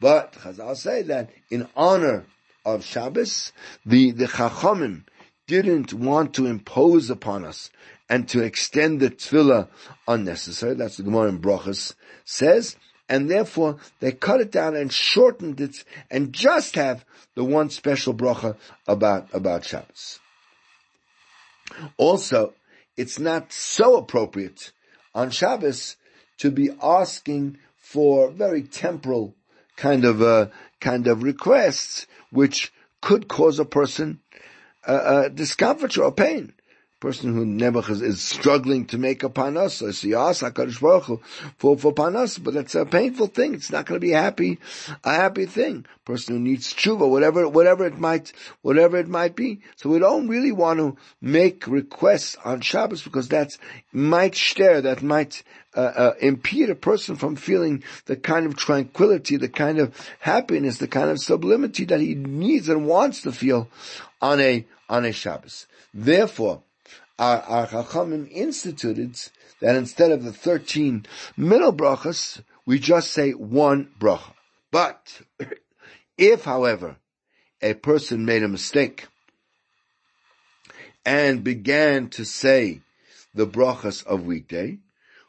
But 0.00 0.34
Chazal 0.34 0.76
say 0.76 1.02
that 1.02 1.30
in 1.50 1.66
honor 1.74 2.26
of 2.64 2.84
Shabbos, 2.84 3.50
the, 3.84 4.12
the 4.12 4.26
Chachamim 4.26 5.02
didn't 5.48 5.92
want 5.92 6.34
to 6.34 6.46
impose 6.46 7.10
upon 7.10 7.44
us 7.44 7.70
and 8.08 8.28
to 8.28 8.42
extend 8.42 9.00
the 9.00 9.10
tefillah 9.10 9.68
unnecessary. 10.06 10.74
That's 10.74 10.96
the 10.96 11.02
Gemara 11.02 11.28
in 11.28 11.40
Brachas 11.40 11.94
says. 12.24 12.76
And 13.08 13.30
therefore, 13.30 13.78
they 14.00 14.12
cut 14.12 14.40
it 14.40 14.50
down 14.52 14.76
and 14.76 14.92
shortened 14.92 15.60
it 15.60 15.84
and 16.10 16.32
just 16.32 16.74
have 16.74 17.04
the 17.34 17.44
one 17.44 17.70
special 17.70 18.12
bracha 18.12 18.56
about, 18.86 19.28
about 19.32 19.64
Shabbos. 19.64 20.20
Also, 21.96 22.54
it's 22.96 23.18
not 23.18 23.52
so 23.52 23.96
appropriate 23.96 24.72
on 25.14 25.30
Shabbos 25.30 25.96
to 26.38 26.50
be 26.50 26.70
asking 26.82 27.58
for 27.78 28.30
very 28.30 28.62
temporal 28.62 29.34
kind 29.76 30.04
of, 30.04 30.20
uh, 30.20 30.48
kind 30.80 31.06
of 31.06 31.22
requests, 31.22 32.06
which 32.30 32.72
could 33.00 33.28
cause 33.28 33.58
a 33.58 33.64
person 33.64 34.20
uh, 34.86 34.92
uh, 34.92 35.28
discomfort 35.28 35.96
or 35.96 36.12
pain 36.12 36.52
person 37.00 37.32
who 37.32 37.46
Nebuch 37.46 37.90
is, 37.90 38.20
struggling 38.20 38.84
to 38.86 38.98
make 38.98 39.22
a 39.22 39.28
panas, 39.28 39.72
so 39.72 39.90
he 39.90 40.14
asks 40.14 40.42
HaKadosh 40.42 40.80
Baruch 40.80 41.04
Hu 41.04 41.20
for, 41.56 41.78
for 41.78 41.94
panas, 41.94 42.42
but 42.42 42.56
it's 42.56 42.74
a 42.74 42.84
painful 42.84 43.28
thing. 43.28 43.54
It's 43.54 43.70
not 43.70 43.86
going 43.86 44.00
to 44.00 44.06
be 44.06 44.12
a 44.12 44.20
happy, 44.20 44.58
a 45.04 45.14
happy 45.14 45.46
thing. 45.46 45.86
Person 46.04 46.36
who 46.36 46.40
needs 46.40 46.72
tshuva, 46.72 47.08
whatever, 47.08 47.48
whatever 47.48 47.86
it 47.86 47.98
might, 47.98 48.32
whatever 48.62 48.96
it 48.96 49.08
might 49.08 49.36
be. 49.36 49.60
So 49.76 49.90
we 49.90 49.98
don't 49.98 50.26
really 50.26 50.52
want 50.52 50.78
to 50.80 50.96
make 51.20 51.66
requests 51.66 52.36
on 52.44 52.62
Shabbos 52.62 53.02
because 53.02 53.28
that's 53.28 53.58
might 53.92 54.34
stare, 54.34 54.80
that 54.80 55.02
might 55.02 55.42
uh, 55.76 55.80
uh, 55.80 56.14
impede 56.20 56.70
a 56.70 56.74
person 56.74 57.14
from 57.14 57.36
feeling 57.36 57.84
the 58.06 58.16
kind 58.16 58.46
of 58.46 58.56
tranquility, 58.56 59.36
the 59.36 59.48
kind 59.48 59.78
of 59.78 59.94
happiness, 60.18 60.78
the 60.78 60.88
kind 60.88 61.10
of 61.10 61.20
sublimity 61.20 61.84
that 61.84 62.00
he 62.00 62.14
needs 62.14 62.68
and 62.68 62.86
wants 62.86 63.22
to 63.22 63.30
feel 63.30 63.68
on 64.20 64.40
a 64.40 64.66
on 64.88 65.04
a 65.04 65.12
Shabbos. 65.12 65.66
Therefore, 65.92 66.62
our, 67.18 67.40
our 67.42 67.66
Chachamim 67.66 68.30
instituted 68.30 69.20
that 69.60 69.76
instead 69.76 70.12
of 70.12 70.22
the 70.22 70.32
13 70.32 71.06
middle 71.36 71.72
brachas, 71.72 72.42
we 72.64 72.78
just 72.78 73.10
say 73.10 73.32
one 73.32 73.90
bracha. 73.98 74.32
But, 74.70 75.22
if 76.18 76.44
however, 76.44 76.96
a 77.60 77.74
person 77.74 78.24
made 78.24 78.42
a 78.42 78.48
mistake 78.48 79.06
and 81.04 81.42
began 81.42 82.08
to 82.10 82.24
say 82.24 82.82
the 83.34 83.46
brachas 83.46 84.06
of 84.06 84.24
weekday, 84.24 84.78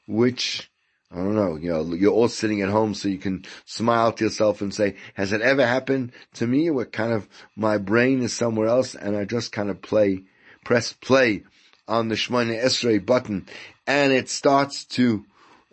which 0.08 0.70
I 1.12 1.16
don't 1.16 1.36
know, 1.36 1.56
you 1.56 1.72
know, 1.72 1.96
you're 1.96 2.14
all 2.14 2.28
sitting 2.28 2.62
at 2.62 2.70
home 2.70 2.94
so 2.94 3.08
you 3.08 3.18
can 3.18 3.46
smile 3.66 4.12
to 4.12 4.26
yourself 4.26 4.62
and 4.62 4.72
say, 4.72 4.96
has 5.16 5.32
it 5.32 5.42
ever 5.42 5.66
happened 5.66 6.12
to 6.36 6.46
me 6.46 6.70
where 6.70 6.86
kind 6.86 7.14
of 7.14 7.28
my 7.56 7.80
brain 7.80 8.22
is 8.22 8.34
somewhere 8.34 8.68
else 8.68 8.94
and 8.94 9.18
I 9.18 9.26
just 9.26 9.52
kind 9.52 9.72
of 9.72 9.82
play, 9.82 10.26
press 10.64 10.94
play 10.94 11.46
on 11.90 12.08
the 12.08 12.16
Shemona 12.16 12.64
Esrei 12.64 13.04
button 13.04 13.48
and 13.88 14.14
it 14.14 14.30
starts 14.30 14.86
to 14.86 15.26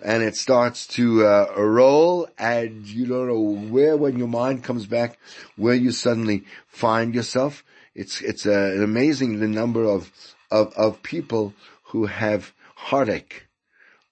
and 0.02 0.22
it 0.22 0.36
starts 0.36 0.86
to 0.88 1.24
uh, 1.24 1.54
roll 1.56 2.28
and 2.38 2.86
you 2.86 3.06
don't 3.06 3.28
know 3.28 3.70
where 3.70 3.96
when 3.96 4.18
your 4.18 4.28
mind 4.28 4.64
comes 4.64 4.86
back 4.86 5.18
where 5.56 5.74
you 5.74 5.90
suddenly 5.92 6.44
find 6.66 7.14
yourself. 7.14 7.62
It's 7.94 8.20
it's 8.20 8.46
uh, 8.46 8.72
an 8.74 8.82
amazing 8.82 9.40
the 9.40 9.48
number 9.48 9.84
of 9.84 10.10
of 10.50 10.72
of 10.74 11.02
people 11.02 11.54
who 11.84 12.06
have 12.06 12.52
heartache 12.74 13.46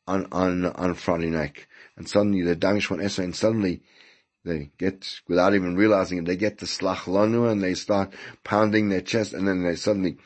on 0.07 0.27
on 0.31 0.67
on 0.67 0.95
Friday 0.95 1.31
night. 1.31 1.67
And 1.97 2.09
suddenly 2.09 2.43
the 2.43 2.55
one 2.89 3.01
Esrei 3.01 3.25
and 3.25 3.37
suddenly 3.37 3.83
they 4.45 4.71
get, 4.79 5.21
without 5.27 5.55
even 5.55 5.77
realizing 5.77 6.19
it, 6.19 6.27
they 6.27 6.37
get 6.37 6.59
to 6.59 6.67
slach 6.67 7.05
lanu 7.05 7.51
and 7.51 7.63
they 7.63 7.75
start 7.75 8.13
pounding 8.43 8.89
their 8.91 9.01
chest 9.01 9.33
and 9.33 9.49
then 9.49 9.65
they 9.65 9.75
suddenly 9.75 10.19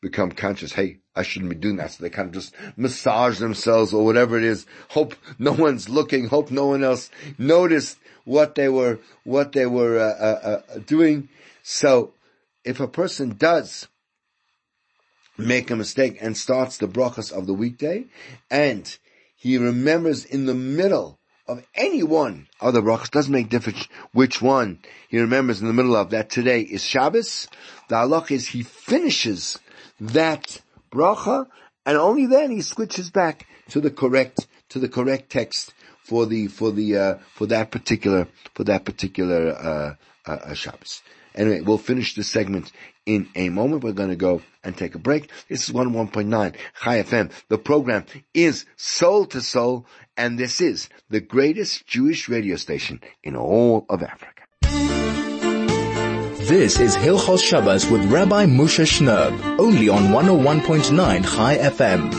become 0.00 0.32
conscious, 0.32 0.72
hey, 0.72 0.99
I 1.20 1.22
shouldn't 1.22 1.50
be 1.50 1.56
doing 1.56 1.76
that. 1.76 1.92
So 1.92 2.02
they 2.02 2.08
kind 2.10 2.28
of 2.28 2.34
just 2.34 2.54
massage 2.76 3.38
themselves 3.38 3.92
or 3.92 4.04
whatever 4.04 4.38
it 4.38 4.44
is. 4.44 4.64
Hope 4.88 5.14
no 5.38 5.52
one's 5.52 5.88
looking. 5.88 6.28
Hope 6.28 6.50
no 6.50 6.66
one 6.66 6.82
else 6.82 7.10
noticed 7.36 7.98
what 8.24 8.54
they 8.54 8.70
were, 8.70 8.98
what 9.24 9.52
they 9.52 9.66
were 9.66 9.98
uh, 9.98 10.24
uh, 10.24 10.62
uh, 10.74 10.78
doing. 10.78 11.28
So 11.62 12.14
if 12.64 12.80
a 12.80 12.88
person 12.88 13.36
does 13.36 13.86
make 15.36 15.70
a 15.70 15.76
mistake 15.76 16.16
and 16.20 16.36
starts 16.36 16.78
the 16.78 16.88
brachas 16.88 17.30
of 17.30 17.46
the 17.46 17.54
weekday 17.54 18.06
and 18.50 18.98
he 19.36 19.58
remembers 19.58 20.24
in 20.24 20.46
the 20.46 20.54
middle 20.54 21.18
of 21.46 21.66
any 21.74 22.02
one 22.02 22.46
of 22.60 22.72
the 22.72 22.80
brachas, 22.80 23.10
doesn't 23.10 23.32
make 23.32 23.50
difference 23.50 23.88
which 24.12 24.40
one 24.40 24.78
he 25.08 25.18
remembers 25.18 25.60
in 25.60 25.66
the 25.66 25.72
middle 25.74 25.96
of, 25.96 26.10
that 26.10 26.30
today 26.30 26.60
is 26.62 26.82
Shabbos, 26.82 27.48
the 27.88 27.96
halach 27.96 28.30
is 28.30 28.48
he 28.48 28.62
finishes 28.62 29.58
that 30.00 30.62
bracha, 30.90 31.46
and 31.86 31.96
only 31.96 32.26
then 32.26 32.50
he 32.50 32.62
switches 32.62 33.10
back 33.10 33.46
to 33.70 33.80
the 33.80 33.90
correct 33.90 34.46
to 34.70 34.78
the 34.78 34.88
correct 34.88 35.30
text 35.30 35.72
for 36.02 36.26
the 36.26 36.48
for 36.48 36.72
the 36.72 36.96
uh, 36.96 37.14
for 37.34 37.46
that 37.46 37.70
particular 37.70 38.28
for 38.54 38.64
that 38.64 38.84
particular 38.84 39.50
uh, 39.50 39.94
uh, 40.26 40.30
uh 40.30 40.54
Shabbos. 40.54 41.02
Anyway, 41.34 41.60
we'll 41.60 41.78
finish 41.78 42.14
this 42.14 42.28
segment 42.28 42.72
in 43.06 43.28
a 43.36 43.48
moment. 43.50 43.84
We're 43.84 43.92
going 43.92 44.10
to 44.10 44.16
go 44.16 44.42
and 44.64 44.76
take 44.76 44.94
a 44.96 44.98
break. 44.98 45.30
This 45.48 45.68
is 45.68 45.74
101.9 45.74 46.56
Chai 46.82 47.02
FM. 47.02 47.30
The 47.48 47.58
program 47.58 48.04
is 48.34 48.66
Soul 48.76 49.26
to 49.26 49.40
Soul, 49.40 49.86
and 50.16 50.38
this 50.38 50.60
is 50.60 50.88
the 51.08 51.20
greatest 51.20 51.86
Jewish 51.86 52.28
radio 52.28 52.56
station 52.56 53.00
in 53.22 53.36
all 53.36 53.86
of 53.88 54.02
Africa. 54.02 54.42
This 56.50 56.80
is 56.80 56.96
Hilchos 56.96 57.44
Shabbos 57.44 57.86
with 57.88 58.04
Rabbi 58.10 58.44
Moshe 58.44 58.84
Shnerb, 58.84 59.60
only 59.60 59.88
on 59.88 60.08
101.9 60.08 61.24
Chai 61.24 61.56
FM. 61.58 62.10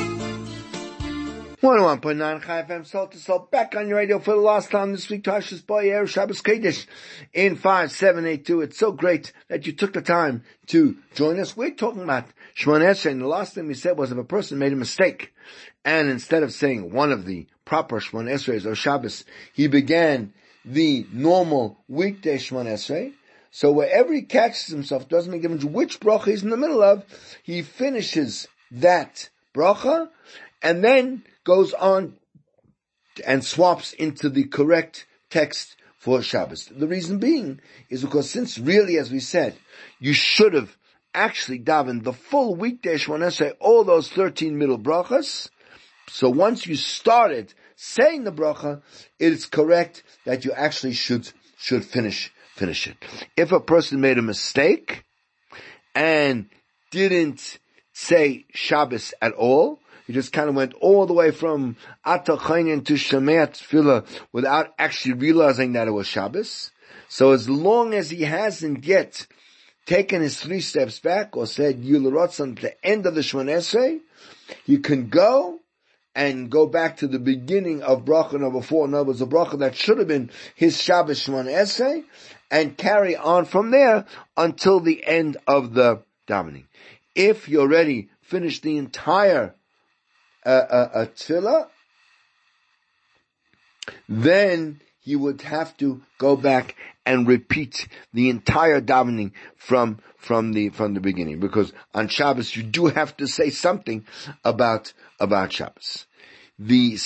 101.9 1.61 2.41
Chai 2.41 2.63
FM, 2.63 2.87
Soul 2.87 3.07
to 3.07 3.17
Soul, 3.17 3.49
back 3.51 3.75
on 3.75 3.89
your 3.89 3.97
radio 3.97 4.19
for 4.19 4.31
the 4.33 4.39
last 4.39 4.71
time 4.71 4.93
this 4.93 5.09
week, 5.09 5.25
Tashis 5.25 5.67
Boy 5.67 5.91
Air 5.91 6.07
Shabbos 6.07 6.41
Kodesh 6.41 6.85
in 7.33 7.57
5782. 7.57 8.61
It's 8.61 8.77
so 8.77 8.93
great 8.93 9.33
that 9.49 9.67
you 9.67 9.73
took 9.73 9.91
the 9.91 10.01
time 10.01 10.45
to 10.67 10.95
join 11.13 11.37
us. 11.37 11.57
We're 11.57 11.71
talking 11.71 12.03
about 12.03 12.27
Shemon 12.55 12.85
Esrei, 12.85 13.11
and 13.11 13.21
the 13.21 13.27
last 13.27 13.53
thing 13.53 13.67
we 13.67 13.73
said 13.73 13.97
was 13.97 14.13
if 14.13 14.17
a 14.17 14.23
person 14.23 14.59
made 14.59 14.71
a 14.71 14.77
mistake, 14.77 15.33
and 15.83 16.09
instead 16.09 16.41
of 16.41 16.53
saying 16.53 16.93
one 16.93 17.11
of 17.11 17.25
the 17.25 17.47
proper 17.65 17.99
Esreis 17.99 18.65
or 18.65 18.75
Shabbos, 18.75 19.25
he 19.51 19.67
began 19.67 20.31
the 20.63 21.05
normal 21.11 21.79
weekday 21.89 22.37
Shemon 22.37 22.67
Esrei, 22.67 23.11
so 23.51 23.69
wherever 23.69 24.13
he 24.13 24.21
catches 24.21 24.67
himself, 24.67 25.09
doesn't 25.09 25.29
make 25.29 25.41
difference 25.41 25.65
which 25.65 25.99
bracha 25.99 26.27
he's 26.27 26.41
in 26.41 26.49
the 26.49 26.57
middle 26.57 26.81
of, 26.81 27.03
he 27.43 27.61
finishes 27.61 28.47
that 28.71 29.29
bracha 29.53 30.09
and 30.61 30.81
then 30.81 31.25
goes 31.43 31.73
on 31.73 32.15
and 33.27 33.43
swaps 33.43 33.91
into 33.91 34.29
the 34.29 34.45
correct 34.45 35.05
text 35.29 35.75
for 35.97 36.21
Shabbos. 36.21 36.69
The 36.71 36.87
reason 36.87 37.19
being 37.19 37.59
is 37.89 38.03
because 38.03 38.29
since 38.29 38.57
really, 38.57 38.97
as 38.97 39.11
we 39.11 39.19
said, 39.19 39.57
you 39.99 40.13
should 40.13 40.53
have 40.53 40.77
actually 41.13 41.59
davened 41.59 42.03
the 42.03 42.13
full 42.13 42.55
weekday 42.55 42.97
say 42.97 43.51
all 43.59 43.83
those 43.83 44.09
13 44.09 44.57
middle 44.57 44.79
brachas. 44.79 45.49
So 46.07 46.29
once 46.29 46.65
you 46.65 46.75
started 46.75 47.53
saying 47.75 48.23
the 48.23 48.31
bracha, 48.31 48.81
it 49.19 49.33
is 49.33 49.45
correct 49.45 50.03
that 50.25 50.45
you 50.45 50.53
actually 50.53 50.93
should, 50.93 51.29
should 51.57 51.83
finish 51.83 52.31
finish 52.61 52.87
it. 52.87 52.97
If 53.35 53.51
a 53.51 53.59
person 53.59 54.01
made 54.01 54.19
a 54.19 54.21
mistake 54.21 55.03
and 55.95 56.47
didn't 56.91 57.59
say 57.91 58.45
Shabbos 58.53 59.13
at 59.21 59.33
all, 59.33 59.79
He 60.11 60.13
just 60.13 60.33
kind 60.33 60.49
of 60.49 60.55
went 60.55 60.73
all 60.81 61.05
the 61.05 61.13
way 61.13 61.31
from 61.31 61.77
Ata 62.03 62.35
Chayin 62.35 62.83
to 62.85 62.95
Shemeat 62.95 63.51
Tefillah 63.53 64.05
without 64.33 64.73
actually 64.77 65.13
realizing 65.13 65.71
that 65.73 65.87
it 65.87 65.91
was 65.91 66.05
Shabbos. 66.05 66.71
So 67.07 67.31
as 67.31 67.49
long 67.49 67.93
as 67.93 68.09
he 68.09 68.23
hasn't 68.23 68.83
yet 68.83 69.25
taken 69.85 70.21
his 70.21 70.37
three 70.37 70.59
steps 70.59 70.99
back 70.99 71.37
or 71.37 71.47
said 71.47 71.81
Yularotzan 71.81 72.57
at 72.57 72.61
the 72.61 72.85
end 72.85 73.05
of 73.05 73.15
the 73.15 73.21
Shemon 73.21 73.49
Esrei, 73.49 74.01
you 74.65 74.79
can 74.79 75.07
go 75.07 75.59
and 76.13 76.49
go 76.49 76.65
back 76.65 76.97
to 76.97 77.07
the 77.07 77.19
beginning 77.19 77.81
of 77.81 78.03
bracha 78.03 78.37
number 78.37 78.61
four. 78.61 78.85
In 78.85 78.93
other 78.93 79.05
words, 79.05 79.21
a 79.21 79.25
bracha 79.25 79.59
that 79.59 79.77
should 79.77 79.97
have 79.97 80.09
been 80.09 80.29
his 80.55 80.81
Shabbos 80.81 81.25
Esrei, 81.25 82.03
and 82.51 82.77
carry 82.77 83.15
on 83.15 83.45
from 83.45 83.71
there 83.71 84.05
until 84.35 84.81
the 84.81 85.03
end 85.05 85.37
of 85.47 85.73
the 85.73 86.03
davening. 86.27 86.65
If 87.15 87.47
you 87.47 87.61
already 87.61 88.09
finished 88.21 88.61
the 88.61 88.77
entire 88.77 89.55
uh, 90.45 90.49
uh, 90.49 90.89
uh, 90.93 91.05
tefillah, 91.05 91.69
then 94.07 94.81
you 95.03 95.17
would 95.19 95.41
have 95.41 95.75
to 95.77 96.01
go 96.19 96.35
back 96.35 96.75
and 97.05 97.27
repeat 97.27 97.87
the 98.13 98.29
entire 98.29 98.81
davening 98.81 99.31
from 99.55 99.99
from 100.17 100.53
the 100.53 100.69
from 100.69 100.93
the 100.93 100.99
beginning 100.99 101.39
because 101.39 101.73
on 101.95 102.07
Shabbos 102.07 102.55
you 102.55 102.61
do 102.61 102.87
have 102.87 103.17
to 103.17 103.27
say 103.27 103.49
something 103.49 104.05
about 104.43 104.93
about 105.19 105.51
Shabbos. 105.51 106.05
The 106.59 106.99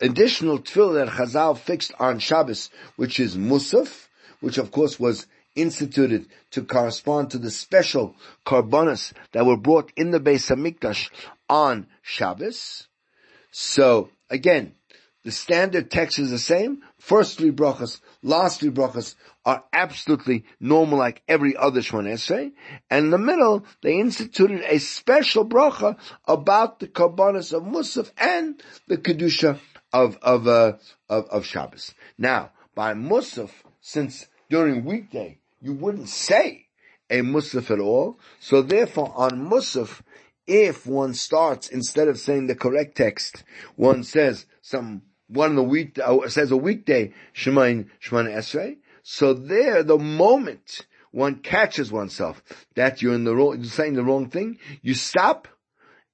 additional 0.00 0.58
tefillah 0.58 1.06
that 1.06 1.08
Chazal 1.08 1.56
fixed 1.56 1.92
on 1.98 2.18
Shabbos, 2.18 2.68
which 2.96 3.18
is 3.18 3.36
Musaf, 3.36 4.08
which 4.42 4.58
of 4.58 4.70
course 4.70 5.00
was 5.00 5.26
instituted 5.54 6.26
to 6.50 6.62
correspond 6.62 7.30
to 7.30 7.38
the 7.38 7.50
special 7.50 8.14
karbonas 8.44 9.12
that 9.32 9.46
were 9.46 9.56
brought 9.56 9.92
in 9.96 10.10
the 10.10 10.20
Beis 10.20 10.50
Hamikdash 10.50 11.10
on 11.48 11.86
Shabbos. 12.02 12.88
So 13.50 14.10
again, 14.30 14.74
the 15.24 15.30
standard 15.30 15.90
text 15.90 16.18
is 16.18 16.30
the 16.30 16.38
same. 16.38 16.82
First 16.98 17.38
three 17.38 17.52
brachas, 17.52 18.00
last 18.22 18.60
three 18.60 18.70
brachas 18.70 19.14
are 19.44 19.64
absolutely 19.72 20.44
normal 20.58 20.98
like 20.98 21.22
every 21.28 21.56
other 21.56 21.80
Shemon 21.80 22.12
Esrei. 22.12 22.52
And 22.90 23.06
in 23.06 23.10
the 23.10 23.18
middle, 23.18 23.64
they 23.82 24.00
instituted 24.00 24.62
a 24.66 24.78
special 24.78 25.46
bracha 25.46 25.96
about 26.26 26.80
the 26.80 26.88
karbonas 26.88 27.52
of 27.52 27.62
Musaf 27.62 28.10
and 28.16 28.60
the 28.88 28.96
Kedusha 28.96 29.60
of, 29.92 30.16
of, 30.22 30.48
uh, 30.48 30.72
of, 31.08 31.26
of 31.26 31.46
Shabbos. 31.46 31.94
Now, 32.18 32.50
by 32.74 32.94
Musaf, 32.94 33.50
since 33.80 34.26
during 34.50 34.84
weekday 34.84 35.38
you 35.60 35.72
wouldn't 35.72 36.08
say 36.08 36.66
a 37.08 37.20
Musaf 37.20 37.70
at 37.70 37.78
all, 37.78 38.18
so 38.40 38.62
therefore 38.62 39.12
on 39.14 39.48
Musaf, 39.48 40.00
if 40.46 40.86
one 40.86 41.14
starts, 41.14 41.68
instead 41.68 42.08
of 42.08 42.18
saying 42.18 42.46
the 42.46 42.54
correct 42.54 42.96
text, 42.96 43.44
one 43.76 44.02
says 44.02 44.46
some 44.60 45.02
one 45.28 45.50
of 45.50 45.56
the 45.56 45.62
week 45.62 45.98
uh, 45.98 46.28
says 46.28 46.50
a 46.50 46.56
weekday 46.56 47.12
Shemain 47.34 47.88
Shemana 48.02 48.34
Esrei. 48.34 48.78
So 49.02 49.34
there, 49.34 49.82
the 49.82 49.98
moment 49.98 50.86
one 51.10 51.36
catches 51.36 51.92
oneself 51.92 52.42
that 52.74 53.02
you're 53.02 53.14
in 53.14 53.24
the 53.24 53.34
wrong, 53.34 53.56
you're 53.58 53.64
saying 53.64 53.94
the 53.94 54.02
wrong 54.02 54.28
thing, 54.28 54.58
you 54.80 54.94
stop 54.94 55.48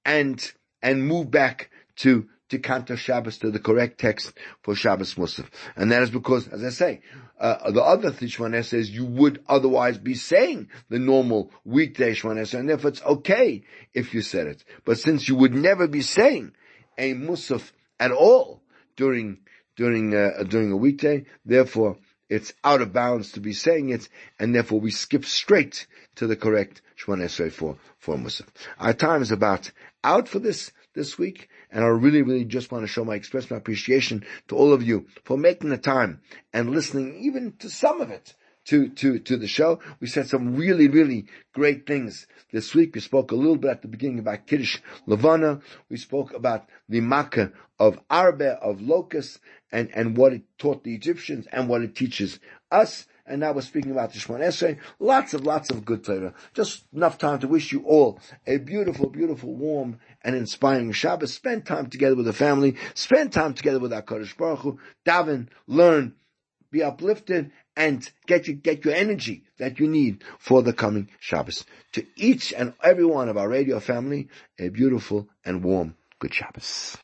and 0.04 0.52
and 0.82 1.06
move 1.06 1.30
back 1.30 1.70
to 1.96 2.28
to 2.48 2.58
Kantor 2.58 2.96
Shabbos 2.96 3.38
to 3.38 3.50
the 3.50 3.58
correct 3.58 3.98
text 3.98 4.32
for 4.62 4.74
Shabbos 4.74 5.14
Musaf. 5.14 5.46
And 5.76 5.92
that 5.92 6.02
is 6.02 6.10
because, 6.10 6.48
as 6.48 6.64
I 6.64 6.70
say, 6.70 7.00
uh, 7.38 7.70
the 7.70 7.82
other 7.82 8.10
Shemana 8.10 8.64
says 8.64 8.90
you 8.90 9.04
would 9.04 9.42
otherwise 9.48 9.98
be 9.98 10.14
saying 10.14 10.68
the 10.88 10.98
normal 10.98 11.50
weekday 11.64 12.12
Shemana 12.12 12.58
and 12.58 12.68
therefore 12.68 12.90
it's 12.90 13.02
okay 13.02 13.64
if 13.94 14.14
you 14.14 14.22
said 14.22 14.46
it. 14.46 14.64
But 14.84 14.98
since 14.98 15.28
you 15.28 15.36
would 15.36 15.54
never 15.54 15.86
be 15.86 16.02
saying 16.02 16.52
a 16.96 17.14
Musaf 17.14 17.70
at 18.00 18.12
all, 18.12 18.62
during 18.98 19.38
during 19.76 20.14
uh, 20.14 20.42
during 20.46 20.72
a 20.72 20.76
weekday. 20.76 21.24
Therefore, 21.46 21.96
it's 22.28 22.52
out 22.62 22.82
of 22.82 22.92
bounds 22.92 23.32
to 23.32 23.40
be 23.40 23.54
saying 23.54 23.88
it, 23.88 24.08
and 24.38 24.54
therefore 24.54 24.80
we 24.80 24.90
skip 24.90 25.24
straight 25.24 25.86
to 26.16 26.26
the 26.26 26.36
correct 26.36 26.82
Esrei 27.06 27.50
for 27.50 27.78
for 27.98 28.16
Musaf. 28.16 28.48
Our 28.78 28.92
time 28.92 29.22
is 29.22 29.30
about 29.30 29.70
out 30.04 30.28
for 30.28 30.40
this 30.40 30.72
this 30.94 31.16
week, 31.16 31.48
and 31.70 31.84
I 31.84 31.88
really, 31.88 32.22
really 32.22 32.44
just 32.44 32.72
want 32.72 32.84
to 32.84 32.88
show 32.88 33.04
my 33.04 33.14
express 33.14 33.50
my 33.50 33.56
appreciation 33.56 34.24
to 34.48 34.56
all 34.56 34.72
of 34.72 34.82
you 34.82 35.06
for 35.24 35.36
making 35.36 35.70
the 35.70 35.78
time 35.78 36.20
and 36.52 36.70
listening 36.70 37.18
even 37.20 37.54
to 37.58 37.68
some 37.68 38.00
of 38.00 38.10
it 38.10 38.34
to, 38.68 38.88
to, 38.90 39.18
to 39.18 39.36
the 39.36 39.46
show. 39.46 39.80
We 39.98 40.08
said 40.08 40.28
some 40.28 40.54
really, 40.54 40.88
really 40.88 41.26
great 41.54 41.86
things 41.86 42.26
this 42.52 42.74
week. 42.74 42.94
We 42.94 43.00
spoke 43.00 43.32
a 43.32 43.36
little 43.36 43.56
bit 43.56 43.70
at 43.70 43.82
the 43.82 43.88
beginning 43.88 44.18
about 44.18 44.46
Kiddush 44.46 44.78
Levana. 45.06 45.60
We 45.88 45.96
spoke 45.96 46.34
about 46.34 46.68
the 46.88 47.00
Makkah 47.00 47.52
of 47.78 47.98
Arbe, 48.10 48.42
of 48.60 48.82
locusts, 48.82 49.38
and, 49.72 49.90
and 49.94 50.16
what 50.16 50.34
it 50.34 50.42
taught 50.58 50.84
the 50.84 50.94
Egyptians 50.94 51.46
and 51.50 51.68
what 51.68 51.82
it 51.82 51.94
teaches 51.94 52.40
us. 52.70 53.06
And 53.28 53.40
now 53.40 53.52
we're 53.52 53.60
speaking 53.60 53.90
about 53.90 54.12
the 54.12 54.18
Shemon 54.18 54.40
Esrei. 54.40 54.78
Lots 54.98 55.34
of, 55.34 55.44
lots 55.44 55.70
of 55.70 55.84
good 55.84 56.04
Torah. 56.04 56.34
Just 56.54 56.84
enough 56.94 57.18
time 57.18 57.38
to 57.40 57.48
wish 57.48 57.72
you 57.72 57.82
all 57.84 58.18
a 58.46 58.56
beautiful, 58.56 59.10
beautiful, 59.10 59.54
warm, 59.54 60.00
and 60.22 60.34
inspiring 60.34 60.92
Shabbos. 60.92 61.34
Spend 61.34 61.66
time 61.66 61.88
together 61.88 62.16
with 62.16 62.26
the 62.26 62.32
family. 62.32 62.76
Spend 62.94 63.32
time 63.32 63.54
together 63.54 63.78
with 63.78 63.92
our 63.92 64.02
Kodesh 64.02 64.36
Baruch 64.36 64.60
Hu. 64.60 64.78
Daven, 65.06 65.48
learn, 65.66 66.14
be 66.70 66.82
uplifted, 66.82 67.50
and 67.76 68.10
get 68.26 68.62
get 68.62 68.84
your 68.84 68.94
energy 68.94 69.44
that 69.58 69.78
you 69.78 69.88
need 69.88 70.24
for 70.38 70.62
the 70.62 70.72
coming 70.72 71.10
Shabbos. 71.20 71.64
To 71.92 72.06
each 72.16 72.52
and 72.52 72.72
every 72.82 73.04
one 73.04 73.28
of 73.28 73.36
our 73.36 73.48
radio 73.48 73.78
family, 73.78 74.28
a 74.58 74.68
beautiful 74.68 75.28
and 75.44 75.62
warm 75.62 75.96
good 76.18 76.34
Shabbos. 76.34 76.96